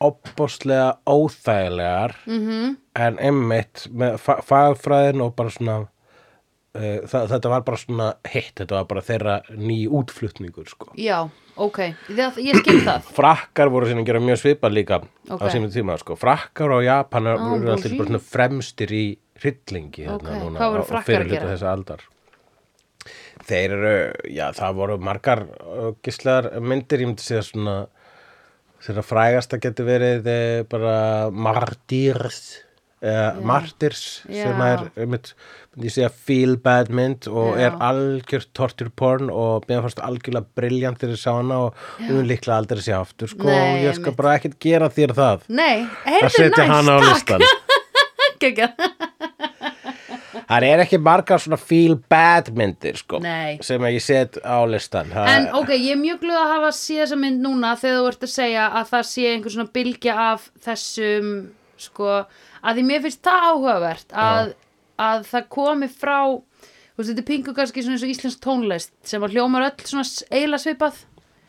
opbóðslega 0.00 0.96
óþægilegar 1.10 2.14
-hmm. 2.26 2.76
en 2.94 3.18
einmitt 3.18 3.86
með 3.90 4.18
fa 4.18 4.38
fagfræðin 4.42 5.20
og 5.24 5.34
bara 5.36 5.50
svona 5.50 5.78
uh, 5.80 6.98
það, 7.08 7.28
þetta 7.32 7.48
var 7.52 7.62
bara 7.66 7.76
svona 7.76 8.08
hitt, 8.32 8.52
þetta 8.60 8.74
var 8.78 8.84
bara 8.84 9.00
þeirra 9.02 9.40
ný 9.56 9.86
útflutningur 9.90 10.68
sko 10.68 10.92
Já, 10.96 11.28
ok, 11.56 11.78
það, 12.08 12.38
ég 12.38 12.60
skil 12.62 12.80
það 12.86 13.08
frakkar 13.20 13.68
voru 13.74 13.86
sinni 13.86 14.02
að 14.04 14.06
gera 14.12 14.20
mjög 14.20 14.38
svipað 14.42 14.72
líka 14.76 15.00
Ok. 15.30 15.42
á 15.42 15.46
sínum 15.50 15.70
tíma 15.72 15.98
sko. 15.98 16.16
frakkar 16.16 16.70
og 16.70 16.84
japanar 16.84 17.38
Á, 17.38 17.42
voru 17.48 17.72
allir 17.72 17.98
bara 17.98 18.06
svona 18.12 18.22
fremstir 18.22 18.92
í 18.92 19.18
hryllingi 19.42 20.06
Ok, 20.08 20.22
hérna, 20.26 20.38
núna, 20.44 20.58
hvað 20.58 20.70
voru 20.72 20.82
á- 20.82 20.88
gera? 21.40 21.50
þessa 21.56 21.72
aldar 21.72 22.00
þeir 23.48 23.72
eru 23.72 24.12
já 24.34 24.50
það 24.52 24.74
voru 24.74 24.98
margar 24.98 25.46
uh, 25.64 25.92
gislar 26.04 26.50
myndir, 26.60 27.00
ég 27.00 27.06
myndi 27.10 27.22
segja 27.24 27.42
svona 27.46 27.76
þeirra 28.84 29.04
frægasta 29.06 29.58
getur 29.62 29.88
verið 29.88 30.28
eh, 30.32 30.62
bara 30.70 30.96
martyrs 31.34 32.40
eða 32.98 33.44
martyrs 33.46 34.04
sem 34.26 34.60
er 34.66 34.88
myndi 34.98 35.34
ég 35.78 35.92
segja 35.94 36.08
feel 36.10 36.56
bad 36.58 36.88
mynd 36.90 37.28
og 37.30 37.52
Já. 37.54 37.68
er 37.68 37.76
algjört 37.86 38.48
torture 38.58 38.90
porn 38.90 39.28
og 39.30 39.68
mér 39.70 39.84
fannst 39.84 40.00
algjörlega 40.02 40.50
briljant 40.58 40.98
þegar 40.98 41.14
ég 41.14 41.22
sá 41.22 41.30
hana 41.36 41.60
og 41.68 41.84
mun 42.08 42.26
líklega 42.26 42.56
aldrei 42.58 42.82
sé 42.82 42.96
aftur 42.96 43.30
sko. 43.30 43.46
Nei, 43.46 43.84
ég 43.84 43.94
skal 43.94 44.10
einmitt. 44.10 44.18
bara 44.18 44.34
ekkert 44.40 44.58
gera 44.64 44.90
þér 44.90 45.14
það. 45.18 45.46
Nei, 45.60 45.86
heyrðu 46.08 46.50
næst, 46.50 46.58
takk. 46.58 47.06
listan 47.06 47.46
Geggjað. 48.42 49.06
Það 50.48 50.66
er 50.68 50.82
ekki 50.84 51.00
margar 51.04 51.42
svona 51.42 51.58
feel 51.60 51.98
bad 52.10 52.50
myndir 52.56 52.98
sko 53.00 53.20
Nei. 53.24 53.58
sem 53.64 53.84
ég 53.90 54.02
set 54.04 54.40
á 54.42 54.58
listan 54.68 55.12
það, 55.12 55.30
En 55.34 55.48
ok, 55.60 55.74
ég 55.76 55.92
er 55.94 56.00
mjög 56.00 56.22
glöð 56.24 56.40
að 56.40 56.52
hafa 56.54 56.72
séð 56.78 57.02
þessa 57.04 57.20
mynd 57.24 57.44
núna 57.44 57.74
þegar 57.80 58.00
þú 58.00 58.10
ert 58.12 58.26
að 58.28 58.34
segja 58.34 58.66
að 58.80 58.90
það 58.94 59.08
sé 59.12 59.28
einhver 59.32 59.56
svona 59.56 59.74
bylgja 59.78 60.18
af 60.28 60.48
þessum 60.64 61.30
sko, 61.78 62.16
að 62.62 62.80
því 62.80 62.88
mér 62.88 63.04
finnst 63.06 63.22
það 63.28 63.48
áhugavert 63.52 64.18
að, 64.26 64.52
að 65.08 65.26
það 65.30 65.48
komi 65.54 65.90
frá 65.92 66.18
þú 66.98 67.04
veist, 67.04 67.12
þetta 67.12 67.22
er 67.22 67.28
pingu 67.28 67.54
kannski 67.54 67.82
svona 67.84 67.94
eins 67.94 68.04
og 68.06 68.10
íslensk 68.10 68.40
tónlist 68.42 68.92
sem 69.06 69.22
að 69.22 69.36
hljómar 69.36 69.68
öll 69.68 69.86
svona 69.86 70.02
eiginlega 70.32 70.64
svipað. 70.64 70.96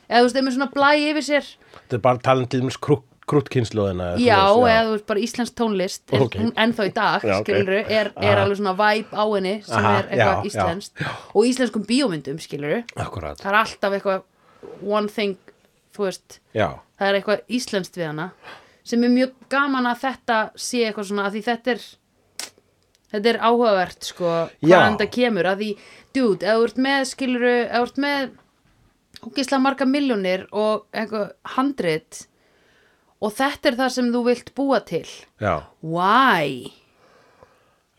Eða 0.05 0.19
þú 0.19 0.27
veist, 0.27 0.37
einhver 0.37 0.55
svona 0.55 0.67
blæ 0.75 0.89
yfir 1.09 1.25
sér. 1.25 1.47
Þetta 1.79 1.97
er 1.97 2.03
bara 2.05 2.21
talin 2.27 2.49
til 2.49 2.61
dæmis 2.61 2.77
krú, 2.77 2.99
krútkynnslóðina 3.29 4.07
Já, 4.21 4.39
eða 4.49 4.85
þú 4.87 4.93
veist 4.95 5.05
bara 5.11 5.23
íslensk 5.25 5.55
tónlist 5.59 6.13
er, 6.13 6.23
Ok. 6.25 6.37
hún 6.41 6.53
ennþá 6.57 6.87
í 6.89 6.93
dag, 6.95 7.21
Já, 7.25 7.35
ok. 7.39 7.45
skiluru 7.45 7.79
er, 7.85 8.11
er 8.17 8.41
alveg 8.43 8.57
svona 8.61 8.75
væp 8.79 9.13
á 9.13 9.23
henni 9.35 9.53
sem 9.67 9.77
Aha, 9.85 9.93
er 9.99 10.09
eitthvað 10.09 10.19
já, 10.19 10.41
já. 10.41 10.49
íslenskt 10.51 11.05
og 11.35 11.45
íslenskum 11.51 11.85
bíómyndum, 11.89 12.39
skiluru 12.43 12.81
akkurat 12.95 13.37
það 13.41 13.51
er 13.53 13.59
alltaf 13.61 13.97
eitthvað 13.99 14.25
one 14.97 15.07
thing, 15.13 15.37
þú 15.95 16.07
veist 16.09 16.39
já, 16.57 16.67
það 16.99 17.07
er 17.11 17.19
eitthvað 17.21 17.45
íslenskt 17.59 17.97
við 18.01 18.09
hana 18.11 18.29
sem 18.89 19.03
er 19.05 19.11
mjög 19.13 19.33
gaman 19.53 19.85
að 19.91 20.03
þetta 20.07 20.37
sé 20.57 20.83
eitthvað 20.87 21.09
svona, 21.11 21.29
því 21.29 21.43
þetta 21.45 21.73
er 21.75 21.87
þetta 23.09 23.29
er 23.33 23.39
áhugavert 23.41 24.05
sko, 24.05 24.31
Já. 24.61 24.69
hvaðan 24.69 24.97
þetta 24.99 25.11
kemur 25.15 25.47
að 25.49 25.61
því, 25.63 25.69
dude, 26.13 26.45
ef 26.45 26.57
þú 26.59 26.65
ert 26.67 26.81
með 26.85 27.05
skiluru, 27.09 27.53
ef 27.65 27.77
þú 27.77 27.87
ert 27.87 28.01
með 28.05 28.29
ógeðslega 29.19 29.61
marga 29.63 29.87
miljónir 29.89 30.43
og 30.55 30.85
eitthvað 30.95 31.31
handrit 31.55 32.19
og 33.21 33.33
þetta 33.35 33.71
er 33.73 33.79
það 33.83 33.89
sem 33.97 34.11
þú 34.13 34.25
vilt 34.29 34.53
búa 34.55 34.79
til 34.87 35.05
já 35.43 35.55
why? 35.83 36.69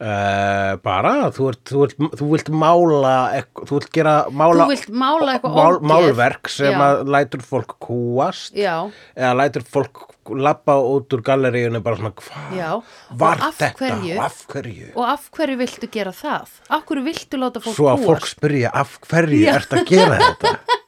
Uh, 0.01 0.79
bara, 0.81 1.27
þú, 1.37 1.51
ert, 1.51 1.61
þú, 1.69 1.81
vilt, 1.83 1.99
þú 2.17 2.27
vilt 2.31 2.47
mála 2.57 3.11
ekk- 3.37 3.67
þú 3.69 3.75
vilt 3.77 3.91
gera 3.93 4.15
mála 4.33 4.65
Þú 4.65 4.69
vilt 4.71 4.87
mála 4.97 5.35
eitthvað 5.35 5.59
mál, 5.59 5.77
málverk 5.91 6.49
sem 6.49 6.73
Já. 6.73 6.79
að 6.87 7.03
lætur 7.13 7.43
fólk 7.45 7.75
kúast 7.85 8.57
Já, 8.57 8.79
eða 9.13 9.35
lætur 9.43 9.67
fólk 9.69 10.01
labba 10.41 10.79
út 10.81 11.13
úr 11.13 11.21
galleríunni 11.27 11.83
bara 11.85 12.01
svona 12.01 12.15
hvað 12.17 12.81
var 13.21 13.45
af 13.45 13.59
þetta 13.61 13.77
hverju? 13.83 14.17
af 14.25 14.41
hverju 14.55 14.89
og 14.97 15.05
af 15.13 15.29
hverju 15.37 15.61
viltu 15.67 15.91
gera 15.93 16.17
það? 16.17 16.49
Af 16.73 16.87
hverju 16.89 17.05
viltu 17.11 17.43
láta 17.45 17.61
fólk 17.67 17.77
svo 17.77 17.91
að 17.93 18.07
fólk 18.09 18.25
kúast? 18.25 18.39
spyrja 18.39 18.73
af 18.81 18.97
hverju 19.05 19.43
Já. 19.45 19.53
ert 19.61 19.77
að 19.77 19.85
gera 19.93 20.17
þetta 20.31 20.55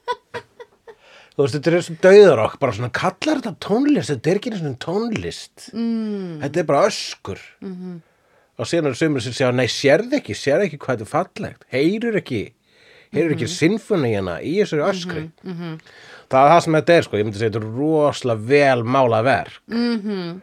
þú 1.33 1.43
veist, 1.45 1.55
þetta 1.57 1.71
er 1.71 1.77
og 1.79 1.95
dauðarokk 2.03 2.59
bara 2.61 2.71
svona, 2.77 2.91
kallar 2.93 3.39
þetta 3.41 3.55
tónlist 3.67 4.11
þetta 4.13 4.29
er 4.31 4.39
ekki 4.41 4.51
og 4.53 4.75
tónlist 4.85 5.69
mm. 5.73 6.41
þetta 6.43 6.59
er 6.59 6.67
bara 6.69 6.87
öskur 6.89 7.39
mm 7.61 7.69
Mhm. 7.69 7.93
-hmm. 7.93 8.01
og 8.59 8.65
síðan 8.69 8.87
er 8.87 8.93
sömur 8.99 9.21
sem 9.21 9.33
segja, 9.33 9.51
nei, 9.51 9.65
sérð 9.67 10.13
ekki 10.13 10.33
sérð 10.37 10.65
ekki 10.67 10.77
hvað 10.77 10.97
þetta 10.97 11.01
er 11.01 11.15
fallegt, 11.15 11.63
heyrur 11.71 12.15
ekki 12.21 12.53
heyrur 13.13 13.29
Mhm. 13.33 13.37
ekki 13.37 13.47
sinfoníuna 13.47 14.35
í 14.41 14.53
þessari 14.61 14.83
öskri 14.91 15.29
það 16.29 16.45
er 16.45 16.49
það 16.51 16.61
sem 16.63 16.73
þetta 16.73 16.93
er, 16.97 17.01
sko, 17.03 17.17
ég 17.17 17.23
myndi 17.25 17.37
segja 17.39 17.49
þetta 17.51 17.61
er 17.63 17.77
rosalega 17.77 18.47
vel 18.47 18.83
mála 18.83 19.23
verk 19.23 19.59
mm 19.67 19.97
-hmm. 20.01 20.41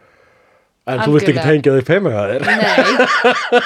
en 0.87 0.99
þú 0.99 1.11
vilt 1.13 1.27
ekki 1.29 1.39
Mhm. 1.39 1.47
Algjörlega. 1.47 1.61
tengja 1.61 1.71
því 1.71 1.83
peimega 1.85 2.27
þér 2.29 2.41
Nei 2.45 3.61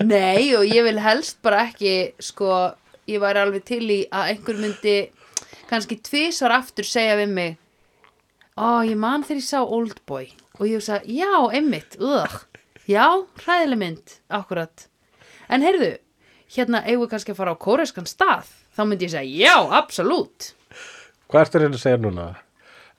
Nei 0.16 0.54
og 0.56 0.64
ég 0.64 0.82
vil 0.84 0.98
helst 1.00 1.38
bara 1.42 1.66
ekki 1.66 2.12
sko, 2.20 2.72
ég 3.08 3.20
væri 3.20 3.38
alveg 3.42 3.64
til 3.64 3.82
í 3.90 4.06
að 4.12 4.28
einhver 4.32 4.56
myndi 4.60 5.08
kannski 5.70 5.98
tvisvar 6.02 6.56
aftur 6.60 6.86
segja 6.88 7.16
við 7.20 7.32
mig 7.36 7.56
Ó, 8.56 8.80
ég 8.88 8.96
man 8.96 9.24
þegar 9.26 9.40
ég 9.42 9.48
sá 9.48 9.60
Oldboy 9.60 10.28
og 10.56 10.62
ég 10.64 10.78
hugsa, 10.78 11.00
já, 11.04 11.32
einmitt, 11.52 11.98
ugh 12.00 12.44
Já, 12.86 13.26
hræðileg 13.42 13.80
mynd, 13.80 14.14
akkurat 14.32 14.86
En 15.52 15.64
heyrðu, 15.66 15.96
hérna 16.54 16.84
eigum 16.86 17.04
við 17.04 17.12
kannski 17.12 17.34
að 17.34 17.40
fara 17.42 17.56
á 17.56 17.62
kóreskan 17.66 18.08
stað 18.08 18.48
þá 18.76 18.82
myndi 18.86 19.08
ég 19.08 19.14
segja, 19.16 19.50
já, 19.50 19.56
absolutt 19.80 20.52
Hvað 21.26 21.42
ertu 21.42 21.58
að 21.58 21.64
reyna 21.66 21.76
að 21.76 21.82
segja 21.82 22.00
núna? 22.00 22.26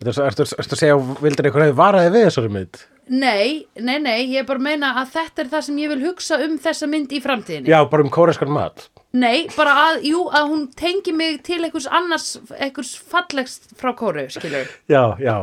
Ertu, 0.03 0.45
að 0.45 0.78
segja, 0.78 0.97
vildur 1.24 1.47
einhver 1.47 1.63
hefði 1.65 1.78
varaði 1.80 2.13
við 2.13 2.26
þessari 2.28 2.53
mynd? 2.53 2.82
Nei, 3.10 3.66
nei, 3.80 3.97
nei, 4.03 4.18
ég 4.34 4.41
er 4.41 4.47
bara 4.49 4.60
að 4.60 4.66
meina 4.68 4.89
að 4.99 5.12
þetta 5.14 5.43
er 5.43 5.49
það 5.53 5.62
sem 5.68 5.78
ég 5.80 5.91
vil 5.93 6.01
hugsa 6.03 6.38
um 6.43 6.58
þessa 6.60 6.88
mynd 6.91 7.14
í 7.16 7.20
framtíðinni. 7.24 7.70
Já, 7.72 7.78
bara 7.89 8.03
um 8.03 8.10
kóreskan 8.12 8.51
mat. 8.51 8.89
Nei, 9.18 9.47
bara 9.55 9.72
að, 9.86 10.01
jú, 10.10 10.26
að 10.36 10.49
hún 10.51 10.66
tengi 10.78 11.14
mig 11.16 11.39
til 11.47 11.62
einhvers 11.64 11.88
annars, 11.88 12.26
einhvers 12.60 12.91
fallegst 12.99 13.72
frá 13.80 13.93
kóru, 13.97 14.26
skilur 14.30 14.68
Já, 14.93 15.16
já. 15.24 15.38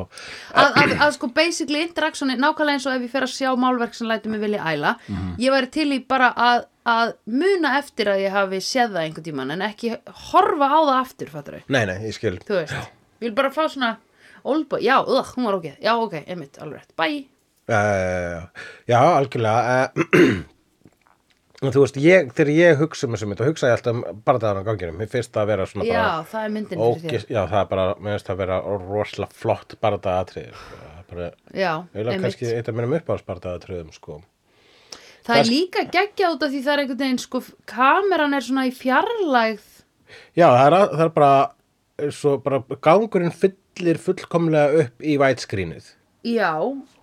að, 0.52 0.76
að, 0.82 0.92
að 1.06 1.14
sko 1.16 1.30
basically 1.34 1.80
interactioni 1.82 2.36
nákvæmlega 2.36 2.76
eins 2.76 2.86
og 2.90 2.98
ef 2.98 3.06
ég 3.08 3.14
fer 3.16 3.26
að 3.26 3.32
sjá 3.34 3.50
málverk 3.58 3.96
sem 3.96 4.10
lætur 4.12 4.34
mig 4.34 4.44
vilja 4.44 4.62
æla. 4.74 4.94
Ég 5.40 5.56
væri 5.56 5.72
til 5.74 5.88
í 5.96 6.00
bara 6.06 6.30
að, 6.36 6.66
að 6.84 7.14
muna 7.32 7.74
eftir 7.80 8.12
að 8.12 8.22
ég 8.26 8.36
hafi 8.36 8.60
séð 8.62 8.92
það 8.94 9.02
einhvern 9.08 9.28
tímann 9.32 9.56
en 9.56 9.64
ekki 9.72 9.94
horfa 10.28 10.68
á 10.68 10.78
það 10.84 10.96
aftur, 11.00 11.32
fattur 11.32 11.60
Nei, 11.72 11.84
nei, 11.88 11.96
ég 12.04 12.18
skil. 12.20 12.36
þú 12.44 12.60
veist, 12.60 12.76
ég 13.24 13.30
vil 13.30 13.36
bara 13.40 13.50
fá 13.56 13.64
svona 13.72 13.94
Oldboy, 14.44 14.82
já, 14.84 14.98
ugh, 15.00 15.30
hún 15.38 15.46
var 15.48 15.56
ok, 15.56 15.70
já, 15.80 15.94
ok, 15.96 16.18
einmitt, 16.28 16.58
alveg 16.60 16.82
rétt, 16.82 16.90
bye 17.00 17.22
Uh, 17.68 18.44
já, 18.90 18.98
algjörlega. 19.00 19.78
Uh, 21.64 21.70
þú 21.72 21.80
veist, 21.84 21.96
ég, 22.02 22.26
þegar 22.36 22.48
ég 22.52 22.80
hugsa 22.80 23.06
um 23.06 23.14
þessu 23.14 23.26
mynd 23.30 23.40
og 23.40 23.46
hugsa 23.48 23.68
ég 23.70 23.76
alltaf 23.78 23.94
um 23.96 24.18
bardaðan 24.26 24.58
á 24.60 24.66
ganginum. 24.66 24.96
Mér 25.00 25.08
finnst 25.08 25.30
það 25.32 25.44
að 25.44 25.50
vera 25.52 25.66
svona 25.70 25.86
Já, 25.86 25.94
bara 25.94 26.24
það 26.28 26.42
er 26.48 26.50
myndin 26.52 26.80
fyrir 26.82 27.14
þér. 27.14 27.22
já, 27.30 27.38
það 27.52 27.60
er 27.60 27.68
bara, 27.70 27.84
mér 28.04 28.12
finnst 28.16 28.26
það 28.28 28.34
að 28.34 28.40
vera 28.42 28.58
rosalega 28.82 29.38
flott 29.38 29.76
bardaðatrið 29.80 30.58
bara, 31.08 31.28
Já, 31.56 31.70
einmitt. 31.94 32.20
kannski 32.26 32.50
eitt 32.50 32.68
af 32.68 32.76
mínum 32.76 32.96
uppáðsbardaðatriðum 32.98 33.94
sko. 33.96 34.18
Það 35.24 35.38
er 35.38 35.40
Þess- 35.46 35.54
líka 35.54 35.86
geggja 35.94 36.30
út 36.34 36.44
af 36.44 36.52
því 36.52 36.60
það 36.66 36.72
er 36.74 36.82
einhvern 36.84 37.02
veginn 37.06 37.22
sko, 37.24 37.42
kameran 37.72 38.34
er 38.36 38.44
svona 38.50 38.66
í 38.68 38.74
fjarlægð. 38.82 39.66
Já, 40.36 40.46
það 40.50 40.66
er, 40.66 40.78
það 40.98 41.04
er 41.06 41.14
bara 41.16 42.10
svo 42.18 42.36
bara 42.44 42.60
gangurinn 42.90 43.32
fyllir 43.32 44.02
fullkomlega 44.04 44.84
upp 44.84 45.00
í 45.00 45.16
vætskrínið 45.22 45.94
Já, 46.24 46.52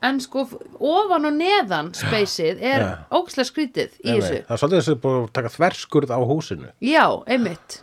en 0.02 0.20
sko 0.24 0.48
ofan 0.82 1.28
og 1.30 1.36
neðan 1.38 1.92
speysið 1.94 2.62
er 2.66 2.82
Já. 2.82 2.90
ókslega 3.14 3.46
skrítið 3.52 3.92
í 4.02 4.16
þessu. 4.18 4.40
Það 4.48 4.56
er 4.56 4.62
svolítið 4.64 4.80
þess 4.82 4.94
að 4.96 5.00
búið 5.04 5.18
að 5.22 5.32
taka 5.38 5.52
þverskurð 5.56 6.14
á 6.14 6.20
húsinu. 6.26 6.72
Já, 6.82 7.06
einmitt. 7.30 7.76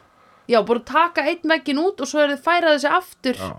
Já, 0.51 0.59
bara 0.67 0.83
taka 0.89 1.23
einn 1.31 1.45
veggin 1.53 1.79
út 1.85 2.01
og 2.03 2.11
svo 2.11 2.25
er 2.25 2.33
þið 2.35 2.43
færað 2.49 2.75
þessi 2.79 2.91
aftur. 2.99 3.39
Já. 3.39 3.53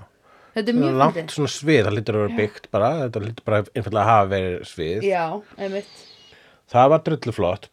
Þetta 0.50 0.60
er 0.60 0.74
Það 0.74 0.74
er 0.74 0.80
mjög 0.84 0.96
langt 1.00 1.16
fyndið. 1.20 1.34
svona 1.38 1.52
svið, 1.54 1.82
það 1.86 1.96
lítur 2.00 2.16
að 2.18 2.24
vera 2.26 2.38
byggt 2.42 2.70
bara, 2.74 2.88
þetta 3.06 3.22
lítur 3.24 3.46
bara 3.46 3.60
einfallega 3.64 4.04
að 4.04 4.10
hafa 4.10 4.30
verið 4.34 4.64
svið. 4.74 5.04
Já, 5.08 5.26
einmitt. 5.58 5.92
Það 6.74 6.90
var 6.90 7.04
drullu 7.08 7.34
flott. 7.38 7.70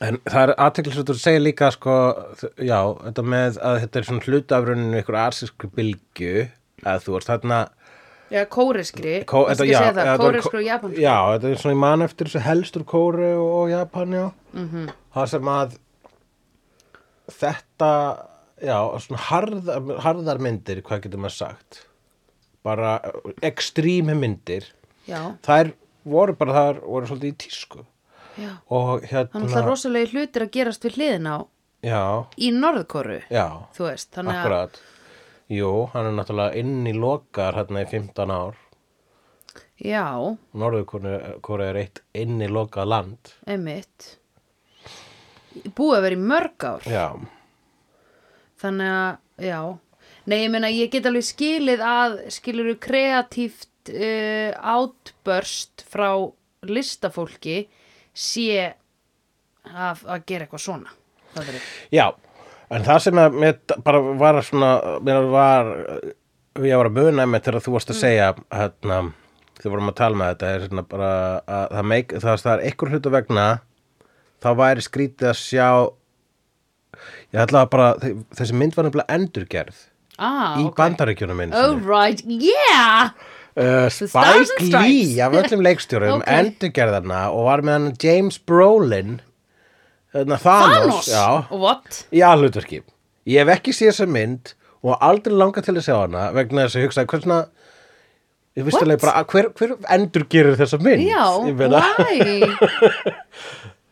En 0.00 0.16
það 0.24 0.42
er 0.46 0.52
aðteklisvægt 0.56 1.10
að 1.12 1.18
segja 1.20 1.42
líka 1.42 1.68
sko, 1.74 1.96
já, 2.64 2.78
þetta 3.02 3.24
með 3.28 3.58
að 3.60 3.80
þetta 3.82 3.98
er 4.00 4.06
svona 4.08 4.24
hlutafruninu 4.24 5.00
ykkur 5.02 5.18
arsísku 5.26 5.68
bylgju 5.76 6.46
að 6.88 7.02
þú 7.04 7.16
ert 7.18 7.28
þarna 7.28 7.58
Já, 8.32 8.42
kóriskri, 8.48 9.14
Kó, 9.28 9.42
þetta, 9.50 9.66
já, 9.68 9.78
það, 9.78 9.88
þetta 9.98 10.04
var 10.08 10.20
kóriskri 10.22 10.58
og 10.58 10.66
japanskri 10.66 11.04
Já, 11.04 11.16
þetta 11.34 11.48
er 11.50 11.62
svona 11.62 11.76
í 11.76 11.80
mann 11.82 12.04
eftir 12.06 12.30
þessu 12.30 12.42
helstur 12.46 12.84
kóri 12.88 13.30
og, 13.36 13.48
og 13.60 13.70
Japan, 13.72 14.16
já. 14.16 14.26
Mhm. 14.54 14.68
-hmm. 14.72 14.92
Það 15.12 15.30
sem 15.34 15.50
að 15.52 15.78
þetta, 17.42 17.92
já, 18.62 18.76
svona 19.06 19.22
harðar, 19.28 19.94
harðar 20.06 20.42
myndir, 20.48 20.82
hvað 20.82 21.06
getur 21.06 21.24
maður 21.24 21.36
sagt? 21.36 21.86
Bara 22.62 23.00
ekstrími 23.42 24.14
myndir. 24.14 24.68
Já, 25.06 25.34
þær 25.42 25.72
voru 26.04 26.36
bara, 26.38 26.52
þær 26.52 26.84
voru 26.86 27.06
svolítið 27.10 27.34
í 27.34 27.38
tísku. 27.46 27.84
Já. 28.38 28.52
Og 28.70 29.02
Það 29.02 29.02
er 29.02 29.08
hérna 29.12 29.40
náttúrulega 29.40 29.66
rosalegi 29.66 30.16
hlutir 30.16 30.46
að 30.46 30.54
gerast 30.54 30.84
við 30.84 30.96
hliðin 30.96 31.28
á 31.28 31.36
Já, 31.82 32.24
í 32.38 32.52
Norðkóru, 32.54 33.18
já, 33.26 33.46
þú 33.74 33.88
veist, 33.88 34.08
þannig 34.14 34.36
að 34.36 34.38
akkurat 34.38 34.76
Jú, 35.50 35.72
hann 35.92 36.08
er 36.08 36.16
náttúrulega 36.16 36.60
inn 36.62 36.86
í 36.86 36.94
lokar 36.96 37.58
hérna 37.58 37.82
í 37.82 37.88
15 37.90 38.34
ár. 38.34 38.58
Já, 39.82 40.06
Norður 40.54 41.62
er 41.66 41.80
eitt 41.80 42.02
inn 42.14 42.38
í 42.44 42.48
lokað 42.48 42.90
land. 42.92 43.32
Einmitt. 43.50 44.16
Búið 45.74 45.96
að 45.98 46.04
vera 46.06 46.18
í 46.18 46.26
mörg 46.30 46.66
ár. 46.68 46.86
Já, 46.88 47.06
Þannig 48.62 48.92
að, 48.94 49.16
já. 49.42 49.60
Nei, 50.30 50.36
ég 50.44 50.50
meina, 50.54 50.70
ég 50.70 50.90
get 50.92 51.06
alveg 51.08 51.26
skilið 51.26 51.80
að 51.82 52.12
skiluru 52.30 52.76
kreatíft 52.78 53.90
uh, 53.90 54.54
átbörst 54.54 55.82
frá 55.90 56.12
listafólki 56.70 57.64
sé 58.14 58.68
að, 59.66 60.04
að 60.06 60.26
gera 60.28 60.46
eitthvað 60.46 60.62
svona. 60.62 60.94
Er 61.40 61.58
Já, 61.90 62.06
en 62.72 62.84
það 62.86 63.00
sem 63.06 63.20
að 63.22 63.38
mér 63.42 63.58
bara 63.86 64.00
var 64.20 64.38
svona, 64.46 64.70
mér 65.04 65.26
var, 65.32 65.72
ég 66.62 66.78
var 66.80 66.88
að 66.90 66.96
muna 67.00 67.26
með 67.28 67.44
þegar 67.48 67.64
þú 67.66 67.74
varst 67.76 67.92
að 67.94 68.00
segja, 68.02 68.30
hérna, 68.54 69.00
þegar 69.60 69.74
vorum 69.76 69.92
að 69.92 69.98
tala 70.02 70.20
með 70.22 70.32
þetta, 70.34 70.52
er 70.56 70.66
svona 70.68 70.86
bara 70.94 71.10
að 71.46 71.66
það, 71.76 71.88
meik, 71.92 72.14
það, 72.22 72.40
það 72.46 72.54
er 72.56 72.64
einhver 72.70 72.94
hlutu 72.94 73.12
vegna, 73.16 73.46
þá 74.42 74.48
væri 74.62 74.86
skrítið 74.88 75.30
að 75.32 75.38
sjá, 75.42 75.68
ég 77.32 77.42
ætla 77.46 77.64
að 77.66 77.70
bara, 77.76 77.90
þessi 78.38 78.56
mynd 78.58 78.76
var 78.78 78.88
nefnilega 78.88 79.18
endurgerð 79.20 79.88
Ah, 80.22 80.58
í 80.60 80.66
ok 80.68 80.76
bandaríkjunum 80.76 81.38
minn. 81.40 81.54
Oh 81.56 81.78
right, 81.88 82.20
yeah 82.28 83.14
Uh, 83.52 83.84
Spike. 83.92 84.64
Lee 84.80 85.18
af 85.20 85.34
öllum 85.36 85.60
leikstjórum 85.60 86.14
Ok. 86.22 86.28
endurgerðarna 86.32 87.18
og 87.36 87.42
var 87.50 87.60
með 87.60 87.74
hann 87.74 87.88
James 88.00 88.38
Brolin 88.48 89.18
hérna, 89.18 89.31
Thanos, 90.12 90.42
Thanos, 90.44 91.08
Já, 91.08 91.26
what? 91.50 92.02
í 92.12 92.20
aðhlutverki 92.26 92.82
ég 93.32 93.40
hef 93.40 93.52
ekki 93.56 93.72
séð 93.76 93.92
þessa 93.92 94.08
mynd 94.12 94.52
og 94.82 94.98
aldrei 95.00 95.34
langað 95.38 95.68
til 95.68 95.76
að 95.78 95.86
sjá 95.86 95.94
hana 96.02 96.26
vegna 96.36 96.66
þess 96.66 96.76
að 96.76 96.82
ég 96.82 96.90
hugsaði 96.90 97.10
hvers 97.12 97.24
svona 97.24 97.40
ég 98.52 98.66
What? 98.68 98.82
alveg 98.84 99.00
bara 99.00 99.24
hver, 99.32 99.48
hver 99.56 99.74
endur 99.96 100.26
gerir 100.28 100.58
þessa 100.60 100.80
mynd? 100.82 101.06
Já, 101.08 101.24
why? 101.40 102.42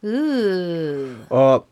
uh, 0.10 1.06
og 1.32 1.69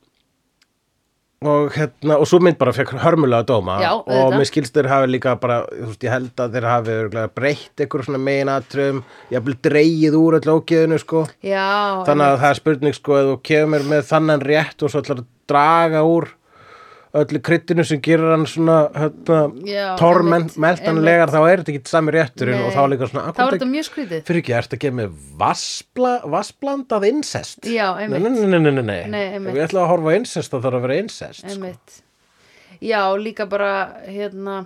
og 1.47 1.71
hérna 1.77 2.17
og 2.19 2.27
svo 2.27 2.41
mynd 2.43 2.59
bara 2.59 2.73
fekk 2.75 2.97
hörmulega 2.99 3.47
dóma 3.47 3.77
Já, 3.79 3.93
og 3.95 4.35
mér 4.35 4.49
skilst 4.49 4.75
þeir 4.75 4.89
hafi 4.91 5.11
líka 5.13 5.37
bara 5.39 5.61
þú 5.71 5.91
veist, 5.93 6.07
ég 6.07 6.15
held 6.15 6.43
að 6.43 6.57
þeir 6.57 6.67
hafi 6.67 6.97
breytt 7.37 7.85
einhver 7.85 8.07
svona 8.07 8.23
meginatrum, 8.23 9.05
ég 9.31 9.39
hafði 9.39 9.57
dreigið 9.69 10.19
úr 10.19 10.39
öll 10.41 10.53
ógeðinu 10.57 10.99
sko. 10.99 11.27
Já, 11.47 12.03
þannig 12.09 12.27
að 12.27 12.41
það 12.43 12.51
er 12.51 12.61
spurning 12.63 12.99
sko 12.99 13.19
að 13.21 13.31
þú 13.31 13.37
kemur 13.53 13.87
með 13.93 14.03
þannan 14.11 14.45
rétt 14.51 14.83
og 14.83 14.91
svo 14.91 15.05
ætlar 15.05 15.23
að 15.23 15.31
draga 15.49 16.03
úr 16.05 16.29
öllu 17.17 17.41
kryttinu 17.41 17.85
sem 17.89 18.01
gerir 18.05 18.29
hann 18.35 18.45
svona 18.49 18.77
hérna, 18.93 19.39
Já, 19.65 19.85
torment, 20.01 20.51
einmitt, 20.53 20.59
meltanlegar 20.61 21.33
þá 21.33 21.39
er 21.41 21.63
þetta 21.63 21.73
ekki 21.75 21.93
sami 21.93 22.15
rétturinn 22.15 22.65
og 22.67 22.73
þá 22.75 22.81
Nei. 22.83 22.89
líka 22.93 23.09
svona 23.09 23.23
Það 23.23 23.31
akkur 23.33 23.45
var 23.47 23.57
þetta 23.57 23.69
mjög 23.73 23.87
skrítið. 23.89 24.25
Fyrir 24.29 24.43
ekki, 24.43 24.57
ertu 24.59 24.77
að 24.77 24.83
gefa 24.85 24.99
með 24.99 25.15
vassbla, 25.43 26.15
vassblandað 26.35 27.07
incest? 27.09 27.61
Já, 27.65 27.87
einmitt, 27.97 28.27
nei, 28.27 28.33
nei, 28.35 28.59
nei, 28.59 28.73
nei, 28.73 28.83
nei. 28.83 28.99
Nei, 29.15 29.23
einmitt. 29.39 29.55
ef 29.55 29.61
ég 29.63 29.71
ætla 29.71 29.85
að 29.85 29.93
horfa 29.95 30.17
incest 30.19 30.53
þá 30.53 30.59
þarf 30.59 30.81
að 30.81 30.85
vera 30.89 30.99
incest 31.05 31.45
sko. 31.45 31.55
einmitt. 31.55 32.03
Já, 32.85 33.01
líka 33.19 33.49
bara, 33.51 33.73
hérna 34.05 34.59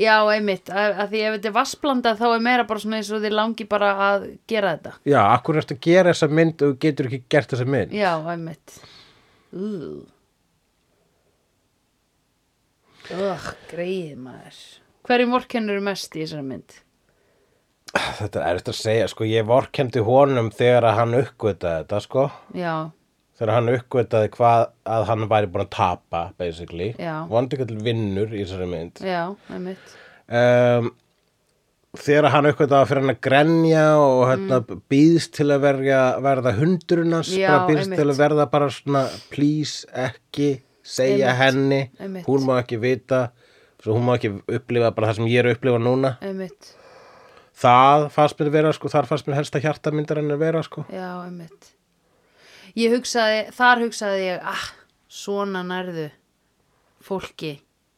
Já, 0.00 0.14
einmitt. 0.32 0.70
Að 0.70 1.10
því 1.10 1.20
ef 1.26 1.34
þetta 1.34 1.48
er 1.50 1.52
vassblanda 1.52 2.12
þá 2.16 2.22
er 2.30 2.44
meira 2.46 2.64
bara 2.64 2.80
svona 2.80 3.00
eins 3.00 3.10
og 3.12 3.20
þið 3.20 3.34
langi 3.36 3.66
bara 3.68 3.90
að 4.06 4.22
gera 4.48 4.76
þetta. 4.76 4.92
Já, 5.10 5.18
akkur 5.34 5.58
ertu 5.60 5.74
að 5.76 5.82
gera 5.84 6.14
þessa 6.14 6.28
mynd 6.30 6.62
og 6.64 6.78
getur 6.80 7.10
ekki 7.10 7.20
gert 7.28 7.50
þessa 7.52 7.66
mynd? 7.68 7.92
Já, 7.98 8.14
einmitt. 8.30 8.78
Ugh 9.50 10.06
Ugh, 13.16 13.48
greið 13.72 14.14
maður 14.22 14.60
Hverjum 15.08 15.32
vorkennur 15.34 15.80
mest 15.82 16.14
í 16.16 16.22
þessari 16.24 16.44
mynd? 16.46 16.76
þetta 17.90 18.44
er 18.46 18.58
eftir 18.60 18.70
að 18.70 18.78
segja, 18.78 19.06
sko, 19.10 19.26
ég 19.26 19.46
vorkendi 19.48 20.02
honum 20.06 20.52
þegar 20.54 20.84
að 20.92 20.98
hann 21.00 21.16
uppgötaði 21.18 21.80
þetta, 21.80 21.98
sko 22.04 22.26
Já, 22.54 22.74
þegar 23.40 23.52
hann 23.56 23.72
uppgötaði 23.72 24.30
hvað 24.36 24.62
að 24.94 25.06
hann 25.08 25.24
væri 25.32 25.50
búin 25.50 25.64
að 25.64 25.72
tapa 25.74 26.20
basically, 26.38 26.92
Já. 27.02 27.16
vondi 27.32 27.58
ekki 27.58 27.66
til 27.72 27.80
vinnur 27.88 28.30
í 28.36 28.44
þessari 28.44 28.68
mynd 28.70 29.02
já, 29.02 29.24
einmitt 29.50 29.96
um, 30.30 30.92
þegar 31.98 32.30
hann 32.36 32.50
uppgötaði 32.52 32.78
að 32.78 32.88
fyrir 32.92 33.02
hann 33.02 33.14
að 33.16 33.20
grenja 33.26 33.84
og 34.04 34.22
hérna, 34.30 34.60
býðst 34.94 35.34
til 35.40 35.48
að 35.50 35.64
verja, 35.66 36.00
verða 36.30 36.54
hundurunars 36.60 37.34
Mm. 37.34 37.42
Já, 37.42 37.50
bara 37.56 37.68
býðst 37.72 37.88
einmitt. 37.88 38.04
til 38.04 38.10
að 38.14 38.22
verða 38.22 38.46
bara 38.54 38.70
svona 38.78 39.02
please 39.34 39.90
ekki 40.06 40.52
segja 40.90 41.30
Einmitt, 41.30 41.40
henni 41.44 41.80
einmitt. 42.02 42.26
hún 42.28 42.44
má 42.48 42.58
ekki 42.62 42.78
vita 42.82 43.22
svo 43.80 43.94
hún 43.96 44.04
má 44.08 44.16
ekki 44.18 44.32
upplifa 44.58 44.90
bara 44.96 45.10
það 45.12 45.20
sem 45.20 45.30
ég 45.30 45.40
er 45.44 45.50
að 45.50 45.56
upplifa 45.58 45.80
núna 45.82 46.14
Einmitt, 46.20 46.72
það 47.60 48.06
fannst 48.14 48.40
mér 48.40 48.50
vera 48.58 48.72
sko, 48.76 48.90
þar 48.92 49.08
fannst 49.10 49.28
mér 49.30 49.38
helsta 49.40 49.60
hjartamyndar 49.62 50.20
en 50.22 50.34
að 50.34 50.42
vera 50.46 50.62
sko 50.66 50.86
já, 50.92 51.08
einmitt 51.26 51.72
Ég 52.78 52.92
hugsaði, 52.94 53.38
þar 53.56 53.80
hugsaði 53.82 54.20
ég 54.28 54.44
ah, 54.46 54.66
svona 55.10 55.64
nærðu 55.66 56.04
fólki 57.02 57.56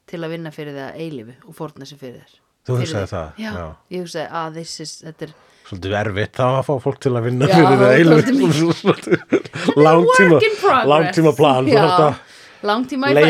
til 0.09 0.21
að 0.25 0.31
vinna 0.33 0.51
fyrir 0.53 0.73
það 0.77 0.95
eilífu 1.03 1.35
og 1.51 1.57
fórna 1.57 1.85
sér 1.89 1.99
fyrir 2.01 2.21
þér 2.23 2.39
Þú 2.63 2.75
Fyrir 2.77 2.87
hugsaðir 2.87 3.09
þig. 3.09 3.13
það? 3.13 3.43
Já, 3.43 3.51
Já. 3.59 3.65
ég 3.93 4.03
hugsaði 4.05 4.27
að 4.39 4.57
this 4.57 4.73
is, 4.85 4.93
þetta 5.03 5.27
er 5.27 5.33
Svolítið 5.63 5.93
erfitt 5.99 6.33
þá 6.39 6.43
að 6.47 6.63
fá 6.67 6.73
fólk 6.83 6.97
til 7.03 7.11
að 7.15 7.25
vinna 7.27 7.47
Já, 7.47 7.53
fyrir 7.53 7.81
það 7.83 7.93
svolítið 8.03 9.13
eilu 9.13 9.83
langtíma, 9.83 10.37
work 10.37 10.47
in 10.47 10.57
progress. 10.61 10.89
langtíma 10.93 11.33
plan 11.37 11.67
Já, 11.69 11.73
þú 11.73 11.83
þarft 11.83 12.03
að 12.07 12.32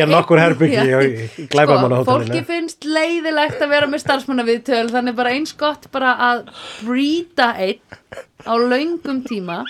fæ- 0.08 0.12
nokkur 0.14 0.40
herbyggi 0.42 0.80
Já. 0.94 1.00
í- 1.04 1.30
í 1.44 1.48
glæpamannahótelinu. 1.52 2.04
Sko, 2.04 2.34
fólki 2.34 2.44
finnst 2.50 2.86
leiðilegt 2.88 3.62
að 3.66 3.72
vera 3.76 3.88
með 3.92 4.04
starfsmannaviðtöl 4.06 4.84
þannig 4.94 5.16
bara 5.20 5.34
eins 5.38 5.54
gott 5.60 5.88
bara 5.96 6.14
að 6.32 6.44
brýta 6.86 7.52
einn 7.58 7.80
á 8.46 8.54
löngum 8.60 9.24
tíma 9.28 9.62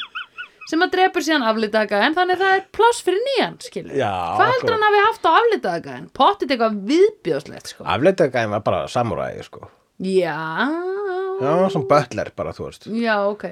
sem 0.69 0.79
að 0.81 0.93
drepur 0.95 1.21
síðan 1.25 1.43
aflitaðga 1.45 1.99
en 2.07 2.15
þannig 2.15 2.39
það 2.39 2.53
er 2.57 2.61
pláss 2.73 3.01
fyrir 3.03 3.19
nýjan. 3.27 3.57
Já, 3.99 4.11
Hvað 4.39 4.51
heldur 4.53 4.73
hann 4.77 4.85
hafi 4.87 5.01
haft 5.05 5.25
á 5.27 5.31
aflitaðga 5.41 5.95
en 5.99 6.05
pottit 6.15 6.53
eitthvað 6.55 6.77
viðbjóðslegt 6.89 7.73
sko. 7.73 7.83
afleitagæðin 7.85 8.53
var 8.55 8.63
bara 8.65 8.85
samuræði 8.87 9.43
sko 9.49 9.67
Já, 10.03 10.37
já, 11.43 11.51
svona 11.69 11.87
butler 11.91 12.31
bara 12.35 12.53
þú 12.55 12.65
veist 12.69 12.87
já, 12.89 13.15
ok 13.29 13.43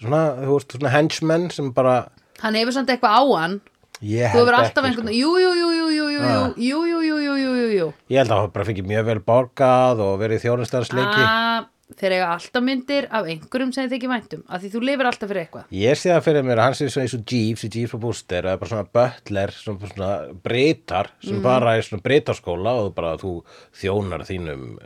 svona, 0.00 0.22
þú 0.46 0.54
veist, 0.56 0.76
svona 0.78 0.92
henchmen 0.94 1.50
sem 1.52 1.72
bara 1.76 1.96
Hann 2.40 2.56
hefur 2.56 2.72
samt 2.72 2.88
eitthvað 2.94 3.18
á 3.20 3.22
hann 3.36 3.58
ég 4.02 4.30
Þú 4.32 4.38
hefur 4.40 4.54
alltaf 4.54 4.84
einhvern 4.84 5.08
sko. 5.08 5.16
Jú, 5.16 5.30
jú, 5.40 5.50
jú, 5.60 5.68
jú, 5.76 5.88
jú, 5.90 6.06
jú, 6.14 6.20
Ah. 6.20 6.52
jú, 6.56 6.78
jú, 6.86 7.00
jú, 7.02 7.16
jú, 7.20 7.34
jú, 7.36 7.50
jú, 7.60 7.68
jú, 7.78 7.92
ég 8.10 8.18
held 8.18 8.30
að 8.30 8.38
það 8.44 8.52
bara 8.52 8.64
fikk 8.64 8.86
mjög 8.86 9.04
vel 9.04 9.20
borgað 9.20 10.00
og 10.00 10.18
verið 10.20 10.42
þjónustæðarsleiki 10.44 11.24
Ah, 11.26 11.66
þeir 12.00 12.12
eiga 12.16 12.28
alltaf 12.36 12.62
myndir 12.62 13.06
af 13.10 13.24
einhverjum 13.26 13.72
sem 13.74 13.88
þið 13.90 13.96
ekki 13.98 14.08
væntum 14.12 14.42
af 14.48 14.60
því 14.62 14.68
þú 14.70 14.80
lifir 14.86 15.06
alltaf 15.10 15.28
fyrir 15.28 15.42
eitthvað 15.46 15.64
Ég 15.74 15.96
sé 15.98 16.10
það 16.14 16.22
fyrir 16.28 16.44
mér 16.46 16.58
að 16.58 16.62
hann 16.68 16.74
sé 16.78 16.88
svona 16.88 17.04
eins 17.08 17.14
og 17.18 17.24
Jeeves 17.26 17.64
í 17.64 17.70
Jeeves 17.74 17.94
og 17.94 18.00
Booster 18.00 18.46
er 18.46 18.56
bara 18.56 18.70
svona 18.70 18.86
butler, 18.92 19.50
svona, 19.50 19.90
svona 19.94 20.12
breytar 20.42 21.10
sem 21.20 21.34
Mhm. 21.36 21.42
bara 21.42 21.76
er 21.76 21.82
svona 21.82 22.02
breytarskóla 22.02 22.72
og 22.84 22.94
bara 22.94 23.16
þú 23.18 23.42
þjónar 23.74 24.22
þínum 24.28 24.78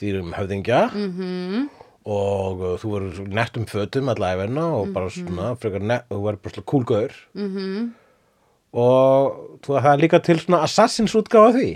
þínum 0.00 0.32
höfðingja 0.36 0.90
-hmm. 0.92 1.68
og 2.06 2.60
uh, 2.60 2.76
þú 2.78 2.86
verður 2.94 3.28
nettum 3.28 3.66
fötum 3.66 4.08
alla 4.08 4.36
æfina 4.36 4.64
og 4.80 4.92
bara 4.92 5.06
Mhm. 5.06 5.26
svona 5.26 5.56
frekar 5.58 5.80
net, 5.82 6.04
þú 6.10 6.22
verður 6.22 6.42
bara 6.42 6.54
svona 6.54 6.66
kúlgaur 6.66 7.12
-hmm. 7.34 7.90
Og 8.76 9.66
það 9.66 9.90
er 9.92 10.04
líka 10.04 10.20
til 10.24 10.38
svona 10.42 10.62
Assassins 10.66 11.16
útgáfa 11.18 11.50
af 11.50 11.58
því. 11.58 11.70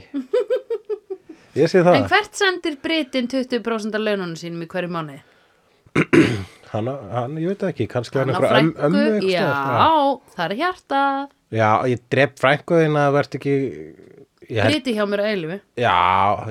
Ég 1.60 1.66
sé 1.72 1.82
það. 1.82 1.96
En 1.98 2.08
hvert 2.12 2.36
sendir 2.38 2.76
Britin 2.82 3.26
20% 3.32 3.96
af 3.98 4.04
laununum 4.04 4.36
sínum 4.38 4.62
í 4.62 4.68
hverju 4.70 4.92
mánuði? 4.94 5.22
hann, 6.72 6.86
hann, 7.10 7.34
ég 7.42 7.50
veit 7.50 7.64
ekki, 7.66 7.88
kannski 7.90 8.20
hann 8.20 8.30
frænku, 8.36 8.78
ömmu 8.86 9.00
einhvers 9.00 9.26
já, 9.32 9.48
staðar. 9.48 10.20
það 10.36 10.44
er 10.46 10.54
hjartað. 10.60 11.32
Já, 11.50 11.70
ég 11.90 12.04
drep 12.14 12.36
frænkuðin 12.38 13.00
að 13.00 13.16
verð 13.16 13.36
ekki 13.40 13.54
held, 14.50 14.70
Briti 14.70 14.94
hjá 14.94 15.02
mér 15.08 15.22
að 15.24 15.32
eilifu 15.32 15.56
Já, 15.78 15.96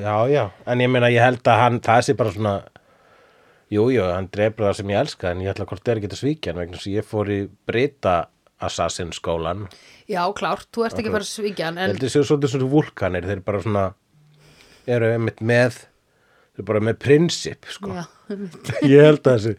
já, 0.04 0.16
já. 0.32 0.44
En 0.68 0.84
ég 0.84 0.92
meina, 0.92 1.12
ég 1.14 1.24
held 1.24 1.48
að 1.48 1.62
hann, 1.64 1.80
það 1.84 2.04
sé 2.08 2.16
bara 2.20 2.34
svona 2.36 2.56
Jú, 3.70 3.86
jú, 3.94 4.02
hann 4.10 4.28
drepur 4.34 4.66
það 4.68 4.78
sem 4.80 4.92
ég 4.94 5.04
elska 5.04 5.32
En 5.32 5.44
ég 5.46 5.52
ætla 5.54 5.68
hvort 5.70 5.86
þeir 5.86 6.02
geta 6.04 6.18
svíkja 6.20 6.52
hann 6.54 6.62
Vegna 6.64 6.82
sem 6.82 6.96
ég 6.96 7.08
fór 7.08 7.30
í 7.32 7.40
Brita 7.70 8.16
Assassin 8.60 9.14
skólan. 9.16 9.68
Já, 10.10 10.22
klárt, 10.36 10.68
þú 10.76 10.86
ert 10.88 10.98
ekki 11.00 11.12
að 11.12 11.16
fara 11.18 11.26
að 11.28 11.32
svíkja 11.32 11.68
hann 11.70 11.78
Ég 11.80 11.92
en 11.94 12.00
að 12.02 12.14
séu 12.16 12.26
svolítið 12.26 12.54
svona 12.56 12.70
vulkanir 12.72 13.28
Þeir 13.30 13.44
bara 13.46 13.62
svona 13.64 13.84
Eru 14.90 15.12
einmitt 15.14 15.44
með 15.46 15.78
Þeir 16.58 16.68
bara 16.68 16.82
með 16.84 16.98
prinsip, 17.06 17.70
sko. 17.72 17.94
Ég 18.90 19.06
held 19.06 19.22
að 19.24 19.38
þessi 19.38 19.54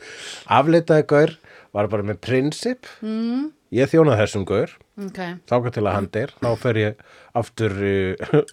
afleitaði 0.58 1.06
gaur 1.14 1.36
Var 1.70 1.86
bara 1.86 2.02
með 2.02 2.18
prinsip. 2.26 2.88
Mm. 3.04 3.50
Ég 3.70 3.90
þjónaði 3.92 4.24
þessum 4.24 4.44
gaur. 4.48 4.72
Ok. 5.06 5.20
Þáka 5.46 5.70
til 5.76 5.84
að 5.84 5.94
hann 5.94 6.08
deyr. 6.10 6.32
Þá 6.42 6.48
fer 6.58 6.80
ég 6.80 7.04
aftur 7.38 7.76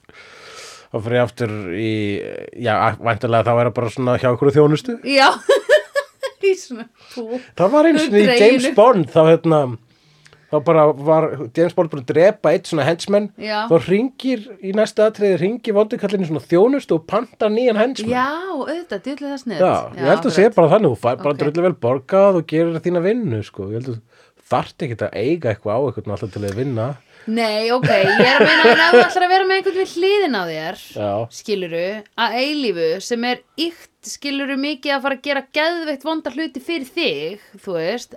þá 0.92 0.98
fer 1.04 1.16
ég 1.18 1.24
aftur 1.24 1.56
í 1.74 1.94
já, 2.62 2.74
væntalega 3.02 3.48
þá 3.48 3.54
er 3.56 3.70
það 3.70 3.74
bara 3.80 3.94
svona 3.96 4.18
hjá 4.22 4.30
ykkur 4.30 4.54
þjónustu. 4.56 4.98
Já, 5.10 5.32
í 6.48 6.54
svona 6.60 6.88
pú 7.16 7.42
það 7.58 7.74
var 7.74 7.90
eins 7.90 8.06
og 8.06 8.16
í. 8.16 8.24
James 8.38 8.70
Bond 8.78 9.10
þá 9.12 9.22
hérna 9.32 9.62
þá 10.52 10.58
bara 10.64 10.84
var 10.94 11.26
James 11.58 11.74
Bond 11.76 11.92
bara 11.92 12.04
að 12.04 12.12
drepa 12.14 12.54
eitt 12.56 12.70
svona 12.70 12.86
henchman 12.88 13.30
Já. 13.42 13.66
þá 13.68 13.76
ringir 13.90 14.46
í 14.64 14.72
næsta 14.78 15.10
atriði 15.12 15.40
ringir 15.42 15.76
vondikallinu 15.76 16.30
svona 16.30 16.44
þjónustu 16.48 16.96
og 17.00 17.08
pantar 17.10 17.52
nýjan 17.52 17.80
henchman 17.82 18.14
Já, 18.14 18.28
auðvitað, 18.56 19.02
dýrlega 19.10 19.34
það 19.34 19.42
snett 19.44 19.60
Já, 19.66 19.74
ég 19.98 20.12
held 20.14 20.30
að 20.30 20.38
sé 20.38 20.46
bara 20.56 20.72
þannig, 20.76 20.94
þú 20.94 21.02
fær 21.04 21.20
bara 21.24 21.36
Ok. 21.36 21.42
drullu 21.44 21.66
vel 21.68 21.76
borgað 21.88 22.40
og 22.42 22.48
gerir 22.54 22.80
þína 22.86 23.04
vinnu, 23.04 23.42
sko. 23.44 23.68
Ég 23.74 23.82
held 23.82 23.92
að 23.92 24.00
þú 24.00 24.48
þarft 24.48 24.86
ekki 24.88 24.98
að 25.04 25.20
eiga 25.20 25.52
eitthvað 25.52 25.76
á 25.76 25.80
eitthvað 25.90 26.14
alltaf 26.16 26.32
til 26.38 26.46
að 26.48 26.56
vinna. 26.62 26.86
Nei, 27.28 27.68
ok, 27.76 27.90
ég 27.92 28.22
er 28.24 28.38
að 28.40 28.48
meina 28.48 28.86
ef 28.88 28.94
þú 28.94 29.00
ætlar 29.04 29.26
að 29.26 29.32
vera 29.34 29.48
með 29.50 29.58
einhvern 29.58 29.80
við 29.82 29.96
hliðin 29.98 30.38
á 30.40 30.44
þér 30.48 30.78
Já. 30.96 31.10
skiluru, 31.36 31.82
að 32.24 32.38
eilífu 32.40 32.86
sem 33.04 33.26
er 33.28 33.42
ykt, 33.60 33.90
skiluru 34.08 34.56
mikið 34.62 34.94
að 34.96 35.02
fara 35.04 35.18
að 35.18 35.26
gera 35.28 35.42
geðveitt 35.60 36.06
vonda 36.08 36.32
hluti 36.32 36.64
fyrir 36.64 36.88
þig 36.96 37.44
þú 37.66 37.76
veist 37.76 38.16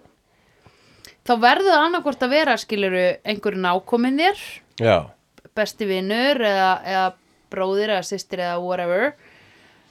þá 1.30 1.34
verður 1.38 1.70
það 1.70 1.84
annarkvort 1.86 2.24
að 2.26 2.32
vera 2.34 2.58
skiluru 2.58 3.06
einhverju 3.22 3.62
nákominn 3.62 4.18
þér 4.18 4.40
Já. 4.82 4.96
besti 5.54 5.86
vinnur 5.86 6.42
eða, 6.42 6.70
eða 6.82 7.04
bróðir 7.52 7.94
eða 7.94 8.06
systir 8.08 8.42
eða 8.42 8.56
whatever 8.64 9.12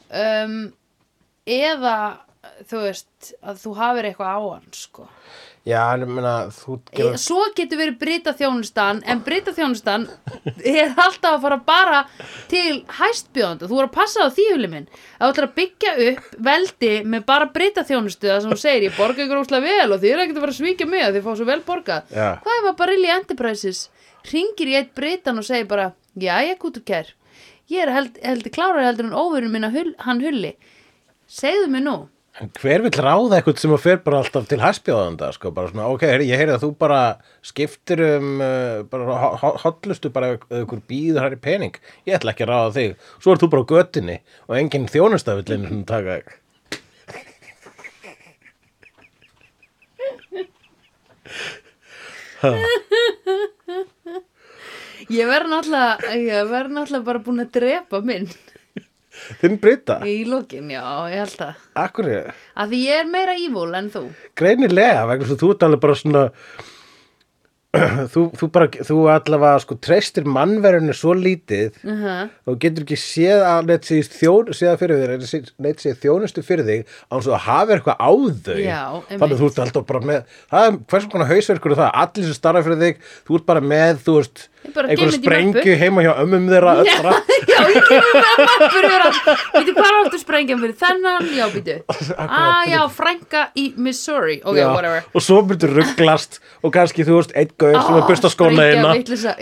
um, 0.09 0.57
eða 1.47 1.95
þú 2.67 2.83
veist 2.83 3.31
að 3.39 3.61
þú 3.63 3.75
hafir 3.79 4.09
eitthvað 4.09 4.35
á 4.35 4.39
hann 4.49 4.67
sko 4.75 5.07
Já, 5.67 5.81
en 5.93 6.05
ég 6.05 6.09
meina, 6.09 6.33
þú 6.55 6.77
gerir... 6.95 7.17
svo 7.19 7.41
getur 7.57 7.79
verið 7.81 7.97
breyta 7.99 8.31
þjónustan 8.37 9.01
en 9.03 9.19
breyta 9.25 9.51
þjónustan 9.55 10.05
er 10.63 10.93
alltaf 10.93 11.35
að 11.35 11.43
fara 11.43 11.57
bara 11.67 11.99
til 12.51 12.79
hæstbjóðanda, 12.95 13.67
þú 13.67 13.75
voru 13.75 13.89
að 13.89 13.95
passa 13.97 14.23
á 14.23 14.31
því 14.31 14.45
huli 14.53 14.69
minn 14.71 14.87
að 14.87 15.25
þú 15.25 15.29
ætlar 15.33 15.47
að 15.49 15.55
byggja 15.59 15.93
upp 16.07 16.29
veldi 16.49 16.91
með 17.03 17.25
bara 17.27 17.49
breyta 17.53 17.83
þjónustu 17.87 18.31
það 18.31 18.41
sem 18.45 18.55
þú 18.55 18.59
segir, 18.63 18.87
ég 18.87 18.97
borga 18.97 19.25
ykkur 19.25 19.41
óslega 19.43 19.67
vel 19.67 19.95
og 19.95 20.03
þið 20.03 20.13
er 20.13 20.23
ekkert 20.23 20.39
að 20.39 20.45
fara 20.45 20.55
að 20.55 20.59
svíkja 20.61 20.89
mig 20.89 21.05
að 21.05 21.17
þið 21.17 21.27
fá 21.27 21.31
svo 21.33 21.49
vel 21.49 21.61
borgað. 21.67 22.13
Já. 22.15 22.27
hvað 22.45 22.59
ef 22.61 22.69
að 22.71 22.77
Barilli 22.79 23.11
Enterprises 23.17 23.81
ringir 24.31 24.71
í 24.71 24.77
eitt 24.79 24.93
breytan 24.95 25.41
og 25.41 25.47
segir 25.47 25.67
bara 25.69 25.91
já, 26.15 26.35
ég 26.47 26.61
kútur 26.61 26.85
kær. 26.87 27.11
Ég 27.69 27.83
er 27.83 27.91
held, 27.93 28.15
heldur 28.23 28.55
klárar 28.55 28.87
heldur 28.87 29.11
en 29.11 29.17
óverun 29.17 29.51
minna 29.53 29.69
hann 29.75 30.23
hulli. 30.23 30.55
Segðu 31.29 31.67
mig 31.69 31.83
nú 31.85 31.97
hver 32.61 32.83
vill 32.85 32.95
ráða 33.03 33.37
eitthvað 33.39 33.57
sem 33.59 33.73
að 33.75 33.81
fer 33.83 33.97
bara 34.05 34.19
alltaf 34.23 34.45
til 34.47 34.59
hæspjóðanda, 34.61 35.29
sko, 35.35 35.51
bara 35.55 35.71
svona, 35.71 35.87
ok, 35.91 36.05
ég 36.23 36.39
heyri 36.39 36.53
að 36.55 36.63
þú 36.63 36.69
bara 36.79 36.99
skiptir 37.45 38.03
um, 38.05 38.29
uh, 38.39 38.83
bara 38.91 39.17
ho- 39.23 39.33
ho- 39.41 39.55
hotlustu 39.65 40.11
bara 40.15 40.33
ef 40.37 40.45
ykkur 40.61 40.83
býður 40.87 41.25
hæri 41.27 41.39
pening. 41.43 41.75
Ég 42.07 42.15
ætla 42.19 42.31
ekki 42.35 42.47
að 42.47 42.53
ráða 42.53 42.75
þig. 42.77 42.95
Svo 43.19 43.35
er 43.35 43.41
þú 43.43 43.51
bara 43.55 43.65
á 43.67 43.71
göttinni 43.73 44.19
og 44.47 44.55
enginn 44.61 44.87
þjónustafillinu 44.93 45.73
sem 45.73 45.83
taka 45.89 46.19
ég 55.09 55.25
verð 55.29 55.49
náttúrulega 55.51 56.13
ég 56.19 56.49
verð 56.51 56.73
náttúrulega 56.75 57.07
bara 57.07 57.21
búin 57.25 57.43
að 57.43 57.51
drepa 57.57 58.01
minn 58.05 58.27
Þinn 59.41 59.59
Brita, 59.61 59.99
í 60.07 60.17
lokin, 60.27 60.71
já, 60.73 60.83
ég 61.11 61.23
held 61.23 61.37
það 61.39 61.63
akkur 61.83 62.09
ég, 62.11 62.41
að 62.59 62.73
því 62.73 62.81
ég 62.85 63.03
er 63.03 63.13
meira 63.13 63.37
evil 63.37 63.69
en 63.79 63.89
þú. 63.93 64.03
Greinilega, 64.39 65.05
vegna 65.09 65.29
að 65.29 65.41
þú 65.43 65.51
ert 65.55 65.65
alveg 65.67 65.83
bara 65.85 65.97
svona, 65.99 66.25
þú, 68.13 68.21
þú 68.33 68.47
bara, 68.49 68.65
þú 68.81 68.95
allavega, 69.13 69.59
sko, 69.61 69.75
treystir 69.77 70.25
mannverðinu 70.25 70.93
svo 70.97 71.13
lítið 71.13 71.75
uh 71.83 71.91
-huh. 72.03 72.29
þú 72.47 72.55
getur 72.63 72.83
ekki 72.83 72.97
séð 72.97 73.43
að 73.45 73.67
neitt 73.69 73.85
sé 73.85 73.99
þjón, 74.01 74.49
séð 74.57 75.77
sé 75.77 75.93
þjónustu 75.93 76.41
fyrir 76.41 76.65
þig 76.65 76.85
án 77.11 77.21
svo 77.21 77.33
að 77.37 77.45
hafa 77.45 77.73
eitthvað 77.75 78.01
á 78.01 78.11
þau. 78.45 78.57
Já, 78.57 78.83
þannig 79.09 79.35
að 79.35 79.39
þú 79.39 79.49
ert 79.49 79.59
alltaf 79.59 79.85
bara 79.85 79.99
með 79.99 80.23
það 80.49 80.65
er 80.65 80.79
hversu 80.89 81.09
konar 81.09 81.27
hausverkur 81.29 81.71
er 81.71 81.77
það, 81.77 81.91
allir 81.93 82.25
sem 82.25 82.33
starfa 82.33 82.63
fyrir 82.63 82.79
þig 82.79 82.95
þú 83.27 83.35
ert 83.35 83.45
bara 83.45 83.61
með, 83.61 83.93
þú 84.01 84.13
veist 84.17 84.49
Ég 84.59 84.73
bara 84.75 84.89
einhver 84.91 85.07
geymd 85.07 85.15
í 85.15 85.23
sprengju 85.23 85.75
heima 85.79 86.01
hjá 86.03 86.09
ömmum 86.19 86.47
þeirra 86.51 86.71
öllra 86.81 87.13
já, 87.53 87.59
ég 87.71 87.85
kemur 87.87 88.17
með 88.17 88.41
mappur 88.49 88.87
yfir 88.89 89.05
allt 89.05 89.29
Býtu, 89.53 89.75
hvað 89.77 89.99
áttu 89.99 90.19
sprengjan 90.19 90.59
fyrir 90.63 90.75
þennan? 90.81 91.29
Já, 91.37 91.45
býtu 91.53 91.77
Ah, 92.19 92.65
já, 92.67 92.81
frænka 92.91 93.45
í 93.55 93.69
Missouri. 93.79 94.39
Ok, 94.43 94.59
Já, 94.59 94.99
og 95.15 95.23
svo 95.23 95.39
myndir 95.47 95.71
rugglast 95.77 96.41
og 96.59 96.73
kannski 96.75 97.07
þú 97.07 97.21
veist, 97.21 97.33
einn 97.39 97.55
gaur 97.61 97.77
sem 97.85 97.99
er 97.99 98.07
byrst 98.09 98.27
á 98.27 98.31
skóna 98.33 98.65
eina 98.69 98.95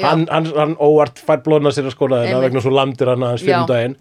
hann, 0.04 0.28
hann, 0.32 0.52
hann 0.58 0.76
óvart 0.84 1.22
fær 1.24 1.42
blóna 1.46 1.72
sér 1.76 1.90
á 1.90 1.94
skóna 1.96 2.22
eina 2.24 2.36
Einmitt. 2.36 2.46
vegna 2.50 2.64
svo 2.66 2.76
landir 2.76 3.12
hann 3.14 3.26
aðeins 3.30 3.46
fyrir 3.46 3.56
Já, 3.56 3.66
daginn. 3.72 3.98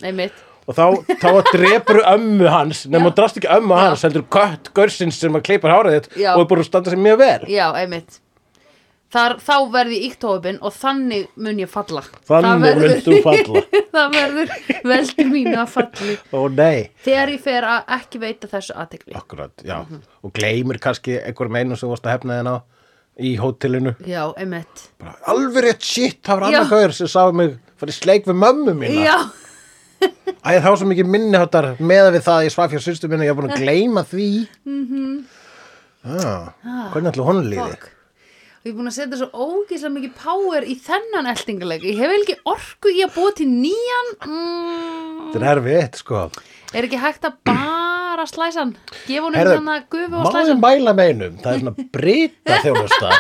og 0.67 0.75
þá, 0.75 0.85
þá 1.23 1.31
drepur 1.53 2.03
ömmu 2.17 2.51
hans 2.51 2.85
nema 2.91 3.09
Já. 3.09 3.11
þú 3.12 3.17
drast 3.23 3.41
ekki 3.43 3.53
ömmu 3.57 3.81
hans 3.81 4.03
heldur 4.09 4.27
kött 4.37 4.73
gaursins 4.77 5.21
sem 5.23 5.37
að 5.39 5.47
kleipar 5.51 5.77
hárið 5.77 5.99
þitt 6.01 6.23
og 6.35 6.45
er 6.45 6.49
búin 6.53 6.62
að 6.64 6.71
standa 6.73 6.95
sér 6.95 7.03
mjög 7.07 7.21
vel. 7.23 7.43
Já, 7.53 7.67
einmitt. 7.83 8.23
Þar, 9.17 9.37
Þá 9.39 9.55
verð 9.71 9.93
ég 9.95 10.03
íktófin 10.11 10.57
og 10.67 10.73
þannig 10.75 11.29
mun 11.39 11.61
ég 11.62 11.71
falla. 11.71 12.01
Þannig 12.27 12.81
mynd 12.83 13.05
þú 13.07 13.19
falla. 13.23 13.61
Það 13.97 14.17
verður 14.17 14.51
veldi 14.91 15.25
mínu 15.31 15.53
að 15.62 15.69
falli 15.73 16.17
ó 16.35 16.41
nei, 16.53 16.89
Þegar 17.07 17.31
ég 17.33 17.45
fer 17.47 17.64
að 17.71 17.93
ekki 17.97 18.21
veita 18.21 18.51
þessu 18.51 18.75
aðtekli 18.77 19.14
akkurat, 19.17 19.55
já. 19.64 19.79
Mhm. 19.87 20.03
og 20.27 20.33
gleymir 20.37 20.81
kannski 20.83 21.14
einhverjum 21.23 21.57
einu 21.62 21.79
sem 21.79 21.87
þú 21.87 21.93
varst 21.95 22.09
að 22.11 22.17
hefna 22.17 22.41
þinn 22.41 22.51
á 22.51 22.57
í 23.17 23.33
hótelinu. 23.41 23.95
Já, 24.07 24.23
einmitt. 24.37 24.87
Bara, 25.01 25.17
alveg 25.33 25.64
rétt 25.71 25.87
shit, 25.87 26.21
það 26.27 26.41
var 26.41 26.53
Já. 26.53 26.61
annar 26.61 26.71
gaur 26.75 26.95
sem 26.97 27.11
sá 27.11 27.23
mig 27.33 27.57
fyrir 27.81 27.97
sleik 27.97 28.29
við 28.29 28.41
mömmu 28.45 28.77
mína. 28.77 29.03
Já, 29.07 29.19
Æ, 30.47 30.61
þá 30.61 30.69
svo 30.77 30.87
mikið 30.91 31.09
minniháttar 31.09 31.71
meða 31.81 32.11
við 32.12 32.27
það 32.27 32.39
að 32.39 32.47
ég 32.47 32.53
svaf 32.53 32.75
hjá 32.75 32.81
sýstu 32.85 33.09
minni, 33.09 33.25
ég 33.27 33.33
er 33.33 33.39
búin 33.39 33.49
að 33.49 33.62
gleyma 33.64 34.03
því. 34.07 34.29
Mm 34.69 35.25
ah, 36.07 36.53
hvernig 36.93 37.12
ætla 37.12 37.27
honum 37.27 37.49
líði? 37.51 37.71
fuck. 37.73 37.93
Og 38.61 38.69
ég 38.69 38.73
er 38.73 38.77
búin 38.79 38.91
að 38.91 38.97
setja 38.97 39.19
svo 39.21 39.29
ógeðslega 39.47 39.95
mikið 39.95 40.14
power 40.21 40.67
í 40.67 40.75
þennan 40.83 41.29
eltingaleg 41.31 41.85
Ég 41.87 42.01
hef 42.03 42.14
ekki 42.17 42.37
orku 42.51 42.91
í 42.91 43.03
að 43.07 43.12
búa 43.14 43.35
til 43.39 43.47
nýjan 43.51 44.09
mm, 44.27 45.21
Þetta 45.35 45.43
er 45.43 45.51
erfitt, 45.53 46.01
sko. 46.03 46.25
Er 46.75 46.89
ekki 46.89 46.99
hægt 47.03 47.29
að 47.29 47.39
bara 47.47 47.95
slæsa 48.25 48.61
hann. 48.62 48.77
Gefa 49.07 49.23
honum 49.27 49.37
Herðu, 49.41 49.55
hann 49.61 49.69
að 49.69 49.83
gufu 49.91 50.14
og 50.17 50.25
Má 50.25 50.31
slæsa 50.33 50.53
ég 50.55 50.61
mæla 50.62 50.93
meinum, 50.97 51.35
það 51.43 51.53
er 51.53 51.59
svona 51.61 51.75
brita 51.93 52.59
þjónusta 52.64 53.11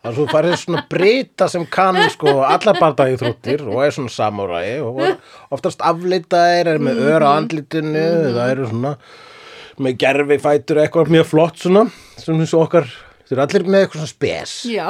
Það 0.00 0.08
er 0.10 0.14
svo 0.16 0.26
farið 0.30 0.54
svona 0.62 0.82
brita 0.88 1.48
sem 1.48 1.66
kann 1.66 1.98
sko 2.10 2.34
alla 2.42 2.72
bardagi 2.80 3.16
þrúttir 3.20 3.66
og 3.68 3.82
er 3.84 3.90
svona 3.92 4.08
samúræi 4.14 4.80
og 4.82 5.02
oftast 5.52 5.80
aflitaðir 5.84 6.66
er 6.74 6.78
með 6.80 6.94
Mhm. 7.00 7.10
ör 7.14 7.22
á 7.22 7.30
andlitinu 7.36 8.06
það 8.34 8.50
eru 8.54 8.66
svona 8.72 8.94
með 9.80 9.96
gerfi 10.02 10.38
fætur 10.40 10.76
eitthvað 10.82 11.08
mjög 11.08 11.26
flott 11.26 11.56
svona 11.56 11.86
sem 12.18 12.40
og 12.40 12.64
okkar, 12.66 12.84
þeir 13.28 13.32
eru 13.38 13.42
allir 13.46 13.64
með 13.70 13.84
eitthvað 13.84 14.00
svona 14.00 14.14
spes. 14.16 14.52
Já 14.68 14.88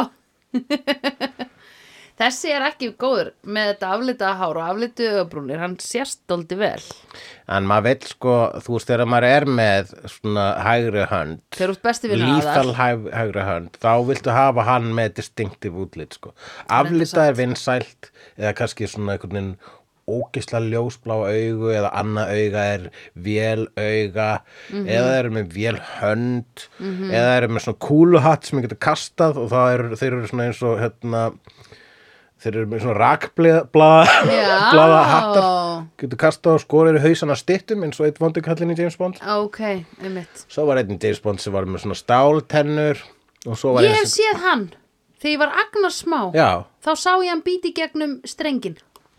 Þessi 2.21 2.51
er 2.53 2.65
ekki 2.67 2.91
góður 3.01 3.31
með 3.49 3.71
þetta 3.71 3.91
aflitaða 3.97 4.35
hár 4.43 4.59
og 4.61 4.67
aflituðu 4.75 5.13
augabrúnir, 5.23 5.61
hann 5.63 5.77
sérst 5.81 6.21
dóldi 6.29 6.59
vel. 6.61 6.83
En 7.49 7.65
maður 7.71 7.87
veit 7.87 8.05
sko, 8.13 8.35
þú 8.61 8.75
veist, 8.77 8.91
þegar 8.91 9.09
maður 9.09 9.27
er 9.31 9.47
með 9.49 9.95
svona 10.19 10.45
hægri 10.67 11.07
hönd, 11.09 11.41
hæg, 12.77 13.09
hægri 13.17 13.47
hönd, 13.49 13.81
þá 13.81 13.91
viltu 14.11 14.35
hafa 14.37 14.67
hann 14.69 14.91
með 15.01 15.15
distinktiv 15.23 15.79
útlit, 15.81 16.19
sko. 16.21 16.35
Aflita 16.69 17.25
er 17.31 17.39
vinsælt, 17.41 18.11
eða 18.37 18.53
kannski 18.61 18.91
svona 18.93 19.17
einhvern 19.17 19.39
veginn 19.39 19.55
ógisla 20.11 20.59
ljósblá 20.65 21.17
augu 21.23 21.69
eða 21.71 21.91
annað 22.03 22.31
auga 22.35 22.63
er 22.75 22.87
vél 23.15 23.67
auga 23.79 24.41
Mhm. 24.75 24.87
eða 24.91 25.09
þeir 25.09 25.19
eru 25.21 25.31
með 25.37 25.53
vél 25.55 25.79
hönd 26.01 26.65
eða 27.15 27.29
þeir 27.31 27.43
eru 27.45 27.49
með 27.55 27.65
svona 27.65 27.79
kúluhatt 27.87 28.45
sem 28.45 28.59
ég 28.59 28.67
getur 28.69 28.81
kastað 28.89 29.37
og 29.39 29.51
þá 29.53 29.61
eru 29.75 29.97
þeir 30.01 30.13
eru 30.17 30.27
svona 30.33 30.49
eins 30.51 30.63
og 30.67 30.81
hérna 30.83 31.23
þeir 32.41 32.55
eru 32.57 32.67
með 32.73 32.81
svona 32.85 32.99
rakblaða 33.01 35.01
hattar 35.11 35.47
getur 36.01 36.21
kastað 36.21 36.57
og 36.59 36.63
skorið 36.65 36.99
í 37.01 37.05
hausana 37.05 37.37
stittum 37.39 37.85
eins 37.87 38.01
og 38.01 38.09
eitt 38.09 38.21
vondukallin 38.23 38.73
í 38.75 38.79
James 38.79 38.97
Bond 39.01 39.21
ok, 39.21 39.61
einmitt. 40.03 40.45
svo 40.49 40.67
var 40.69 40.81
einn 40.83 40.99
James 41.01 41.21
Bond 41.25 41.41
sem 41.43 41.53
var 41.55 41.65
með 41.69 41.85
svona 41.87 41.99
stáltennur 42.01 42.99
Ég 43.41 43.95
hef 43.97 44.05
séð 44.13 44.37
hann. 44.45 44.67
Þegar 45.17 45.31
ég 45.33 45.39
var 45.41 45.53
agnar 45.63 45.93
smá, 45.97 46.19
já, 46.37 46.49
þá 46.85 46.91
sá 47.01 47.13
ég 47.25 47.31
hann 47.33 47.41
býti 47.45 47.71
gegnum 47.77 48.19
strengin. 48.29 48.75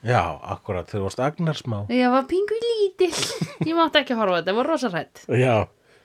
já, 0.06 0.22
akkurat 0.54 0.86
þegar 0.90 1.08
varst 1.08 1.22
agnar 1.26 1.58
smá 1.58 1.80
Ég 1.90 2.06
var 2.14 2.28
pingu 2.30 2.54
lítill. 2.62 3.18
Ég 3.66 3.74
mátti 3.78 3.98
ekki 4.04 4.14
horfa 4.18 4.38
þetta, 4.44 4.52
það 4.52 4.60
var 4.62 4.70
rosa 4.70 4.90
hrætt. 4.94 5.24
já, 5.34 5.56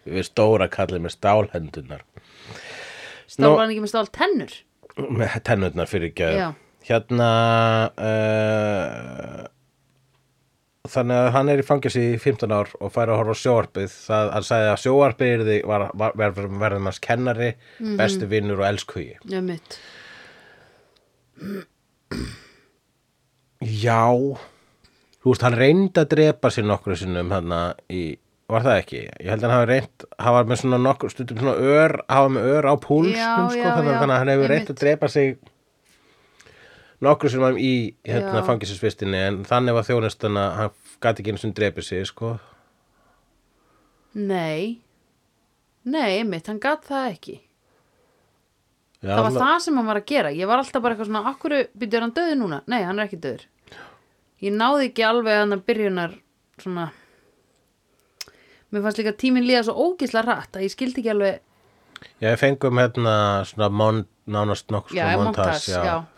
við 0.08 0.24
stóra 0.30 0.68
kallið 0.72 1.04
með 1.04 1.12
stálhendunar 1.18 2.02
Stál 3.28 3.52
hann 3.58 3.68
ekki 3.74 3.84
með 3.84 3.92
stál 3.92 4.08
tennur. 4.16 4.52
með 4.96 5.36
tennurnar 5.44 5.92
fyrir 5.92 6.08
ekki 6.14 6.30
Já. 6.40 6.48
Hérna 6.86 7.28
uh, 7.98 9.44
þannig 10.86 11.18
að 11.18 11.28
hann 11.34 11.48
er 11.50 11.60
í 11.62 11.66
fangis 11.66 11.96
í 11.98 12.04
15 12.22 12.52
ár 12.54 12.68
og 12.78 12.92
fær 12.94 13.10
að 13.10 13.18
horfa 13.20 13.34
á 13.34 13.42
sjóarpið 13.42 13.94
það 14.06 14.28
hann 14.36 14.46
sagði 14.46 14.68
að 14.70 14.82
sjóarpið 14.84 15.42
var, 15.66 15.86
var, 15.98 16.12
var, 16.20 16.36
verðum 16.62 16.86
hans 16.90 17.00
kennari 17.02 17.48
Mhm. 17.80 17.96
bestu 17.98 18.28
vinnur 18.30 18.62
og 18.62 18.68
elskugi 18.70 19.16
Einmitt. 19.32 19.78
já 23.60 24.02
þú 25.22 25.32
veist 25.32 25.42
hann 25.46 25.58
reyndi 25.58 26.00
að 26.00 26.10
drepa 26.14 26.50
sér 26.54 26.68
nokkru 26.70 26.96
sinnum 26.98 27.30
hann 27.34 27.52
í 27.90 28.04
var 28.46 28.62
það 28.62 28.76
ekki? 28.78 28.98
Ég 29.24 29.26
held 29.32 29.42
að 29.42 29.50
hann 29.50 29.56
hafi 29.58 29.70
reynd 29.72 30.04
hann 30.22 30.34
var 30.36 30.44
með 30.46 30.60
svona 30.62 30.78
nokkur 30.78 31.10
stundum 31.10 31.40
svona 31.42 31.56
ör 31.58 31.96
hafa 32.06 32.28
með 32.36 32.44
ör 32.54 32.68
á 32.70 32.74
púlsnum 32.78 33.18
Já, 33.18 33.32
sko, 33.50 33.58
já, 33.58 33.70
þannig, 33.74 33.90
já, 33.90 34.02
að 34.06 34.18
hann 34.20 34.30
hefur 34.36 34.52
reynd 34.54 34.70
að 34.70 34.80
drepa 34.84 35.08
sig 35.10 35.32
nokkru 37.04 37.28
sinnum 37.30 37.58
í 37.60 37.94
hérna 38.06 38.40
Já. 38.40 38.46
fangisisvistinni 38.46 39.18
en 39.28 39.42
þannig 39.44 39.74
var 39.76 39.84
þjónustan 39.84 40.38
að 40.40 40.52
hann 40.60 40.70
gæti 41.04 41.20
ekki 41.22 41.32
einu 41.34 41.38
sinni 41.42 41.54
drepið 41.58 41.84
sig 41.90 42.06
sko 42.08 42.36
Nei. 44.16 44.80
Nei, 45.84 46.18
einmitt, 46.18 46.46
hann 46.50 46.58
gat 46.62 46.86
það 46.88 47.10
ekki. 47.12 47.34
já, 49.02 49.10
það 49.12 49.22
var 49.22 49.30
svona- 49.30 49.46
það 49.50 49.60
sem 49.62 49.76
hann 49.76 49.86
var 49.86 49.96
að 50.00 50.06
gera 50.06 50.30
ég 50.32 50.46
var 50.48 50.58
alltaf 50.58 50.82
bara 50.82 50.94
eitthvað 50.94 51.06
svona, 51.10 51.24
akkur 51.30 51.52
byrjar 51.78 52.00
hann 52.06 52.12
döði 52.16 52.38
núna 52.40 52.62
nei, 52.66 52.82
hann 52.82 52.98
er 52.98 53.06
ekki 53.06 53.20
döður 53.20 53.44
ég 54.42 54.52
náði 54.56 54.88
ekki 54.88 55.04
alveg 55.04 55.36
hann 55.38 55.52
að 55.52 55.64
byrjunar 55.68 56.16
svona 56.58 56.86
mér 58.72 58.82
fannst 58.82 58.98
líka 58.98 59.12
tíminn 59.16 59.46
líða 59.46 59.62
svo 59.68 59.74
ógisla 59.92 60.24
rætt 60.24 60.56
að 60.56 60.64
ég 60.66 60.72
skildi 60.74 61.00
ekki 61.04 61.12
alveg 61.12 61.40
Já, 62.20 62.30
við 62.32 62.38
fengum 62.40 62.78
hérna 62.80 63.14
svona 63.48 63.68
mon, 63.72 64.02
nánast 64.28 64.70
nokkuð 64.72 64.96
Já, 64.96 65.06
svona 65.12 65.24
montas, 65.24 65.68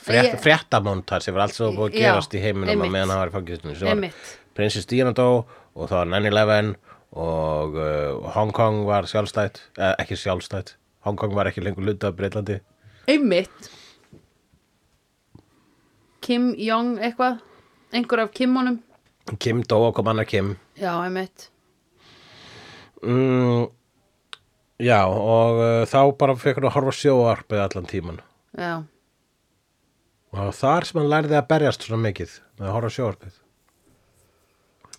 Ég- 0.09 0.37
Fréttamontas, 0.43 1.29
yfir 1.29 1.41
allt 1.45 1.55
sem 1.55 1.67
var 1.67 1.75
búið 1.79 1.91
að 1.93 1.99
gerast 2.01 2.35
í 2.35 2.43
heiminum 2.43 2.83
að 2.87 2.91
meðan 2.95 3.11
hann 3.15 3.19
var 3.23 3.33
í 3.33 3.37
fangistunni. 3.37 3.77
Svo 3.79 3.87
var 3.87 3.95
Einmitt. 3.97 4.37
Prinsess 4.59 4.87
Diana 4.91 5.13
dó 5.15 5.27
og 5.75 5.89
það 5.89 5.99
var 5.99 6.13
9-11 6.15 6.75
og 7.19 7.77
uh, 7.79 8.31
Hong 8.35 8.51
Kong 8.53 8.83
var 8.89 9.07
sjálfstætt, 9.09 9.61
eh, 9.79 9.95
ekki 10.03 10.17
sjálfstætt, 10.19 10.75
Hong 11.07 11.17
Kong 11.17 11.35
var 11.35 11.47
ekki 11.51 11.63
lengur 11.65 11.85
hluta 11.87 12.11
af 12.11 12.17
Breitlandi. 12.19 12.59
einmitt 13.09 13.71
Kim 16.21 16.51
Jong 16.59 16.99
eitthvað 16.99 17.39
einhver 17.95 18.25
af 18.27 18.33
Kimonum 18.35 18.81
Kim 19.39 19.63
dó 19.63 19.79
og 19.89 19.95
kom 19.97 20.09
annar 20.09 20.25
Kim. 20.29 20.57
já, 20.77 20.93
einmitt 21.05 21.49
Mm, 23.03 23.69
já, 24.79 25.01
og 25.09 25.59
uh, 25.63 25.83
þá 25.91 25.99
bara 26.21 26.37
fekk 26.39 26.61
hann 26.61 26.69
að 26.71 26.75
horfa 26.77 26.95
sjóarpið 27.01 27.65
allan 27.67 27.89
tíman. 27.91 28.21
já, 28.59 28.77
Og 30.29 30.51
þar 30.53 30.85
sem 30.85 30.99
hann 31.01 31.09
lærði 31.09 31.39
að 31.39 31.47
berjast 31.49 31.87
svona 31.87 32.03
mikið, 32.05 32.33
með 32.61 32.67
að 32.69 32.75
horfa 32.77 32.91
sjóarpið. 32.99 33.37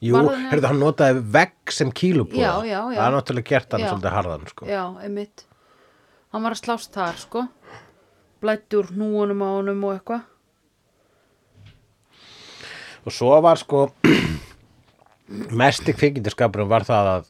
Jú, 0.01 0.13
Var 0.15 0.25
það- 0.29 0.47
heyrðu, 0.49 0.67
hann 0.71 0.79
notaði 0.81 1.21
vegg 1.35 1.73
sem 1.75 1.91
kílubúða. 1.91 2.39
Já, 2.39 2.53
já, 2.65 2.79
já. 2.89 2.97
Það 2.97 3.05
er 3.07 3.13
náttúrulega 3.17 3.49
gert 3.51 3.71
hann 3.75 3.81
Já. 3.83 3.89
svolítið 3.91 4.15
harðan, 4.15 4.47
sko. 4.49 4.65
já, 4.65 4.83
einmitt 5.05 5.43
hann 6.33 6.43
var 6.45 6.51
að 6.55 6.61
slást 6.63 6.93
þar, 6.95 7.17
sko 7.19 7.43
blætti 8.41 8.77
úr 8.79 8.87
hnúunum 8.93 9.41
á 9.43 9.49
honum 9.59 9.83
og 9.89 9.95
eitthvað 9.99 10.21
Og 13.05 13.13
svo 13.15 13.37
var 13.41 13.57
sko, 13.59 13.85
mesti 15.61 15.93
kvikindiskapurum 15.95 16.69
var 16.69 16.83
það 16.87 17.09
að, 17.13 17.29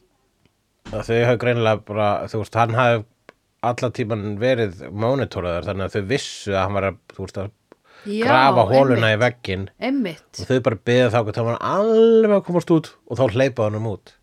þau 0.90 1.18
hafa 1.24 1.38
greinilega 1.40 1.82
bara, 1.86 2.08
þú 2.30 2.42
veist, 2.42 2.58
hann 2.58 2.76
hafi 2.78 3.00
alla 3.70 3.90
tíman 3.94 4.22
verið 4.40 4.84
monitoraður 4.96 5.66
þannig 5.68 5.86
að 5.88 5.96
þau 5.96 6.06
vissu 6.10 6.54
að 6.54 6.62
hann 6.64 6.76
var 6.78 6.86
að, 6.90 7.00
þú 7.14 7.26
veist, 7.26 7.40
að 7.42 7.50
Já, 8.08 8.22
grafa 8.24 8.62
hóluna 8.70 9.10
í 9.10 9.12
einmitt. 9.12 9.20
vegginn 9.26 9.66
einmitt, 9.84 10.28
og 10.40 10.48
þau 10.48 10.60
bara 10.64 10.78
byggði 10.88 11.10
þá 11.12 11.18
hvað 11.20 11.34
það 11.36 11.48
var 11.50 11.58
alveg 11.70 12.36
að 12.38 12.46
komast 12.46 12.70
út 12.72 12.88
og 13.06 13.18
þá 13.20 13.24
hleypa 13.34 13.66
hann 13.66 13.90
út. 13.90 14.14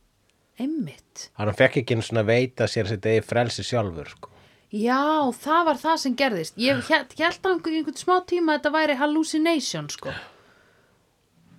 einmitt 0.57 1.27
Hann 1.37 1.53
fekk 1.53 1.77
ekki 1.83 1.93
einu 1.97 2.05
svona 2.07 2.23
veita 2.25 2.65
sér 2.69 2.89
sitt 2.89 3.05
eigi 3.05 3.21
frelsi 3.25 3.63
sjálfur, 3.65 4.09
sko. 4.09 4.31
Já, 4.73 5.29
það 5.37 5.61
var 5.69 5.77
það 5.79 5.99
sem 6.01 6.15
gerðist 6.19 6.57
Ég 6.59 6.81
held, 6.89 7.13
á 7.15 7.47
einhvern, 7.53 7.77
einhvern 7.79 7.95
smá 8.01 8.17
tíma 8.27 8.55
að 8.55 8.57
þetta 8.57 8.73
væri 8.73 8.97
hallucination, 8.99 9.87
sko 9.93 10.11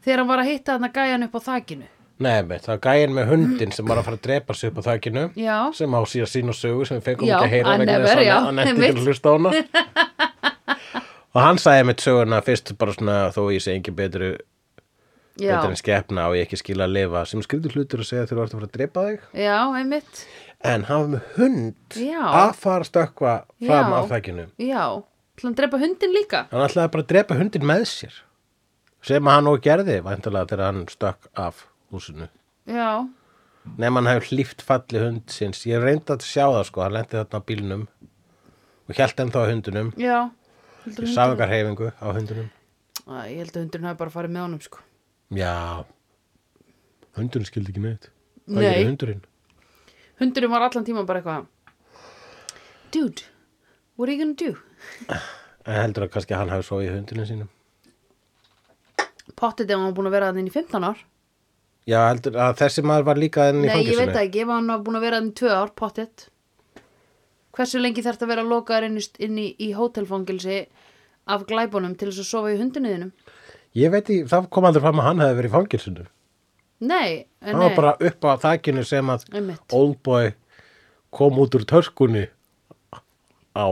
Þegar 0.05 0.21
hann 0.21 0.29
var 0.29 0.43
að 0.43 0.51
hitta 0.51 0.75
þarna 0.75 0.91
gæjan 0.93 1.25
upp 1.29 1.39
á 1.39 1.41
þakinu 1.47 1.89
Nei, 2.19 2.43
með, 2.43 2.65
það 2.65 2.73
var 2.75 2.81
gæinn 2.89 3.13
með 3.15 3.29
hundin 3.31 3.71
sem 3.77 3.87
var 3.87 4.01
að 4.01 4.09
fara 4.09 4.17
að 4.19 4.25
drepa 4.27 4.55
sig 4.59 4.73
upp 4.73 4.79
á 4.79 4.83
þakkinu 4.89 5.25
sem 5.79 5.93
á 5.95 6.01
síðan 6.11 6.31
sín 6.33 6.49
og 6.51 6.57
sögu 6.59 6.87
sem 6.89 6.99
við 6.99 7.05
fengum 7.07 7.29
Já, 7.29 7.37
ekki 7.39 7.47
að 7.47 7.53
heyra 7.55 7.75
vegna 7.79 7.99
þess 8.03 8.17
að 8.19 8.47
hann 8.49 8.59
ekki 8.59 8.73
einmitt. 8.75 8.97
að 8.99 9.07
hlusta 9.07 9.29
á 9.29 9.33
hana. 9.37 9.51
Og 11.35 11.43
hann 11.45 11.59
sagði 11.63 11.85
með 11.91 12.03
söguna 12.03 12.41
fyrst 12.43 12.73
bara 12.81 12.95
svona 12.97 13.17
þó 13.37 13.43
ég 13.55 13.63
sé 13.63 13.75
engin 13.77 13.95
betri 13.99 14.31
já, 15.39 15.53
betur 15.55 15.71
en 15.71 15.79
skepna 15.79 16.27
og 16.31 16.35
ég 16.39 16.47
ekki 16.49 16.59
skila 16.59 16.89
að 16.89 16.95
lifa 16.97 17.23
sem 17.29 17.43
skriftur 17.45 17.77
hlutur 17.77 18.03
að 18.03 18.09
segja 18.11 18.27
þegar 18.27 18.39
þú 18.39 18.43
ert 18.43 18.55
að 18.55 18.59
fara 18.59 18.69
að 18.69 18.77
drepa 18.79 19.05
þig. 19.07 19.19
Já, 19.45 19.59
einmitt. 19.79 20.27
En 20.67 20.85
hann 20.89 20.99
var 21.05 21.09
með 21.13 21.23
hund 21.37 21.99
Já. 22.03 22.23
að 22.27 22.55
fara 22.59 22.83
að 22.83 22.89
stökkva 22.91 23.35
fram 23.63 23.93
af 23.95 24.09
þakkinu 24.11 24.49
Já, 24.59 24.85
til 25.39 25.47
hann 25.47 25.55
drepa 25.61 25.79
hundin 25.79 26.17
líka? 26.17 26.41
Hann 26.51 26.65
ætlaði 26.67 26.91
bara 26.97 27.05
að 27.05 27.13
drepa 27.13 27.39
hundin 27.39 27.69
með 27.71 27.85
sér 27.93 28.17
sem 29.07 29.23
hann 29.31 29.47
og 29.47 29.61
gerði 29.63 30.03
þegar 31.89 31.97
húsinu. 31.97 32.29
Já, 32.69 33.09
nema 33.81 34.01
hann 34.01 34.11
hefur 34.13 34.29
hlýft 34.33 34.63
falli 34.65 35.01
hund 35.03 35.33
sinns. 35.33 35.65
Ég 35.69 35.81
reyndi 35.83 36.13
að 36.15 36.25
sjá 36.29 36.45
það 36.53 36.65
sko, 36.69 36.83
hann 36.85 36.93
lendi 36.99 37.17
þarna 37.17 37.41
á 37.41 37.49
bílnum 37.49 37.87
og 38.89 38.95
hjælt 38.97 39.21
ennþá 39.25 39.45
á 39.45 39.51
hundunum 39.51 39.91
já. 40.01 40.19
Ég 40.89 41.13
sá 41.13 41.25
einhver 41.29 41.51
heifingu 41.53 41.91
á 42.01 42.07
hundunum 42.17 42.49
Æ, 43.09 43.33
Ég 43.33 43.39
held 43.41 43.55
að 43.57 43.63
hundurinn 43.65 43.87
hafi 43.89 43.99
bara 44.03 44.13
farið 44.13 44.33
með 44.35 44.43
honum, 44.45 44.61
sko. 44.61 44.79
Já. 45.33 45.85
Hundurinn 47.17 47.49
skildi 47.49 47.73
ekki 47.73 47.81
neitt. 47.81 48.09
Hvað 48.49 48.61
Nei. 48.61 48.69
gerir 48.69 48.89
hundurinn? 48.91 49.23
Hundurinn 50.21 50.53
var 50.53 50.65
allan 50.67 50.85
tíma 50.85 51.05
bara 51.09 51.23
eitthvað 51.23 51.47
Dude, 52.93 53.23
what 53.97 54.09
are 54.09 54.13
you 54.15 54.21
gonna 54.21 54.37
do? 54.37 54.57
en 55.69 55.77
heldur 55.83 56.05
að 56.07 56.13
kannski 56.15 56.37
hann 56.37 56.49
hafi 56.53 56.65
svo 56.69 56.79
í 56.85 56.89
hundurinn 56.93 57.29
sínum. 57.29 57.49
Pottið 59.37 59.71
ef 59.73 59.77
hann 59.77 59.89
var 59.91 59.97
búin 59.99 60.09
að 60.11 60.17
vera 60.17 60.31
þannig 60.33 60.49
í 60.53 60.55
15 60.57 60.87
ár 60.89 61.03
já 61.89 61.99
heldur 62.09 62.37
að 62.45 62.59
þessi 62.61 62.85
maður 62.85 63.07
var 63.09 63.21
líka 63.23 63.47
enn 63.51 63.63
í 63.65 63.69
Nei, 63.71 63.87
ég 63.89 63.97
veit 64.01 64.13
það 64.13 64.25
ekki, 64.27 64.43
ef 64.45 64.53
hann 64.53 64.69
var 64.73 64.83
búin 64.85 64.99
að 65.01 65.07
vera 65.09 65.21
í 65.25 65.31
2 65.41 65.55
ár, 65.55 65.73
pottið 65.79 66.27
Hversu 67.59 67.81
lengi 67.81 68.05
þarf 68.05 68.21
að 68.23 68.31
vera 68.31 68.45
lokaður 68.47 68.87
inn, 68.91 68.99
í- 69.01 69.25
inn 69.27 69.39
í, 69.41 69.47
í 69.59 69.73
hótelfangilsi 69.75 70.59
af 71.29 71.43
glæbunum 71.49 71.97
til 71.99 72.11
þess 72.13 72.23
að 72.23 72.29
sofa 72.29 72.53
í 72.55 72.59
hundinuðinum? 72.61 73.11
ég 73.79 73.91
veit 73.93 74.09
í, 74.13 74.21
það 74.29 74.47
kom 74.55 74.69
aldrei 74.69 74.85
fram 74.85 75.01
að 75.03 75.09
hann 75.09 75.25
hefði 75.25 75.39
verið 75.41 75.51
í 75.51 75.57
fangilsinu 75.57 76.07
Nei, 76.79 77.27
nei 77.43 77.55
var 77.59 77.75
bara 77.75 77.97
upp 77.99 78.23
á 78.31 78.33
þakinu 78.39 78.85
sem 78.87 79.09
að 79.11 79.25
oldboy 79.75 80.31
kom 81.11 81.41
út 81.43 81.57
úr 81.59 81.65
törskunni 81.67 82.29
á. 83.59 83.67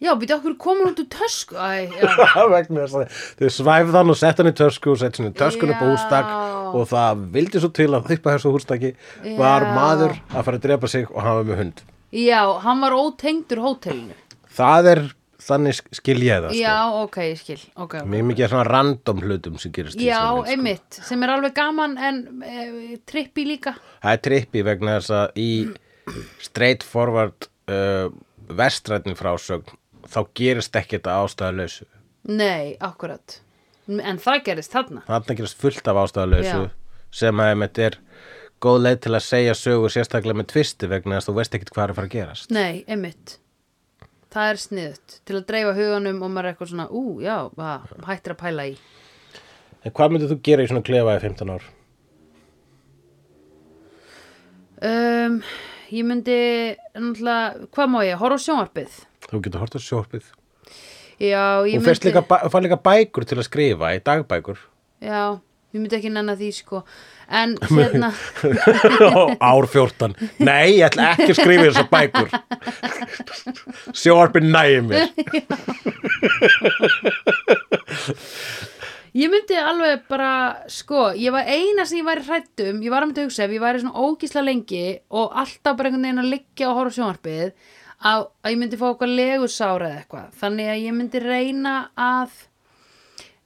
Já, 0.00 0.14
býta 0.16 0.38
okkur 0.38 0.56
komin 0.56 0.88
út 0.94 1.02
úr 1.02 1.08
tösku? 1.12 1.58
Æ, 1.60 1.92
já, 1.92 2.40
vegna 2.54 2.86
þess 2.86 2.96
að 2.96 3.20
þau 3.40 3.52
svæfði 3.58 3.96
hann 3.98 4.12
og 4.14 4.18
sett 4.20 4.40
hann 4.40 4.48
í 4.48 4.56
tösku 4.56 4.94
og 4.94 5.00
sett 5.02 5.20
hann 5.20 5.28
í 5.28 5.34
Já. 5.36 5.80
hústak 5.84 6.32
og 6.74 6.86
það 6.90 7.24
vildi 7.34 7.62
svo 7.62 7.72
til 7.74 7.90
að 7.92 8.14
upp 8.16 8.28
á 8.28 8.32
þessu 8.34 8.54
hústaki 8.54 8.94
var 9.38 9.66
Já. 9.66 9.74
maður 9.76 10.16
að 10.30 10.46
fara 10.48 10.60
að 10.60 10.64
drepa 10.68 10.90
sig 10.90 11.10
og 11.10 11.20
var 11.28 11.44
með 11.48 11.60
hund 11.62 11.84
já, 12.14 12.40
hann 12.62 12.82
var 12.84 12.96
ótengdur 12.98 13.62
hótelinu 13.64 14.16
það 14.54 14.90
er 14.92 15.02
þannig 15.44 15.76
sk- 15.76 15.96
skil 15.98 16.18
ég 16.24 16.44
það 16.44 16.56
Já, 16.56 16.74
sko. 16.80 17.00
ok, 17.04 17.16
ég 17.26 17.40
skil 17.40 17.58
okay, 17.58 17.84
okay. 17.84 18.04
mjög 18.14 18.28
mikið 18.30 18.52
svona 18.52 18.66
random 18.70 19.22
hlutum 19.24 19.58
sem 19.60 19.74
gerist 19.74 20.00
Já, 20.00 20.20
sko. 20.22 20.44
einmitt, 20.52 21.00
sem 21.10 21.24
er 21.26 21.32
alveg 21.34 21.56
gaman 21.56 21.96
en 21.98 22.20
e, 22.42 22.98
trippi 23.08 23.46
líka 23.48 23.74
Það 24.00 24.12
er 24.12 24.22
trippi 24.28 24.64
vegna 24.66 24.98
þess 24.98 25.14
að 25.18 25.40
í 25.40 25.50
straight 26.44 26.84
forward 26.86 27.48
uh, 27.72 28.08
vestrætni 28.52 29.16
frásögn 29.18 29.76
þá 30.10 30.20
gerist 30.36 30.76
ekki 30.76 30.98
þetta 30.98 31.18
ástæðalausu 31.24 31.88
Nei, 32.24 32.76
akkurat 32.80 33.40
En 33.88 34.18
það 34.22 34.42
gerist 34.48 34.72
þarna. 34.72 35.02
Þarna 35.08 35.36
gerist 35.38 35.60
fullt 35.60 35.88
af 35.92 35.98
ástæðalausu 36.04 36.60
Já. 36.64 36.70
sem 37.12 37.40
að 37.44 37.50
einmitt 37.52 37.80
er 37.84 37.98
góð 38.64 38.78
leið 38.86 39.00
til 39.04 39.12
að 39.18 39.24
segja 39.26 39.56
sögu 39.60 39.90
sérstaklega 39.92 40.38
með 40.40 40.48
tvisti 40.54 40.88
vegna 40.88 41.18
þess 41.18 41.28
að 41.28 41.32
þú 41.34 41.38
veist 41.40 41.56
ekkit 41.58 41.72
hvað 41.74 41.84
er 41.84 41.92
að 41.92 41.98
fara 41.98 42.08
að 42.08 42.14
gerast. 42.14 42.54
Nei, 42.54 42.84
einmitt. 42.88 43.34
Það 44.34 44.48
er 44.50 44.60
sniðut 44.64 45.16
til 45.28 45.36
að 45.38 45.44
dreifa 45.50 45.74
huganum 45.76 46.22
og 46.24 46.32
maður 46.32 46.48
er 46.48 46.54
eitthvað 46.54 46.70
svona, 46.72 46.86
ú, 46.90 47.02
já, 47.22 47.36
va, 47.54 47.74
hættir 48.08 48.34
að 48.34 48.40
pæla 48.40 48.64
í. 48.72 48.74
En 49.84 49.92
hvað 49.94 50.14
myndir 50.14 50.32
þú 50.32 50.38
gera 50.48 50.64
í 50.64 50.70
svona 50.72 50.86
klefa 50.88 51.18
í 51.18 51.22
15 51.22 51.52
ár? 51.54 51.68
um, 54.88 55.36
Ég 55.94 56.06
myndi, 56.08 56.38
náttúrulega, 56.96 57.68
hvað 57.76 57.90
má 57.92 57.98
ég, 58.02 58.16
horfa 58.18 58.40
á 58.40 58.44
sjónvarpið. 58.48 58.96
Þú 59.28 59.40
getur 59.44 59.62
hort 59.62 59.76
á 59.76 59.80
sjópið 59.84 60.32
Já, 61.22 61.62
ég 61.68 61.78
Þú 61.78 61.84
myndi 61.86 62.08
líka, 62.10 62.22
ba- 62.28 62.42
fær 62.50 62.64
líka 62.64 62.78
bækur 62.82 63.24
til 63.28 63.38
að 63.38 63.46
skrifa 63.48 63.92
í 63.94 64.00
dagbækur. 64.04 64.58
Já, 65.04 65.20
ég 65.74 65.78
myndi 65.82 65.98
ekki 65.98 66.10
nennan 66.14 66.36
því, 66.40 66.48
sko. 66.56 66.80
En 67.30 67.54
hérna 67.72 68.10
Ár 69.50 69.64
14 69.72 70.12
Nei, 70.44 70.74
ég 70.76 70.84
ætla 70.90 71.12
ekki 71.14 71.30
að 71.32 71.38
skrifa 71.38 71.68
þessar 71.70 71.88
bækur. 71.92 72.28
Sjóarpinn 74.02 74.50
nægir 74.52 74.82
mér. 74.84 75.08
Ég 79.14 79.30
myndi 79.30 79.54
alveg 79.54 80.00
bara, 80.10 80.30
sko, 80.66 81.12
ég 81.14 81.30
var 81.30 81.46
eina 81.46 81.84
sem 81.86 82.00
ég 82.00 82.06
væri 82.08 82.24
hrættum, 82.26 82.80
ég 82.82 82.90
var 82.90 83.04
að 83.04 83.12
myndi 83.12 83.22
að 83.22 83.28
hugsa 83.28 83.44
ef 83.46 83.52
ég 83.54 83.62
væri 83.62 83.82
svona 83.84 84.02
ógísla 84.08 84.42
lengi 84.42 84.80
og 85.14 85.36
alltaf 85.38 85.76
bara 85.78 85.86
einhvern 85.92 86.02
veginn 86.08 86.22
að 86.24 86.32
liggja 86.32 86.70
og 86.72 86.80
horfa 86.80 86.90
á 86.90 86.96
sjónvarpið 86.98 87.52
að, 88.04 88.26
að 88.44 88.54
ég 88.54 88.60
myndi 88.60 88.80
fá 88.80 88.88
eitthvað 88.90 89.14
legusára 89.20 89.88
eða 89.90 90.02
eitthvað. 90.02 90.26
Þannig 90.42 90.72
að 90.72 90.82
ég 90.82 90.98
myndi 90.98 91.22
reyna 91.24 91.74
að 91.96 92.36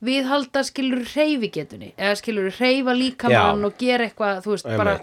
viðhalda 0.08 0.62
skilur 0.66 1.02
reyfigetunni 1.10 1.88
eða 1.96 2.18
skilur 2.20 2.52
reyfa 2.60 2.94
líkamann 2.94 3.66
og 3.66 3.80
gera 3.80 4.06
eitthvað, 4.06 4.44
þú 4.44 4.54
veist, 4.54 4.68
bara 4.78 4.98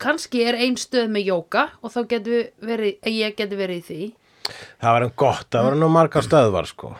kannski 0.00 0.46
er 0.48 0.56
ein 0.56 0.78
stöð 0.80 1.10
með 1.12 1.28
jóka 1.34 1.66
og 1.82 1.92
þá 1.92 2.00
getur 2.14 2.32
við 2.32 2.70
verið, 2.70 2.96
eh, 3.02 3.12
ég 3.12 3.36
getur 3.36 3.60
verið 3.60 3.82
í 3.82 3.84
því. 3.90 4.08
Það 4.80 4.96
var 4.96 5.04
enn 5.04 5.14
gott, 5.20 5.46
það 5.52 5.68
var 5.68 5.76
nú 5.76 5.92
margar 5.92 6.24
stöðvar 6.24 6.68
sko 6.70 6.94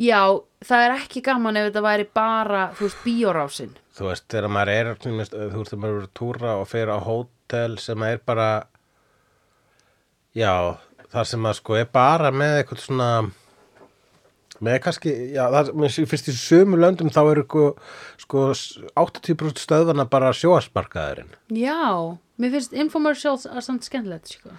Já, 0.00 0.40
það 0.64 0.84
er 0.86 0.94
ekki 0.96 1.20
gaman 1.24 1.58
ef 1.60 1.68
þetta 1.68 1.82
væri 1.84 2.06
bara, 2.16 2.62
þú 2.78 2.86
veist, 2.86 3.00
bíórásin. 3.04 3.74
Þú 3.92 4.08
veist, 4.08 4.24
þegar 4.32 4.52
maður 4.56 4.72
er 4.72 4.92
þú 5.02 5.12
veist, 5.18 5.34
þegar 5.36 5.82
maður 5.82 5.98
er 5.98 6.06
að 6.06 6.14
túra 6.16 6.54
og 6.62 6.68
fer 6.70 6.88
á 6.88 6.98
hótel 7.04 7.76
sem 7.82 8.06
er 8.08 8.22
bara 8.24 8.48
já, 10.32 10.78
það 11.12 11.30
sem 11.32 11.48
að 11.48 11.56
sko 11.60 11.78
er 11.78 11.88
bara 11.92 12.32
með 12.34 12.58
eitthvað 12.60 12.84
svona 12.86 13.08
með 14.62 14.78
kannski, 14.84 15.12
já, 15.34 15.42
það 15.50 15.72
finnst 16.10 16.28
í 16.30 16.34
sömu 16.38 16.78
löndum 16.78 17.10
þá 17.12 17.22
eru 17.24 17.42
sko, 17.46 17.64
sko 18.22 18.44
80% 19.02 19.62
stöðvana 19.62 20.06
bara 20.10 20.30
sjóasmarkaðurinn 20.36 21.32
Já, 21.58 21.82
mér 22.38 22.54
finnst 22.56 22.76
infomercials 22.76 23.48
að 23.50 23.64
samt 23.66 23.88
skemmtilegt, 23.88 24.36
sko. 24.36 24.54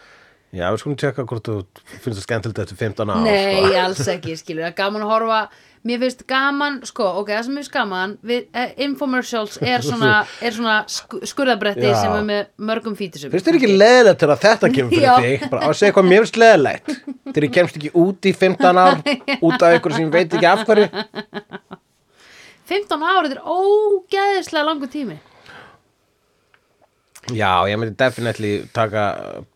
Já, 0.54 0.68
við 0.70 0.82
skulum 0.84 0.97
tjekka 1.01 1.24
hvort 1.26 1.47
þú 1.49 1.54
finnst 2.04 2.20
það 2.20 2.26
skemmtilegt 2.28 2.60
eftir 2.62 2.78
15 2.78 3.10
ár 3.10 3.22
Nei, 3.26 3.56
sko. 3.58 3.78
alls 3.84 4.10
ekki, 4.14 4.36
skilur, 4.38 4.62
það 4.68 4.70
er 4.70 4.76
gaman 4.84 5.06
að 5.06 5.14
horfa 5.16 5.39
Mér 5.84 5.99
finnst 5.99 6.22
gaman, 6.30 6.78
sko, 6.88 7.08
ok, 7.20 7.32
það 7.34 7.41
sem 7.47 7.56
mér 7.58 7.64
finnst 7.66 7.74
gaman 7.74 8.14
við, 8.30 8.43
eh, 8.56 8.70
Infomercials 8.86 9.58
er 9.60 9.84
svona, 9.84 10.12
er 10.45 10.56
svona 10.56 10.76
sk 10.93 11.18
skurðabretti 11.32 11.89
Já. 11.89 11.97
sem 11.99 12.14
er 12.20 12.24
með 12.30 12.45
mörgum 12.70 12.95
fítusum 12.99 13.34
Finnst 13.34 13.49
þér 13.49 13.58
ekki 13.60 13.72
leðilegt 13.74 14.22
til 14.22 14.30
að 14.30 14.45
þetta 14.45 14.70
kemur 14.78 14.93
fyrir 14.93 15.10
Já. 15.10 15.16
þig? 15.26 15.49
Bara 15.51 15.68
að 15.72 15.76
segja 15.82 15.97
hvað 15.97 16.10
mér 16.12 16.24
finnst 16.24 16.39
leðilegt 16.45 16.93
þegar 17.34 17.49
ég 17.49 17.56
kemst 17.58 17.82
ekki 17.82 17.93
út 18.06 18.30
í 18.30 18.36
15 18.45 18.82
ár 18.86 19.04
út 19.49 19.68
af 19.68 19.78
ykkur 19.82 19.97
sem 19.97 20.14
veit 20.14 20.38
ekki 20.38 20.51
af 20.54 20.64
hverju 20.70 20.88
15 22.70 23.10
árið 23.10 23.36
er 23.36 23.43
ógeðislega 23.43 24.70
langur 24.70 24.93
tími 24.93 25.18
Já, 27.32 27.63
ég 27.71 27.80
myndi 27.80 27.95
definitely 27.95 28.65
taka 28.76 29.03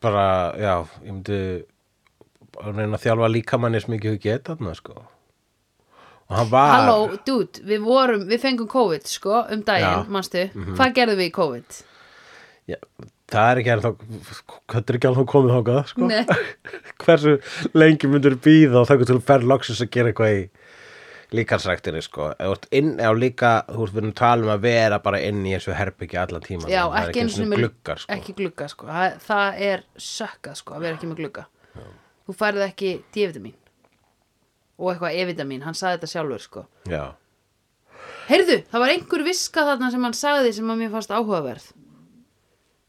bara, 0.03 0.27
já, 0.55 0.73
ég 1.03 1.11
myndi 1.11 1.39
reyna 2.63 2.95
að 2.95 3.03
þjálfa 3.03 3.29
líkamannis 3.33 3.89
mikið 3.91 4.15
og 4.15 4.23
geta 4.23 4.55
þarna, 4.55 4.75
sko. 4.77 4.95
Og 6.27 6.35
hann 6.35 6.49
var... 6.51 6.71
Halló, 6.73 7.17
dude, 7.27 7.61
við 7.67 7.83
vorum, 7.83 8.23
við 8.29 8.41
fengum 8.43 8.69
COVID, 8.71 9.05
sko, 9.11 9.43
um 9.51 9.61
daginn, 9.67 9.87
Já. 9.87 9.99
Mhm. 9.99 10.15
manstu 10.15 10.47
Hvað 10.55 10.95
gerðum 10.97 11.21
við 11.21 11.29
í 11.29 11.35
COVID? 11.35 11.77
Já, 12.67 12.79
það 13.31 13.49
er 13.51 13.61
ekki 13.61 13.73
ennþá, 13.75 13.91
hvað 14.67 14.81
er 14.91 14.99
ekki 14.99 15.09
alveg 15.11 15.29
komið 15.33 15.53
þákað, 15.57 15.83
sko? 15.91 16.09
Nei. 16.11 16.23
Hversu 17.03 17.35
lengi 17.75 18.11
myndir 18.11 18.39
býða 18.43 18.81
og 18.81 18.89
þakka 18.89 19.07
til 19.11 19.19
að 19.19 19.27
fer 19.29 19.47
loksins 19.53 19.83
að 19.83 19.91
gera 19.95 20.11
eitthvað 20.11 20.35
í 20.39 20.41
líkansræktinni, 21.35 22.01
sko. 22.05 22.29
Inn 22.71 22.93
á 23.03 23.11
líka, 23.17 23.51
þú 23.67 23.81
veist, 23.83 23.93
við 23.95 24.01
erum 24.03 24.13
talum 24.15 24.51
að 24.53 24.61
vera 24.63 24.99
bara 25.03 25.19
inn 25.27 25.41
í 25.45 25.51
þessu 25.57 25.75
herbyggja 25.75 26.23
allan 26.23 26.45
tíma. 26.45 26.69
Já, 26.71 26.83
Það 26.87 26.97
er 27.01 27.09
ekki 27.11 27.19
svona 27.25 27.35
sinni 27.35 27.51
með 27.51 27.63
gluggar, 27.63 28.01
sko. 28.03 28.15
Ekki 28.15 28.35
glugga, 28.37 28.67
sko, 28.71 28.87
það, 28.87 29.17
það 29.27 29.61
er 29.69 29.85
sökkað, 30.07 30.59
sko, 30.61 30.75
að 30.77 30.85
vera 30.87 30.97
ekki 30.99 31.11
með 31.11 31.21
glugga 31.23 31.47
Þú 32.27 32.35
færið 32.35 32.63
ekki 32.65 32.89
D-vitamin 33.15 33.55
og 34.77 34.91
eitthvað 34.91 35.15
E-vitamin, 35.21 35.61
hann 35.63 35.77
sagði 35.77 35.97
þetta 35.97 36.09
sjálfur, 36.11 36.43
sko 36.43 36.63
Já. 36.91 37.03
Heyrðu, 38.27 38.57
það 38.67 38.83
var 38.83 38.91
einhver 38.93 39.23
viska 39.23 39.63
þarna 39.69 39.89
sem 39.93 40.03
hann 40.03 40.15
sagði 40.17 40.51
sem 40.57 40.71
að 40.73 40.79
mér 40.81 40.91
fannst 40.91 41.13
áhugaverð. 41.15 41.67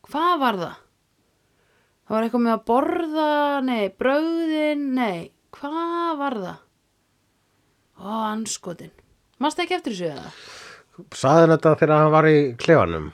Hvað 0.08 0.32
var 0.42 0.58
það? 0.58 0.80
Það 2.08 2.16
var 2.16 2.26
eitthvað 2.26 2.42
með 2.44 2.54
að 2.56 2.64
borða, 2.72 3.28
nei, 3.68 3.84
brauðin, 4.02 4.84
nei, 4.98 5.30
hvað 5.54 6.18
var 6.18 6.38
það? 6.42 6.58
Ó, 7.98 8.10
anskotin. 8.32 8.90
Mást 9.42 9.58
ekki 9.62 9.76
eftir 9.78 9.94
þessu 9.94 10.10
eða? 10.12 10.30
Saði 11.14 11.48
þetta 11.52 11.72
þegar 11.78 12.00
hann 12.02 12.12
var 12.14 12.26
í 12.30 12.38
klefanum? 12.58 13.10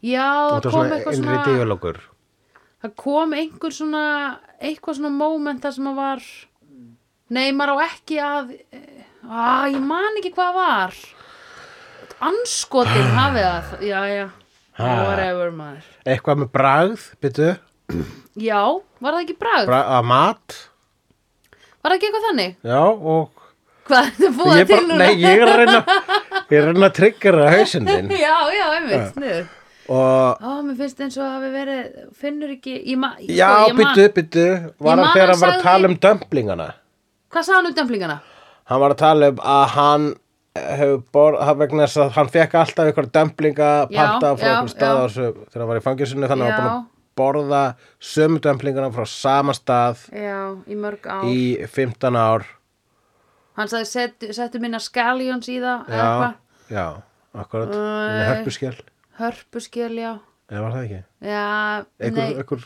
Já, 0.00 0.28
það 0.64 0.70
kom 0.72 0.92
eitthvað 0.96 1.16
svona, 1.18 1.40
díalógur. 1.44 1.98
það 2.80 2.94
kom 3.02 3.34
einhver 3.36 3.74
svona, 3.76 4.04
eitthvað 4.64 4.96
svona 4.96 5.10
moment 5.12 5.60
þar 5.64 5.74
sem 5.76 5.88
að 5.90 5.98
var, 6.00 6.22
nei, 7.36 7.50
maður 7.52 7.74
á 7.76 7.84
ekki 7.84 8.16
að, 8.24 8.54
á, 9.28 9.68
ég 9.68 9.80
man 9.84 10.16
ekki 10.22 10.32
hvað 10.38 10.54
var. 10.56 10.96
Anskotin 12.20 13.10
hafið 13.16 13.44
það, 13.48 13.84
já, 13.88 14.00
já, 14.12 14.28
Ha. 14.80 14.88
whatever 15.04 15.50
maður. 15.52 15.84
Eitthvað 16.08 16.38
með 16.40 16.50
bragð, 16.56 17.02
byttu, 17.20 17.50
Já, 18.40 18.60
var 19.02 19.12
það 19.16 19.22
ekki 19.26 19.36
bragð? 19.40 19.66
bra 19.68 19.80
að 19.98 20.04
mat, 20.08 20.56
Var 21.82 21.90
það 21.92 21.96
ekki 21.98 22.08
eitthvað 22.08 22.26
þannig? 22.30 22.56
já, 22.64 22.80
og 22.80 23.39
Hvað 23.90 24.10
það 24.20 24.36
búið 24.40 24.60
til 24.70 24.80
núna? 24.86 24.98
nei, 25.00 25.14
ég 25.22 25.42
er 25.44 25.50
að 25.52 25.58
reyna, 25.62 25.80
að 26.40 26.68
reyna 26.68 26.86
að 26.88 26.94
tryggjara 27.00 27.48
hausinn 27.56 27.90
þinn 27.90 28.12
Já, 28.24 28.36
já, 28.54 28.64
einmitt, 28.78 29.10
sniður. 29.16 29.44
og, 29.90 30.46
Ó, 30.46 30.50
mér 30.66 30.78
finnst 30.80 31.04
eins 31.04 31.18
og 31.18 31.24
það 31.26 31.36
hafi 31.36 31.52
verið, 31.58 31.84
finnur 32.22 32.54
ekki, 32.56 32.76
ég 32.92 33.00
ma, 33.02 33.12
já, 33.26 33.50
sko, 33.66 33.76
byttu, 33.80 34.08
byttu, 34.20 34.46
var 34.78 35.00
hann 35.02 35.12
þegar 35.16 35.34
hann 35.34 35.44
var 35.44 35.54
að 35.56 35.64
tala 35.66 35.90
um 35.90 35.96
dömplingana? 36.06 36.68
Hvað 37.30 37.46
sagði 37.46 37.58
hann 37.60 37.70
um 37.72 37.78
dömplingana? 37.80 38.18
Hann 38.70 38.82
var 38.84 38.94
að 38.94 39.00
tala 39.02 39.32
um 39.34 39.42
að 39.56 39.64
hann 39.74 40.08
hefur 40.60 41.02
borð, 41.14 41.40
það 41.46 41.60
vegna 41.62 41.84
þess 41.86 42.00
að 42.02 42.14
hann 42.16 42.30
fekk 42.34 42.54
alltaf 42.60 42.88
ykkur 42.90 43.10
dömplinga 43.14 43.68
panta 43.90 44.32
frá 44.38 44.48
ykkur 44.56 44.72
stað 44.72 44.96
á 44.98 45.02
þessu, 45.04 45.28
þegar 45.50 45.62
hann 45.62 45.70
var 45.70 45.80
í 45.80 45.84
fangjusinu 45.84 46.30
þannig 46.30 46.48
að 46.48 46.54
hann 46.54 46.64
var 46.64 46.70
búin 46.70 46.78
að 46.78 46.88
borða 47.20 47.60
sömu 48.02 48.40
dömplingana 48.42 48.90
frá 48.94 49.06
sama 49.10 49.54
stað 49.56 50.06
Já, 50.14 50.38
í 50.66 51.34
í 51.34 51.68
15 51.70 52.18
ár 52.18 52.46
Hann 53.60 53.68
sagði, 53.68 53.88
settu, 53.90 54.28
settu 54.32 54.60
minna 54.62 54.78
scaljons 54.80 55.48
í 55.52 55.58
það, 55.60 55.90
já, 55.92 56.04
já, 56.72 56.84
akkurat 57.36 57.72
með 57.74 58.22
hörpuskjál, 58.30 58.76
Hörpuskjöl, 59.20 59.92
já. 60.00 60.12
eða 60.48 60.62
var 60.64 60.76
það 60.78 60.84
ekki 60.86 61.00
Já, 61.28 61.42
nei, 62.16 62.22
einhver 62.30 62.64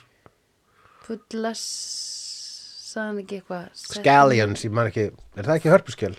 fullas, 1.02 1.64
sagði 2.92 3.08
hann 3.08 3.18
ekki 3.24 3.40
eitthvað. 3.40 3.64
scallions, 3.82 4.62
ég 4.68 4.76
man 4.78 4.92
ekki 4.92 5.08
er 5.10 5.48
það 5.48 5.58
ekki 5.58 5.72
hörpuskjál? 5.74 6.12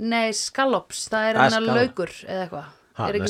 Nei, 0.00 0.32
scallops, 0.32 1.04
það 1.12 1.28
er 1.28 1.40
hann 1.42 1.52
scallop. 1.58 1.76
laukur, 1.82 2.14
eða 2.24 2.46
eitthvað. 2.46 2.70
Ha, 2.96 3.08
er 3.10 3.20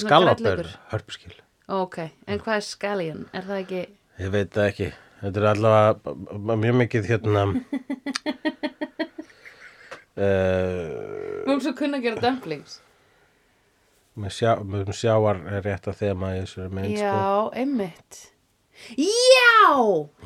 er 0.63 0.71
hörpuskjál 0.95 1.35
Ok, 1.73 1.99
en 2.31 2.41
hvað 2.47 2.61
er 2.61 2.69
scallion? 2.69 3.27
Er 3.35 3.51
það 3.51 3.65
ekki... 3.65 3.83
ég 4.23 4.33
veit 4.37 4.55
það 4.55 4.71
ekki, 4.71 4.93
þetta 5.25 5.43
er 5.43 5.51
allavega 5.57 6.57
mjög 6.63 6.79
mikið 6.85 7.11
hérna 7.11 7.45
uh, 10.17 11.47
Nú 11.49 11.57
svo 11.63 11.73
kunna 11.79 11.99
að 12.01 12.07
gera 12.09 12.21
dumplings. 12.23 12.79
sjá, 14.29 14.53
með 14.61 14.93
sjáar 14.97 15.41
rétt 15.65 15.89
að 15.89 15.99
þema 16.03 16.35
í 16.37 16.43
þessu 16.43 16.67
mynd 16.71 16.93
Já, 16.99 17.13
sko. 17.17 17.51
einmitt. 17.57 18.21
Já! 18.99 19.73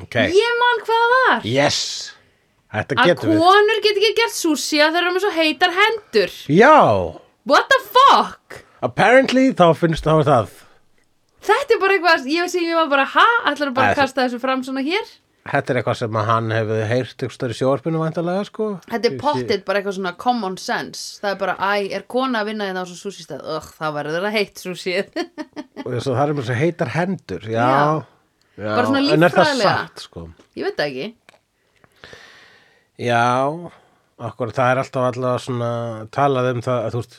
Ok. 0.03 0.15
Ég 0.33 0.57
man 0.61 0.83
hvað 0.87 1.05
var. 1.15 1.45
yes, 1.47 1.79
Þetta 2.73 2.97
að 2.99 3.07
getur 3.13 3.29
við. 3.31 3.39
konur 3.39 3.79
get 3.85 3.95
ekki 4.01 4.13
gert 4.17 4.35
sushi 4.35 4.79
að 4.83 4.95
þeir 4.97 5.03
eru 5.05 5.13
með 5.15 5.23
svo 5.23 5.31
heitar 5.37 5.75
hendur 5.77 6.33
Já, 6.51 6.73
what 7.47 7.69
the 7.71 7.79
fuck 7.87 8.57
apparently 8.83 9.45
þá 9.55 9.71
finnst 9.77 10.03
þá 10.05 10.19
það. 10.27 10.49
þetta 11.47 11.77
er 11.77 11.79
bara 11.81 11.95
eitthvað, 11.95 12.27
ég 12.33 12.43
veist 12.43 12.57
ekki, 12.59 12.67
ég 12.73 12.75
var 12.81 12.89
bara 12.91 13.05
ha, 13.13 13.27
ætlar 13.53 13.71
bara 13.77 13.87
Æ, 13.87 13.93
að 13.95 14.01
kasta 14.01 14.25
þessu 14.27 14.41
fram 14.43 14.65
svona 14.67 14.83
hér 14.83 15.07
Þetta 15.47 15.73
er 15.73 15.79
eitthvað 15.81 15.97
sem 16.01 16.17
að 16.19 16.27
hann 16.29 16.51
hefur 16.55 16.81
heyrt 16.91 17.23
ykkur 17.25 17.35
stöður 17.37 17.57
sjóarpinu 17.59 18.01
væntalega, 18.01 18.43
sko. 18.49 18.67
þetta 18.91 19.09
er 19.11 19.17
pottit 19.21 19.63
bara 19.67 19.79
eitthvað 19.81 19.97
svona 19.99 20.13
common 20.21 20.57
sense 20.61 21.21
það 21.23 21.31
er 21.33 21.39
bara, 21.41 21.55
æ, 21.57 21.87
er 21.99 22.05
kona 22.11 22.41
að 22.43 22.49
vinna 22.51 22.67
hérna 22.69 22.83
á 22.83 22.89
svo 22.89 22.97
sushi 22.99 23.25
stað 23.27 23.45
ugh, 23.55 23.69
það 23.79 23.95
verður 23.99 24.27
það 24.27 24.37
heitt 24.37 24.61
sushi 24.63 24.95
Og 25.85 25.89
þess 25.93 26.09
að 26.11 26.17
það 26.17 26.23
er 26.27 26.33
með 26.39 26.47
svo 26.49 26.57
heitar 26.61 26.93
hendur, 26.97 27.47
já. 27.53 27.67
Já. 28.57 28.71
Bara 28.73 28.85
svona 28.89 28.99
En 28.99 29.05
er 29.07 29.13
það 29.13 29.23
líffræðilega. 29.23 29.73
satt, 29.85 30.05
sko? 30.07 30.25
ég 30.57 30.67
veit 30.67 30.83
ekki 30.87 31.07
Já, 32.97 33.21
okkur, 34.17 34.51
það 34.57 34.71
er 34.73 34.79
alltaf 34.81 35.07
alltaf 35.11 35.43
svona 35.45 35.71
talað 36.15 36.47
um 36.55 36.61
það, 36.65 36.79
að 36.87 36.95
þú 36.95 37.01
veist, 37.03 37.17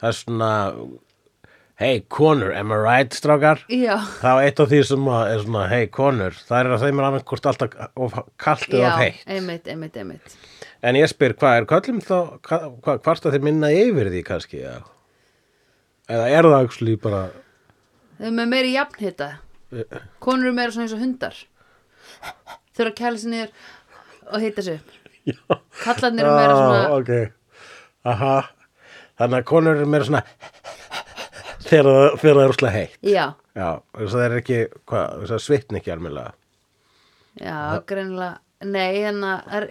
það 0.00 0.08
er 0.12 0.16
svona, 0.22 0.50
hey, 1.78 2.00
konur, 2.10 2.50
am 2.58 2.72
I 2.74 2.78
right, 2.82 3.14
strákar? 3.14 3.60
já, 3.70 3.96
Það 4.20 4.40
er 4.42 4.48
eitt 4.48 4.60
af 4.64 4.68
því 4.72 4.80
sem 4.88 5.08
er 5.14 5.42
svona, 5.44 5.64
hey, 5.70 5.86
konur, 5.94 6.34
það 6.48 6.60
er 6.64 6.70
að 6.74 6.84
þeim 6.84 7.00
er 7.02 7.06
annarkort 7.08 7.48
alltaf 7.52 7.76
of 7.96 8.16
kalt 8.42 8.66
eða 8.68 8.80
já, 8.82 8.94
heitt. 9.02 9.20
einmitt, 9.36 9.68
einmitt, 9.70 9.96
einmitt. 10.02 10.38
En 10.82 10.98
ég 10.98 11.10
spyr, 11.10 11.34
hvað 11.38 11.56
er 11.60 11.68
köllum 11.70 12.00
þá, 12.04 12.16
hvað, 12.48 12.66
hvort 13.06 13.26
að 13.28 13.36
þeir 13.36 13.46
minna 13.46 13.70
yfir 13.74 14.10
því 14.14 14.24
kannski, 14.26 14.60
já? 14.64 14.76
Eða 16.08 16.28
er 16.32 16.48
það 16.48 16.58
actually 16.64 16.96
bara, 17.02 17.22
þau 18.18 18.26
eru 18.26 18.34
með 18.40 18.50
meiri 18.54 18.74
jafnhita. 18.74 19.30
Konur 20.24 20.48
eru 20.48 20.54
meira 20.56 20.72
svona 20.74 20.86
eins 20.88 20.94
og 20.96 21.02
hundar. 21.02 21.34
Þurfa 22.78 22.90
að 22.90 22.94
kæla 23.02 23.18
sér 23.22 23.32
niður 23.34 23.50
og 24.32 24.42
hita 24.46 24.64
sig 24.64 24.78
upp. 24.80 24.94
Já, 25.28 25.36
kallarnir 25.82 26.24
eru 26.24 26.36
meira 26.38 26.54
svona 26.56 26.78
Ah, 26.86 26.94
ok, 26.96 27.10
aha, 28.08 28.36
þannig 29.20 29.42
að 29.42 29.48
konur 29.50 29.76
eru 29.76 29.90
meira 29.92 30.06
svona, 30.08 30.22
þegar 31.68 31.88
það 31.92 32.18
það 32.24 32.42
er 32.42 32.52
úrslega 32.54 32.74
heitt. 32.78 32.98
já, 33.02 33.26
Já, 33.58 33.68
að 33.98 34.12
það 34.12 34.24
er 34.28 34.36
ekki, 34.38 34.58
hvað, 34.86 35.14
þess 35.22 35.34
að 35.36 35.40
svitni 35.46 35.80
ekki 35.80 35.92
almennilega. 35.94 36.32
já, 37.42 37.56
greinilega. 37.90 38.36
Nei, 38.58 38.88
hérna 39.04 39.32
er, 39.54 39.64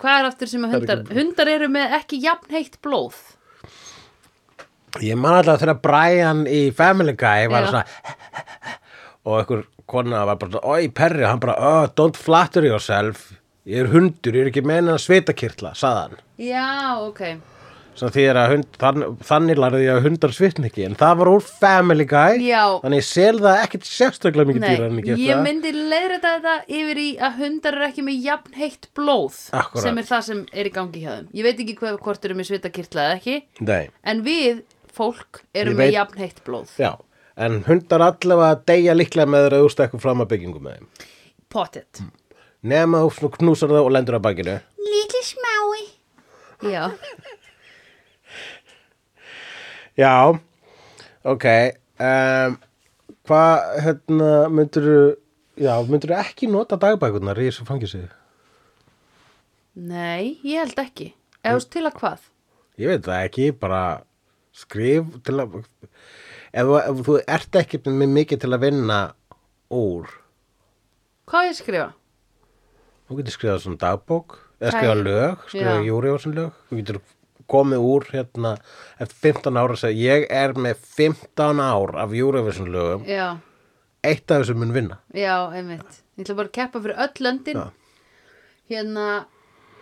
hvað 0.00 0.18
er 0.22 0.26
aftur 0.30 0.48
sem 0.48 0.62
að 0.64 0.70
Það 0.72 0.76
er 0.76 0.80
hundar 0.80 1.00
ekki- 1.02 1.16
hundar 1.20 1.48
eru 1.52 1.66
með 1.68 1.96
ekki 1.98 2.20
jafnheitt 2.24 2.78
blóð? 2.84 3.16
Ég 5.04 5.18
man 5.20 5.34
alltaf 5.36 5.60
þegar 5.60 5.80
Brian 5.84 6.44
í 6.48 6.60
Family 6.72 7.12
Guy 7.20 7.48
var 7.52 7.66
svona 7.68 7.82
og 9.26 9.34
einhver 9.42 9.64
kona 9.90 10.22
var 10.24 10.38
bara 10.40 10.62
oi 10.64 10.88
Perri, 10.88 11.26
hann 11.28 11.42
bara, 11.42 11.56
oh, 11.60 11.88
don't 11.98 12.16
flatter 12.16 12.64
yourself. 12.64 13.34
Ég 13.68 13.82
er 13.84 13.90
hundur, 13.92 14.32
ég 14.38 14.46
er 14.46 14.50
ekki 14.52 14.62
meina 14.64 14.94
að 14.94 15.02
svitakirtla, 15.04 15.74
saðan 15.76 16.16
já, 16.40 16.64
ok 17.02 17.22
Er 17.96 18.36
að 18.36 18.50
hund, 18.52 18.66
þann, 18.76 19.04
þannig 19.24 19.56
lærði 19.56 19.78
ég 19.86 19.94
að 19.96 20.02
hundar 20.04 20.32
svitna 20.36 20.68
ekki 20.68 20.82
en 20.84 20.96
það 21.00 21.14
var 21.22 21.30
úr 21.32 21.44
Family 21.46 22.04
Guy. 22.10 22.42
Já. 22.44 22.64
þannig 22.82 23.00
ég 23.00 23.06
sel 23.08 23.38
það 23.40 23.60
ekkit 23.62 23.86
sérstaklega 23.88 24.50
mikið 24.50 24.66
dýra 24.66 24.88
en 24.90 25.20
ég 25.22 25.40
myndi 25.46 25.72
leiðræta 25.72 26.32
þetta 26.34 26.56
yfir 26.76 27.00
í 27.00 27.06
að 27.24 27.38
hundar 27.40 27.78
eru 27.78 27.86
ekki 27.88 28.04
með 28.04 28.18
jafnheitt 28.26 28.88
blóð 28.98 29.38
Akkúrat. 29.56 29.82
sem 29.86 29.98
er 30.02 30.08
það 30.10 30.26
sem 30.28 30.42
er 30.52 30.68
í 30.68 30.74
gangi 30.76 31.00
hjá 31.06 31.10
þeim. 31.14 31.30
Ég 31.40 31.48
veit 31.48 31.62
ekki 31.64 31.76
hvað, 31.80 31.96
hvort 32.04 32.28
eru 32.28 32.36
með 32.36 32.50
svitakirtla 32.50 33.06
eða 33.06 33.16
ekki 33.16 33.38
Nei, 33.70 33.88
en 34.04 34.22
við, 34.28 34.60
fólk, 34.92 35.40
erum 35.56 35.72
Ég 35.72 35.80
með 35.80 35.86
veit- 35.86 35.96
jafnheitt 35.96 36.44
blóð. 36.44 36.76
Já, 36.76 36.92
en 37.48 37.62
hundar 37.70 38.04
allavega 38.10 38.60
deyja 38.68 38.94
líklega 38.96 39.26
með 39.32 39.48
þeirra 39.48 39.64
ústekku 39.70 40.00
fram 40.04 40.20
að 40.20 40.30
byggingu 40.36 40.60
með 40.60 40.76
þeim. 40.78 41.08
Pottet. 41.48 42.04
Nema 42.66 43.00
þú 43.06 43.10
svona 43.16 43.36
knúsar 43.40 43.72
það 43.72 43.88
og 43.88 43.92
lendur 43.96 44.18
á 44.18 44.20
bakinu. 44.20 44.60
Lítið 44.84 45.24
smái 45.32 45.84
Já, 46.66 46.88
Já, 49.96 50.12
ok 51.24 51.46
um, 51.98 52.56
Hvað, 53.26 53.62
hérna, 53.86 54.30
myndirðu 54.52 54.98
Já, 55.56 55.72
myndirðu 55.88 56.18
ekki 56.20 56.48
nota 56.52 56.76
dagbækurnar 56.80 57.38
í 57.40 57.48
þessu 57.48 57.64
fangisi? 57.68 58.02
nei, 59.76 60.36
ég 60.44 60.62
held 60.64 60.78
ekki 60.80 61.10
Eða 61.44 61.64
til 61.72 61.84
að 61.88 61.96
hvað 62.00 62.26
Ég 62.80 62.90
veit 62.92 63.06
það 63.08 63.24
ekki, 63.26 63.48
bara 63.56 63.82
skrif 64.56 65.08
til 65.24 65.36
að 65.40 65.56
ef, 65.60 66.70
ef 66.70 67.02
þú 67.08 67.16
ert 67.24 67.58
ekki 67.60 67.80
með 67.88 68.12
mikið 68.18 68.42
til 68.44 68.52
að 68.56 68.64
vinna 68.68 69.00
úr 69.72 70.12
Hvað 71.26 71.40
á 71.42 71.48
ég 71.50 71.58
skrifa? 71.58 71.88
þú 73.06 73.16
getur 73.20 73.36
skrifað 73.36 73.60
svona 73.64 73.80
dagbók 73.82 74.38
eða 74.60 74.72
skrifað 74.76 75.02
lög, 75.06 75.42
skrifað 75.50 75.76
Já. 75.80 75.86
júriósin 75.90 76.36
lög 76.36 76.56
þú 76.70 76.80
getur 76.80 77.00
komið 77.50 77.86
úr 77.90 78.08
hérna 78.12 78.56
eftir 79.02 79.32
15 79.32 79.60
ára 79.60 79.76
og 79.76 79.80
segja 79.80 80.16
ég 80.16 80.26
er 80.32 80.56
með 80.58 80.82
15 80.96 81.62
ár 81.62 81.94
af 82.02 82.14
júriósin 82.16 82.72
lögum. 82.72 83.06
Já, 83.08 83.38
eitt 84.04 84.30
af 84.30 84.44
þessu 84.44 84.58
mun 84.58 84.74
vinna. 84.76 85.00
Já, 85.14 85.48
einmitt. 85.54 86.02
Ég 86.16 86.26
ætla 86.26 86.38
bara 86.38 86.50
að 86.50 86.56
keppa 86.58 86.82
fyrir 86.84 87.02
öll 87.06 87.24
löndin. 87.26 87.62
Já. 87.62 87.66
Hérna 88.66 89.06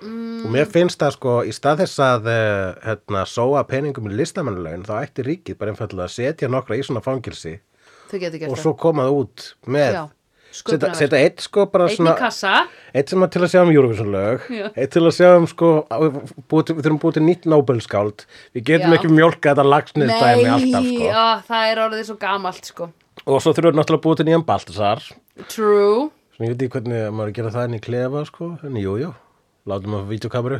mm, 0.03 0.45
og 0.45 0.53
mér 0.55 0.69
finnst 0.71 1.01
það 1.01 1.15
sko 1.17 1.37
í 1.49 1.53
stað 1.55 1.85
þess 1.85 2.03
að 2.05 2.29
eh, 2.33 2.83
hérna, 2.85 3.25
sóa 3.29 3.63
peningum 3.69 4.11
í 4.11 4.19
listamannlaun 4.19 4.85
þá 4.87 4.97
ætti 5.01 5.25
ríkið 5.27 5.59
bara 5.61 5.73
einfallega 5.73 6.09
að 6.09 6.17
setja 6.17 6.51
nokkra 6.53 6.79
í 6.79 6.85
svona 6.87 7.05
fangilsi 7.05 7.57
Þau 8.11 8.19
getur 8.19 8.43
gert 8.43 8.53
og 8.53 8.61
svo 8.61 8.75
koma 8.79 9.07
það 9.07 9.21
út 9.23 9.47
með 9.77 9.97
Já, 9.97 10.03
setja, 10.55 10.79
sköpunarverk. 10.79 10.99
setja 11.03 11.21
eitt 11.27 11.45
sko 11.45 11.67
bara 11.73 11.89
svona 11.91 12.15
eitt 12.95 13.11
sem 13.13 13.25
að 13.27 13.31
til 13.35 13.43
að 13.45 13.53
sjá 13.53 13.61
um 13.65 13.73
Eurovision 13.75 14.11
lög 14.15 14.45
Já. 14.55 14.67
eitt 14.73 14.93
til 14.95 15.03
að 15.05 15.15
sjá 15.19 15.31
um 15.37 15.47
sko 15.51 15.71
við 15.91 16.75
þurfum 16.79 17.01
búið 17.03 17.17
til 17.19 17.25
nýtt 17.27 17.49
Nobelskáld 17.51 18.27
við 18.55 18.67
getum 18.71 18.95
Já. 18.95 18.99
ekki 19.01 19.13
mjólka 19.13 19.53
þetta 19.55 19.67
lagsniðstæmi 19.71 20.51
alltaf 20.57 20.91
sko 20.91 21.09
já, 21.11 21.25
það 21.51 21.71
er 21.73 21.83
orðið 21.89 22.05
svo 22.11 22.17
gamalt 22.23 22.71
sko 22.71 22.91
og 23.25 23.41
svo 23.43 23.53
þurfum 23.55 23.73
við 23.75 23.81
náttúrulega 23.81 24.05
búið 24.07 24.21
til 24.23 24.29
nýjan 24.31 24.47
Baltasar 24.49 25.03
True 25.51 26.11
Svona 26.35 26.49
ég 26.49 26.55
veit 26.57 26.63
ekki 26.65 26.75
hvernig 26.75 27.03
maður 27.15 27.29
er 27.29 27.31
að 27.31 27.37
gera 27.37 27.51
það 27.55 27.67
inn 27.69 27.75
í 27.77 27.83
klefa 27.85 28.21
sko, 28.27 28.47
en 28.67 28.79
jú, 28.81 28.95
jú, 28.99 29.11
látum 29.71 29.93
að 30.01 30.09
videokameru. 30.11 30.57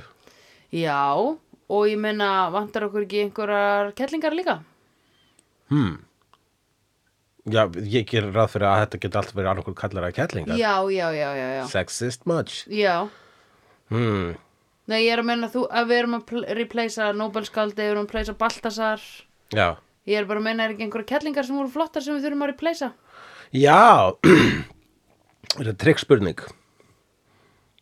Já, 0.71 1.01
og 1.19 1.89
ég 1.91 1.99
meina 1.99 2.29
vantar 2.55 2.87
okkur 2.87 3.03
ekki 3.09 3.25
einhverjar 3.25 3.91
kettlingar 3.99 4.37
líka 4.39 4.61
Hmm. 5.73 5.97
Já, 7.53 7.67
ég 7.85 8.07
ger 8.09 8.25
ráð 8.33 8.49
fyrir 8.55 8.65
að 8.71 8.79
þetta 8.87 8.99
geti 9.03 9.19
alltaf 9.21 9.35
verið 9.37 9.51
annarkur 9.51 9.75
kallar 9.77 10.05
að 10.09 10.15
kettlingar. 10.17 10.57
Já, 10.57 10.75
já, 10.89 11.09
já, 11.13 11.29
já, 11.37 11.49
já 11.59 11.65
Sexist 11.69 12.23
much. 12.31 12.63
Já, 12.73 13.09
Hmm. 13.93 14.31
nei 14.89 15.03
ég 15.05 15.13
er 15.13 15.21
að 15.21 15.27
meina 15.29 15.49
þú 15.53 15.67
að 15.69 15.85
við 15.91 15.99
erum 15.99 16.15
að 16.17 16.23
pl- 16.31 16.47
replacea 16.57 17.11
Nobelskaldi, 17.13 17.77
við 17.83 17.91
erum 17.93 18.05
að 18.07 18.09
replacea 18.09 18.35
Baltasar 18.41 19.01
Já. 19.53 19.77
Ég 20.09 20.17
er 20.19 20.25
bara 20.29 20.41
að 20.41 20.45
meina 20.49 20.65
er 20.65 20.71
ekki 20.73 20.85
einhverjar 20.87 21.07
kettlingar 21.13 21.45
sem 21.45 21.57
voru 21.57 21.69
flottar 21.73 22.03
sem 22.05 22.17
við 22.17 22.25
þurfum 22.25 22.43
að 22.47 22.53
replacea 22.55 22.91
Já, 23.53 24.13
þetta 25.59 25.69
er 25.71 25.79
trikkspurning. 25.85 26.41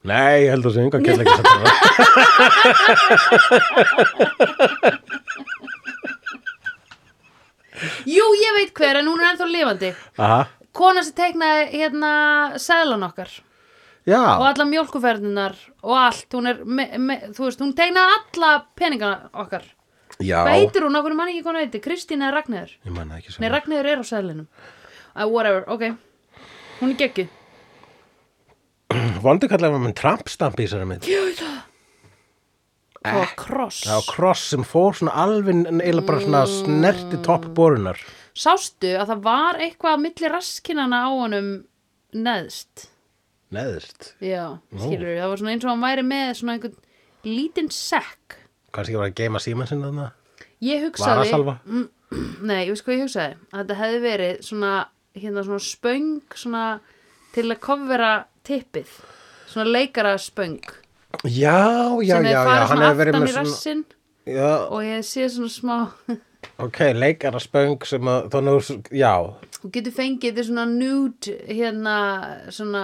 Nei, 0.03 0.43
ég 0.43 0.51
held 0.51 0.67
að 0.67 0.71
það 0.71 0.75
sé 0.75 0.81
enga 0.83 0.99
kettlingar 1.07 1.39
sem 1.39 1.47
það. 1.47 1.67
Jú, 8.09 8.27
ég 8.41 8.59
veit 8.59 8.75
hver, 8.79 9.01
en 9.01 9.09
hún 9.11 9.23
er 9.23 9.33
ennþá 9.33 9.49
lifandi. 9.51 9.93
Aha, 10.19 10.43
Kona 10.73 11.03
sem 11.05 11.17
teiknaði 11.17 11.67
hérna 11.75 12.13
seðlan 12.61 13.05
okkar. 13.05 13.33
Og 14.03 14.11
já, 14.11 14.19
alla 14.49 14.65
mjólkuferðunar 14.67 15.59
og 15.85 15.93
allt, 15.95 16.27
hún 16.35 16.49
er 16.51 16.63
me, 16.65 16.89
me, 16.99 17.19
þú 17.37 17.47
veist, 17.47 17.61
hún 17.63 17.75
teiknaði 17.79 18.17
alla 18.17 18.53
peningana 18.79 19.29
okkar. 19.45 19.67
Já. 20.19 20.41
Hvað 20.43 20.57
heitir 20.57 20.87
hún, 20.87 20.97
okkur 20.99 21.15
mann 21.19 21.31
ekki 21.33 21.45
hún 21.47 21.61
heitir, 21.61 21.83
Kristín 21.85 22.25
eða 22.25 22.41
ekki 22.41 22.89
Nei, 22.89 23.21
sem. 23.29 23.47
Ragnheiður 23.53 23.91
er 23.93 24.03
á 24.03 24.05
seðlinum. 24.09 24.49
Uh, 25.13 25.29
Whatever, 25.29 25.65
ok. 25.71 25.93
Hún 26.81 26.95
er 26.95 26.99
geggjuð. 27.05 27.39
Vondi 29.23 29.49
kallar 29.49 29.73
maður 29.73 29.87
með 29.87 29.95
trampstamp 30.03 30.59
í 30.59 30.67
þessari 30.67 30.89
mynd. 33.05 33.19
og 33.23 33.35
kross 33.41 33.83
Já, 33.89 33.97
kross 34.09 34.47
sem 34.53 34.65
fór 34.67 34.97
svona 34.99 35.15
alveg 35.25 35.67
eða 35.83 36.05
bara 36.07 36.23
svona 36.23 36.45
snerti 36.51 37.21
topp 37.27 37.51
borunar. 37.57 38.01
Sástu 38.33 38.95
að 38.97 39.13
það 39.13 39.27
var 39.27 39.61
eitthvað 39.61 39.97
að 39.99 40.05
milli 40.07 40.33
raskinana 40.33 41.03
á 41.05 41.11
honum 41.13 41.53
neðst 42.13 42.89
Neðst. 43.53 44.15
Já, 44.25 44.57
skilur 44.73 45.19
það 45.19 45.29
var 45.29 45.41
svona 45.43 45.53
eins 45.53 45.65
og 45.67 45.71
hann 45.75 45.83
væri 45.85 46.05
með 46.09 46.31
svona 46.39 46.55
einhvern 46.57 46.79
lítinn 47.29 47.69
sekk 47.69 48.39
Kannski 48.73 48.97
var 48.97 49.11
að 49.11 49.19
geima 49.21 49.41
síman 49.43 49.69
sinna 49.69 49.91
þarna. 49.91 50.07
Ég 50.65 50.87
hugsaði 50.87 51.27
Varasalva. 51.27 51.55
Nei, 52.49 52.63
ég 52.65 52.71
veist 52.73 52.87
hvað 52.87 52.97
ég 52.97 53.03
hugsaði 53.05 53.35
að 53.51 53.59
þetta 53.59 53.77
hefði 53.83 53.99
verið 54.07 54.39
svona 54.47 54.71
hérna 55.13 55.45
svona 55.45 55.65
spöng 55.67 56.37
svona 56.41 56.63
til 57.35 57.45
að 57.51 57.61
kofvera 57.67 58.13
tippið 58.49 58.95
svona 59.53 59.69
leikara 59.69 60.15
spöng 60.21 60.63
Já, 61.25 61.57
já, 62.03 62.19
já, 62.23 62.43
já, 62.43 62.67
hann 62.67 62.83
hefur 62.83 63.01
verið 63.05 63.21
með 63.23 63.33
svona, 63.55 63.85
já, 64.27 64.51
og 64.73 64.83
ég 64.87 65.05
sé 65.07 65.29
svona 65.31 65.53
smá 65.53 66.19
Ok, 66.59 66.81
leikara 66.99 67.39
spöng 67.39 67.85
sem 67.87 68.03
að 68.11 68.25
þannig, 68.33 68.89
já, 68.99 69.13
Þú 69.63 69.69
getur 69.77 69.93
fengið 69.95 70.39
er 70.43 70.47
svona 70.49 70.65
nude 70.67 71.35
hérna 71.47 71.93
svona 72.51 72.81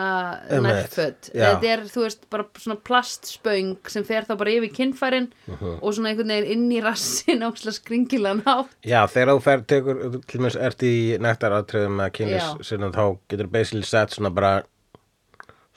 já. 0.47 1.49
þetta 1.59 1.67
er 1.73 1.83
þú 1.91 2.05
veist 2.05 2.23
bara 2.31 2.47
svona 2.55 2.77
plastspöng 2.87 3.73
sem 3.91 4.07
fer 4.07 4.29
þá 4.29 4.37
bara 4.39 4.55
yfir 4.55 4.71
kinnfærin 4.77 5.27
Mhm. 5.51 5.81
og 5.83 5.91
svona 5.97 6.13
einhvern 6.13 6.31
veginn 6.31 6.53
inn 6.55 6.71
í 6.79 6.81
rassin 6.85 7.43
á 7.43 7.51
svona 7.51 7.75
skringilan 7.75 8.45
hátt. 8.47 8.71
Já, 8.87 9.03
þegar 9.11 9.35
þú 9.35 9.43
fer, 9.43 9.65
tekur, 9.75 10.23
til 10.31 10.41
mér 10.41 10.57
ert 10.71 10.87
í 10.87 10.95
nektaratriðum 11.19 11.99
með 11.99 12.13
kynlis 12.21 12.67
sinna 12.71 12.93
þá 12.95 13.19
getur 13.29 13.51
basically 13.51 13.83
sett 13.83 14.11
svona 14.15 14.31
bara 14.31 14.63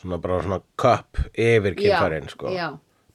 svona 0.01 0.19
bara 0.21 0.41
svona 0.43 0.61
cup 0.81 1.19
yfir 1.33 1.77
kynfærin, 1.77 2.29
sko. 2.31 2.51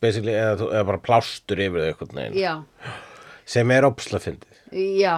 Basically, 0.03 0.35
eða, 0.37 0.69
eða 0.71 0.85
bara 0.93 1.03
plástur 1.03 1.61
yfir 1.67 1.87
þau 1.97 2.11
veginn, 2.13 2.37
já, 2.39 2.53
sem 3.49 3.71
er 3.75 3.87
opslafindið 3.89 4.61
já, 5.01 5.15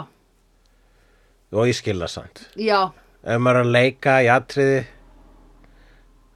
og 1.53 1.69
ég 1.69 1.77
skilða 1.79 2.09
samt. 2.13 2.47
já. 2.57 2.89
Ef 3.29 3.41
maður 3.43 3.59
er 3.59 3.67
að 3.67 3.75
leika 3.75 4.13
í 4.23 4.29
atriði 4.31 4.83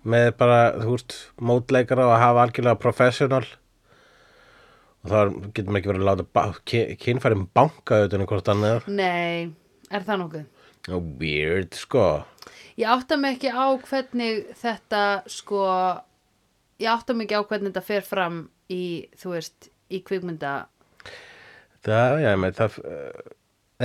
með 0.03 0.33
bara, 0.41 0.61
þú 0.83 0.95
veist, 0.97 1.15
mótleikara 1.39 2.09
og 2.11 2.17
hafa 2.19 2.43
algjörlega 2.43 2.81
professional 2.83 3.45
og 5.03 5.11
þá 5.11 5.19
getur 5.55 5.71
maður 5.71 5.81
ekki 5.81 5.93
verið 5.93 6.03
að 6.03 6.09
láta 6.11 6.97
kynfærin 7.05 7.47
banka 7.55 8.01
auðvitað 8.01 8.27
hvort 8.33 8.51
annað 8.53 8.91
nei, 8.91 9.53
er 9.91 10.07
það 10.07 10.23
nokkuð? 10.25 10.45
Weird, 11.23 11.79
sko 11.79 12.07
ég 12.81 12.89
átta 12.89 13.17
mig 13.21 13.37
ekki 13.37 13.53
á 13.53 13.67
hvernig 13.89 14.47
þetta 14.59 15.03
sko 15.31 15.63
ég 16.83 16.89
átta 16.93 17.15
mig 17.15 17.29
ekki 17.29 17.41
á 17.41 17.49
hvernig 17.49 17.73
þetta 17.73 17.85
fer 17.87 18.07
fram 18.07 18.43
í, 18.73 19.09
þú 19.21 19.35
veist, 19.37 19.71
í 19.93 20.01
kvikmynda 20.07 20.55
það, 21.85 22.21
já, 22.25 22.33
með 22.41 22.59
það 22.61 22.79
eh, 22.93 23.33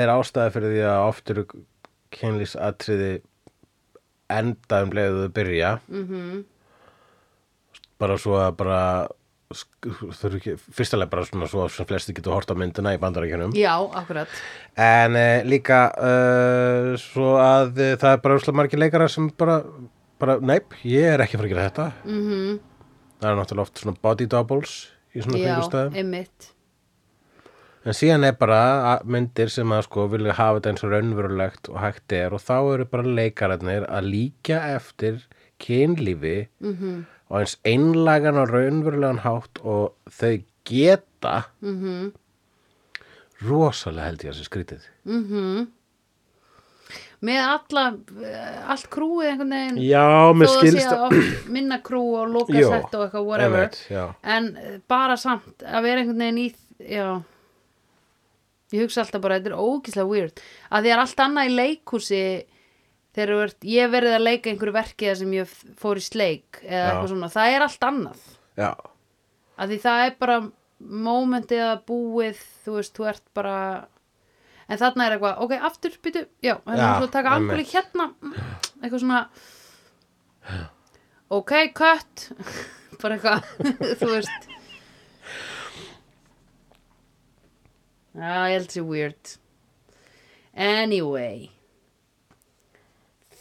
er 0.03 0.13
ástæði 0.13 0.53
fyrir 0.55 0.75
því 0.75 0.83
að 0.91 1.07
oft 1.07 1.33
eru 1.33 1.45
kynlýsatriði 2.17 3.11
enda 4.31 4.81
um 4.83 4.93
leiðu 4.95 5.25
þau 5.25 5.33
byrja 5.39 5.71
-hmm. 5.88 6.03
Mhm. 6.03 6.43
bara 7.99 8.17
svo 8.17 8.38
að 8.39 8.51
bara 8.57 8.81
þau 9.48 10.26
eru 10.28 10.39
ekki, 10.41 10.56
fyrstulega 10.76 11.12
bara 11.12 11.24
svona 11.28 11.48
svo 11.48 11.68
sem 11.72 11.88
flesti 11.88 12.16
getur 12.16 12.36
hort 12.36 12.50
á 12.52 12.56
myndina 12.60 12.91
í 12.95 13.00
bandarækjunum 13.00 13.54
já, 13.56 13.72
akkurat 13.95 14.28
En 14.76 15.16
uh, 15.16 15.45
líka 15.48 15.86
uh, 15.95 16.89
svo 17.00 17.38
að 17.39 17.80
uh, 17.80 17.93
það 17.95 18.12
er 18.12 18.20
bara 18.26 18.39
úrslega 18.39 18.60
margir 18.60 18.82
leikarar 18.82 19.14
sem 19.14 19.30
bara, 19.39 19.62
bara 20.20 20.38
neip, 20.43 20.76
ég 20.84 21.14
er 21.14 21.24
ekki 21.24 21.39
fara 21.39 21.48
að 21.48 21.54
gera 21.56 21.70
þetta. 21.70 21.88
mm 22.04 22.20
-hmm. 22.28 22.60
Það 23.18 23.32
er 23.32 23.39
náttúrulega 23.39 23.66
oft 23.66 23.82
svona 23.82 23.98
body 24.02 24.28
doubles 24.30 24.76
í 25.16 25.24
svona 25.24 25.39
já, 25.39 25.48
kringustæðum. 25.48 25.95
einmitt 25.95 26.54
En 27.88 27.93
síðan 27.95 28.26
er 28.28 28.34
bara 28.36 29.00
myndir 29.06 29.50
sem 29.50 29.70
að 29.72 29.86
sko 29.88 30.08
vilja 30.12 30.34
hafa 30.34 30.60
þetta 30.60 30.70
eins 30.70 30.84
og 30.84 30.91
raunverulegt 30.91 31.70
og 31.70 31.80
hægt 31.80 32.12
er 32.12 32.34
og 32.34 32.41
þá 32.43 32.74
eru 32.74 32.86
bara 32.86 33.04
leikararnir 33.04 33.88
að 33.88 34.10
líka 34.12 34.76
eftir 34.76 35.24
kynlífi 35.58 36.50
-hmm. 36.62 37.06
Og 37.30 37.41
eins 37.41 37.57
einlagan 37.67 38.39
og 38.41 38.51
raunverulegan 38.53 39.23
hátt 39.25 39.59
og 39.63 39.93
þau 40.19 40.38
geta 40.67 41.41
mm 41.61 42.13
rosalega 43.45 44.07
held 44.09 44.23
ég 44.25 44.32
að 44.32 44.38
þessi 44.38 44.47
skrítið. 44.49 44.86
-hmm. 45.05 45.67
með 47.21 47.39
alla 47.41 47.84
eh, 48.23 48.69
allt 48.69 48.89
krúið 48.93 49.30
einhvern 49.32 49.53
veginn 49.53 49.78
Já, 49.82 50.34
það 50.34 50.51
skilst 50.53 50.89
sé 50.89 51.49
minna 51.49 51.80
krú 51.82 52.01
og 52.15 52.28
Jú, 52.28 52.34
lokasett 52.34 52.93
og 52.95 53.01
eitthvað 53.05 53.25
whatever 53.25 53.69
já. 53.89 54.13
en 54.23 54.57
eh, 54.57 54.80
bara 54.88 55.17
samt 55.17 55.63
að 55.65 55.84
vera 55.84 55.99
einhvern 56.01 56.19
veginn 56.19 56.38
í 56.38 56.55
já 56.80 57.21
ég 58.73 58.82
hugsa 58.84 59.01
alltaf 59.01 59.21
bara, 59.21 59.39
þetta 59.39 59.49
er 59.49 59.57
ógislega 59.57 60.07
weird 60.07 60.41
að 60.69 60.84
því 60.84 60.93
er 60.93 60.99
allt 60.99 61.19
annað 61.19 61.49
í 61.49 61.55
leikhúsi 61.55 62.21
þegar 63.18 63.34
þú 63.34 63.41
ert, 63.47 63.65
ég 63.74 63.89
verið 63.89 64.13
að 64.13 64.24
leika 64.28 64.51
einhverju 64.51 64.76
verki 64.76 65.09
þar 65.09 65.20
sem 65.24 65.32
ég 65.34 65.53
fór 65.82 65.97
í 65.97 66.03
sleik 66.05 66.59
eða 66.61 66.78
Já. 66.78 66.88
eitthvað 66.91 67.11
svona, 67.13 67.30
það 67.34 67.53
er 67.55 67.65
allt 67.65 67.88
annað. 67.88 68.26
Já, 68.57 68.70
að 69.57 69.74
því 69.74 69.78
það 69.88 70.01
er 70.05 70.15
bara 70.22 70.38
mómentið 71.07 71.63
að 71.65 71.80
búið 71.89 72.41
þú 72.65 72.76
veist, 72.78 72.93
þú 72.93 73.07
ert 73.09 73.24
bara 73.38 73.55
en 74.68 74.82
þarna 74.84 75.07
er 75.07 75.15
eitthvað, 75.15 75.41
ok, 75.47 75.55
aftur, 75.72 75.97
byttu 76.05 76.24
já, 76.45 76.53
er 76.68 76.78
Já, 76.78 76.86
að 76.91 77.07
taka 77.15 77.34
einmitt. 77.34 77.53
anguli 77.55 77.68
hérna 77.72 78.07
mm, 78.13 78.38
eitthvað 78.84 79.03
svona. 79.03 79.22
Ok, 81.34 81.53
cut. 81.76 82.28
Bara 83.01 83.18
eitthvað, 83.18 83.49
þú 83.99 84.07
veist. 84.13 84.45
Já, 88.18 88.32
ég 88.49 88.55
held 88.55 88.72
sér 88.74 88.88
weird. 88.88 89.34
Anyway 90.57 91.57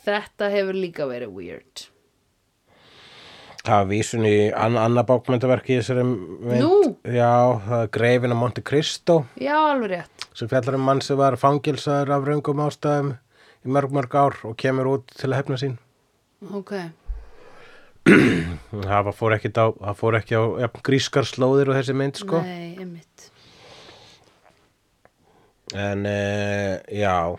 þetta 0.07 0.51
hefur 0.55 0.79
líka 0.79 1.11
verið 1.11 1.37
weird 1.37 1.87
Það 3.67 3.81
var 3.81 3.87
vísun 3.91 4.27
í 4.29 4.35
anna, 4.55 4.85
annað 4.87 5.09
bókmyndaverki? 5.09 5.81
Já, 5.83 7.33
er 7.81 7.89
Greifin 7.91 8.31
á 8.31 8.39
Monte 8.39 8.63
Cristo 8.63 9.25
já, 9.35 9.57
alveg 9.59 9.91
rétt 9.97 10.27
sem 10.37 10.51
fjallar 10.51 10.77
um 10.79 10.85
mann 10.87 11.01
sem 11.03 11.19
var 11.19 11.35
fangilsaður 11.41 12.13
af 12.15 12.29
raungum 12.29 12.63
ástæðum 12.63 13.11
í 13.67 13.73
mörg 13.75 13.95
mörg 13.97 14.15
ár 14.15 14.39
og 14.47 14.55
kemur 14.61 14.93
út 14.93 15.11
til 15.17 15.33
að 15.33 15.41
hefna 15.41 15.59
sín. 15.59 15.75
ok, 16.55 16.75
Það 18.87 19.11
fór 19.19 19.35
ekki 19.35 19.51
á, 19.59 19.67
fór 19.99 20.19
ekki 20.21 20.39
á 20.39 20.43
jafn, 20.63 20.83
grískar 20.87 21.27
slóðir 21.27 21.73
og 21.73 21.81
þessi 21.81 21.97
mynd, 21.97 22.21
sko. 22.23 22.43
nei, 22.47 22.77
einmitt 22.79 23.33
En, 25.75 26.07
uh, 26.07 26.79
já, 26.95 27.35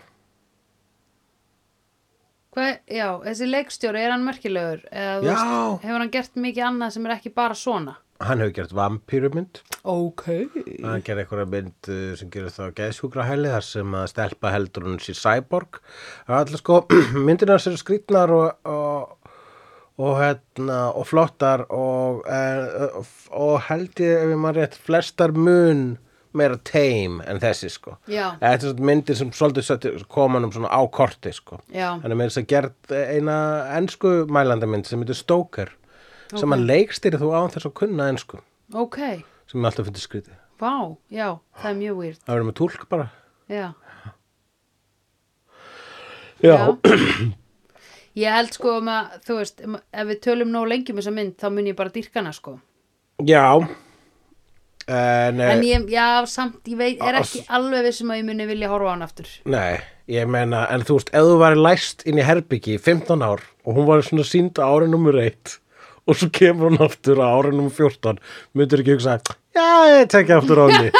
Hvað, 2.58 2.72
já, 2.90 3.08
þessi 3.22 3.48
leikstjóri, 3.52 4.02
er 4.02 4.16
hann 4.16 4.24
merkilegur? 4.26 4.80
Eða, 4.90 5.16
þú 5.22 5.28
Já. 5.28 5.34
Veist, 5.38 5.84
hefur 5.86 6.02
hann 6.02 6.14
gert 6.16 6.40
mikið 6.42 6.64
annað 6.72 6.94
sem 6.96 7.04
er 7.06 7.18
ekki 7.20 7.34
bara 7.38 7.58
svona? 7.58 7.94
hann 8.18 8.42
hefur 8.42 8.54
gert 8.56 8.72
vampýrumynd. 8.74 9.60
Ok. 9.88 10.24
Hann 10.82 11.04
gerði 11.06 11.24
eitthvað 11.24 11.52
mynd 11.52 11.90
uh, 11.94 12.16
sem 12.18 12.32
gerir 12.34 12.54
það 12.54 12.72
geðsjúkra 12.80 13.28
hæli 13.28 13.52
þar 13.54 13.68
sem 13.68 13.94
að 14.00 14.08
stelpa 14.14 14.54
heldur 14.56 14.88
hún 14.88 14.98
sér 15.04 15.20
cyborg. 15.20 15.78
Það 16.26 16.34
er 16.34 16.40
alltaf 16.40 16.64
sko, 16.64 16.80
myndirnar 17.28 17.62
eru 17.62 17.82
skrýtnar 17.82 18.34
og, 18.34 18.74
og, 18.74 19.38
og, 20.02 20.12
hérna, 20.22 20.80
og 20.98 21.08
flottar 21.10 21.68
og, 21.70 22.26
uh, 22.26 23.14
og 23.38 23.56
held 23.70 24.02
ég 24.02 24.26
ef 24.26 24.34
ég 24.34 24.42
maður 24.42 24.64
rétt 24.64 24.82
flestar 24.88 25.36
mun 25.38 25.86
meira 26.34 26.58
teim 26.64 27.22
en 27.26 27.40
þessi 27.40 27.70
sko. 27.72 27.98
Já. 28.08 28.36
Þetta 28.42 28.70
er 28.74 28.82
myndir 28.90 29.16
sem 29.16 29.30
svolítið 29.32 29.64
setti- 29.68 30.06
koma 30.08 30.40
um 30.40 30.52
svona 30.52 30.70
á 30.70 30.82
korti 30.92 31.32
sko. 31.34 31.60
Já. 31.74 32.00
Hann 32.02 32.12
er 32.12 32.16
með 32.16 32.30
þess 32.32 32.42
að 32.44 32.48
gert 32.48 32.92
eina 32.92 33.38
ensku 33.78 34.26
mælandamynd 34.28 34.86
sem 34.86 35.00
heitir 35.00 35.16
Stoker 35.16 35.70
sem 36.36 36.52
hann 36.52 36.68
leikstýri 36.68 37.18
þú 37.22 37.32
án 37.32 37.50
þess 37.54 37.66
að 37.70 37.74
kunna 37.74 38.10
ensku 38.12 38.40
Ok, 38.76 38.98
sem 39.48 39.62
ég 39.62 39.66
alltaf 39.66 39.86
finnst 39.88 40.04
skrýtið. 40.10 40.36
vá, 40.60 40.98
já, 41.10 41.40
það 41.62 41.70
er 41.72 41.76
mjög 41.80 41.96
weird. 41.98 42.20
Það 42.26 42.36
verður 42.36 42.48
með 42.50 42.58
túlk 42.60 42.90
bara. 42.90 43.10
Já. 43.48 43.74
Já. 46.44 46.58
Ég 48.18 48.34
held 48.34 48.54
sko 48.58 48.78
um 48.80 48.88
að, 48.90 49.12
þú 49.28 49.36
veist, 49.40 49.60
um, 49.66 49.76
ef 49.94 50.08
við 50.10 50.20
tölum 50.26 50.50
nóg 50.54 50.68
lengi 50.72 50.90
um 50.94 50.98
þessa 50.98 51.14
mynd, 51.14 51.36
þá 51.38 51.48
mun 51.54 51.68
ég 51.70 51.76
bara 51.78 51.94
dýrka 51.94 52.18
hana 52.20 52.32
sko. 52.34 52.56
Já. 53.26 53.44
En, 54.88 55.42
En 55.42 55.50
en 55.52 55.64
ég, 55.68 55.84
já, 55.92 56.24
samt, 56.32 56.62
ég 56.72 56.78
veit, 56.80 57.02
er 57.04 57.18
ekki 57.20 57.42
alveg 57.52 57.84
vissum 57.90 58.12
að 58.14 58.22
ég 58.22 58.28
muni 58.30 58.46
vilja 58.48 58.70
horfa 58.72 58.88
á 58.88 58.94
hann 58.94 59.04
aftur. 59.04 59.28
nei, 59.44 59.82
ég 60.08 60.28
meina, 60.32 60.62
en 60.72 60.86
þú 60.88 60.96
veist, 61.02 61.10
ef 61.12 61.26
þú 61.28 61.34
væri 61.42 61.60
læst 61.60 62.06
inn 62.08 62.22
í 62.22 62.24
herbyggi 62.24 62.78
í 62.78 62.80
15 62.80 63.20
ár 63.28 63.44
og 63.68 63.76
hún 63.76 63.86
var 63.90 64.00
svona 64.08 64.24
sínd 64.24 64.56
á 64.56 64.64
ári 64.72 64.88
nummer 64.88 65.18
1 65.20 65.58
og 66.08 66.16
svo 66.16 66.30
kemur 66.32 66.70
hún 66.72 66.80
aftur 66.86 67.20
á 67.20 67.28
ári 67.36 67.52
nummer 67.52 67.74
14, 67.76 68.16
myndir 68.56 68.80
ekki 68.86 68.96
hugsa, 68.96 69.18
já, 69.52 69.68
ég 69.92 70.08
tekja 70.14 70.38
aftur 70.40 70.64
á 70.64 70.66
henni. 70.72 70.92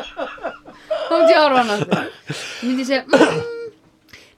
Þá 0.00 1.12
myndi 1.12 1.32
ég 1.34 1.40
horfa 1.42 1.60
á 1.60 1.60
hann 1.60 1.74
aftur. 1.76 2.08
Myndi 2.64 2.80
ég 2.84 2.88
segja, 2.88 3.04
mm, 3.04 3.44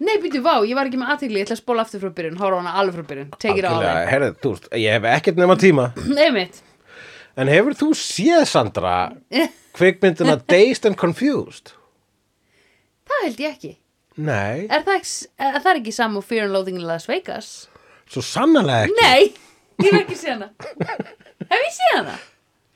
nei, 0.02 0.16
býtu, 0.22 0.42
vá, 0.42 0.54
ég 0.66 0.74
var 0.78 0.90
ekki 0.90 0.98
með 1.00 1.14
aðtegli, 1.14 1.38
ég 1.38 1.46
ætla 1.46 1.56
að 1.58 1.62
spóla 1.62 1.86
aftur 1.86 2.02
frá 2.02 2.10
byrjun, 2.18 2.38
horfa 2.42 2.58
á 2.58 2.62
hana 2.64 2.74
alveg 2.82 2.98
frá 2.98 3.06
byrjun, 3.12 3.30
it 3.30 3.46
all 3.46 3.54
Algjörlega, 3.54 3.94
in. 4.02 4.10
Herrið, 4.10 4.36
þú 4.42 4.54
veist, 4.56 4.68
ég 4.82 4.98
hef 4.98 5.08
ekkert 5.14 5.40
nema 5.42 5.56
tíma. 5.60 5.84
Nei, 6.10 6.28
mitt. 6.34 6.62
En 7.40 7.48
hefur 7.48 7.72
þú 7.78 7.90
séð, 7.96 8.42
Sandra, 8.50 8.96
kvikmyndina 9.78 10.34
Dazed 10.52 10.84
and 10.90 10.98
Confused? 11.00 11.72
Það 13.08 13.22
held 13.26 13.40
ég 13.40 13.54
ekki. 13.56 13.72
Nei, 14.20 14.66
Er 14.68 14.82
það, 14.84 14.98
ekki, 14.98 15.12
er 15.40 15.60
það 15.64 15.78
ekki 15.80 15.92
saman 15.96 16.20
og 16.20 16.26
Fear 16.28 16.44
and 16.44 16.52
Loathing 16.52 16.76
in 16.80 16.84
Las 16.88 17.06
Vegas? 17.08 17.52
svo 18.12 18.20
sannlega 18.20 18.82
ekki. 18.84 18.96
Nei, 19.00 19.22
ég 19.80 19.88
hef 19.88 20.02
ekki 20.02 20.18
séð 20.20 20.34
hana. 20.34 20.48
Hef 21.48 21.56
ég 21.64 21.72
séð 21.78 21.94
hana? 21.96 22.16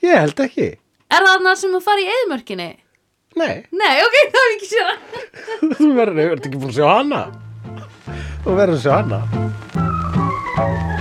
Ég 0.06 0.16
held 0.22 0.40
ekki. 0.46 0.68
Er 1.12 1.20
það 1.26 1.34
hana 1.34 1.52
sem 1.60 1.74
þú 1.76 1.80
fari 1.84 2.06
í 2.08 2.12
eðmörkinni? 2.22 2.70
Nei, 3.36 3.56
Nei, 3.76 3.94
ok, 4.00 4.16
það 4.32 4.40
hef 4.40 4.48
ég 4.48 4.56
ekki 4.56 4.70
séð 4.72 4.86
hana. 4.88 5.00
þú 5.76 5.90
verður 6.00 6.16
verður 6.22 6.40
ekki 6.40 6.56
búin 6.56 6.72
að 6.72 6.78
sjá 6.80 6.88
hana. 6.94 7.22
Þú 8.46 8.56
verður 8.62 8.78
að 8.80 8.84
sjá 8.86 8.94
hana. 9.02 10.95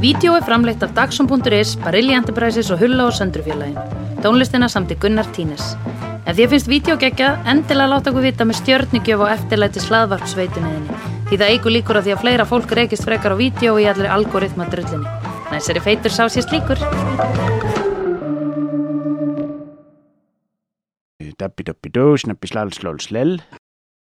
Vídeó 0.00 0.32
er 0.32 0.44
framleitt 0.48 0.80
af 0.80 0.94
Dagsum.is, 0.96 1.74
Barilli 1.76 2.14
Enterprises 2.16 2.70
og 2.72 2.78
Hulla 2.80 3.04
og 3.10 3.12
Söndrufjörlægin. 3.12 3.76
Tónlistina 4.24 4.68
samt 4.72 4.94
í 4.94 4.96
Gunnar 4.96 5.28
Tínes. 5.36 5.74
Ef 6.24 6.38
því 6.38 6.46
finnst 6.54 6.70
vídeo 6.72 6.96
geggjað, 6.96 7.36
endilega 7.52 7.90
láta 7.92 8.08
okkur 8.08 8.24
vita 8.24 8.46
með 8.48 8.62
stjörnigjöf 8.62 9.26
og 9.26 9.34
eftirlæti 9.34 9.84
slaðvarpsveituninni. 9.84 10.96
Því 11.28 11.40
það 11.42 11.52
eigur 11.52 11.76
líkur 11.76 12.00
að 12.00 12.08
því 12.08 12.16
að 12.16 12.24
fleira 12.24 12.48
fólk 12.48 12.72
reykist 12.80 13.04
frekar 13.04 13.36
á 13.36 13.40
vídeo 13.44 13.76
í 13.76 13.88
allir 13.92 14.08
algoritma 14.08 14.70
drullinni. 14.72 15.16
Næsari 15.52 15.84
feitur 15.84 16.16
sá 16.16 16.24
sér 16.32 16.48
slíkur. 16.48 16.80
Dabbi 21.40 21.68
dabbi 21.68 21.92
dó, 21.92 22.14
snabbi 22.16 22.48
slal 22.48 22.72
slól 22.72 23.04
slell 23.04 23.36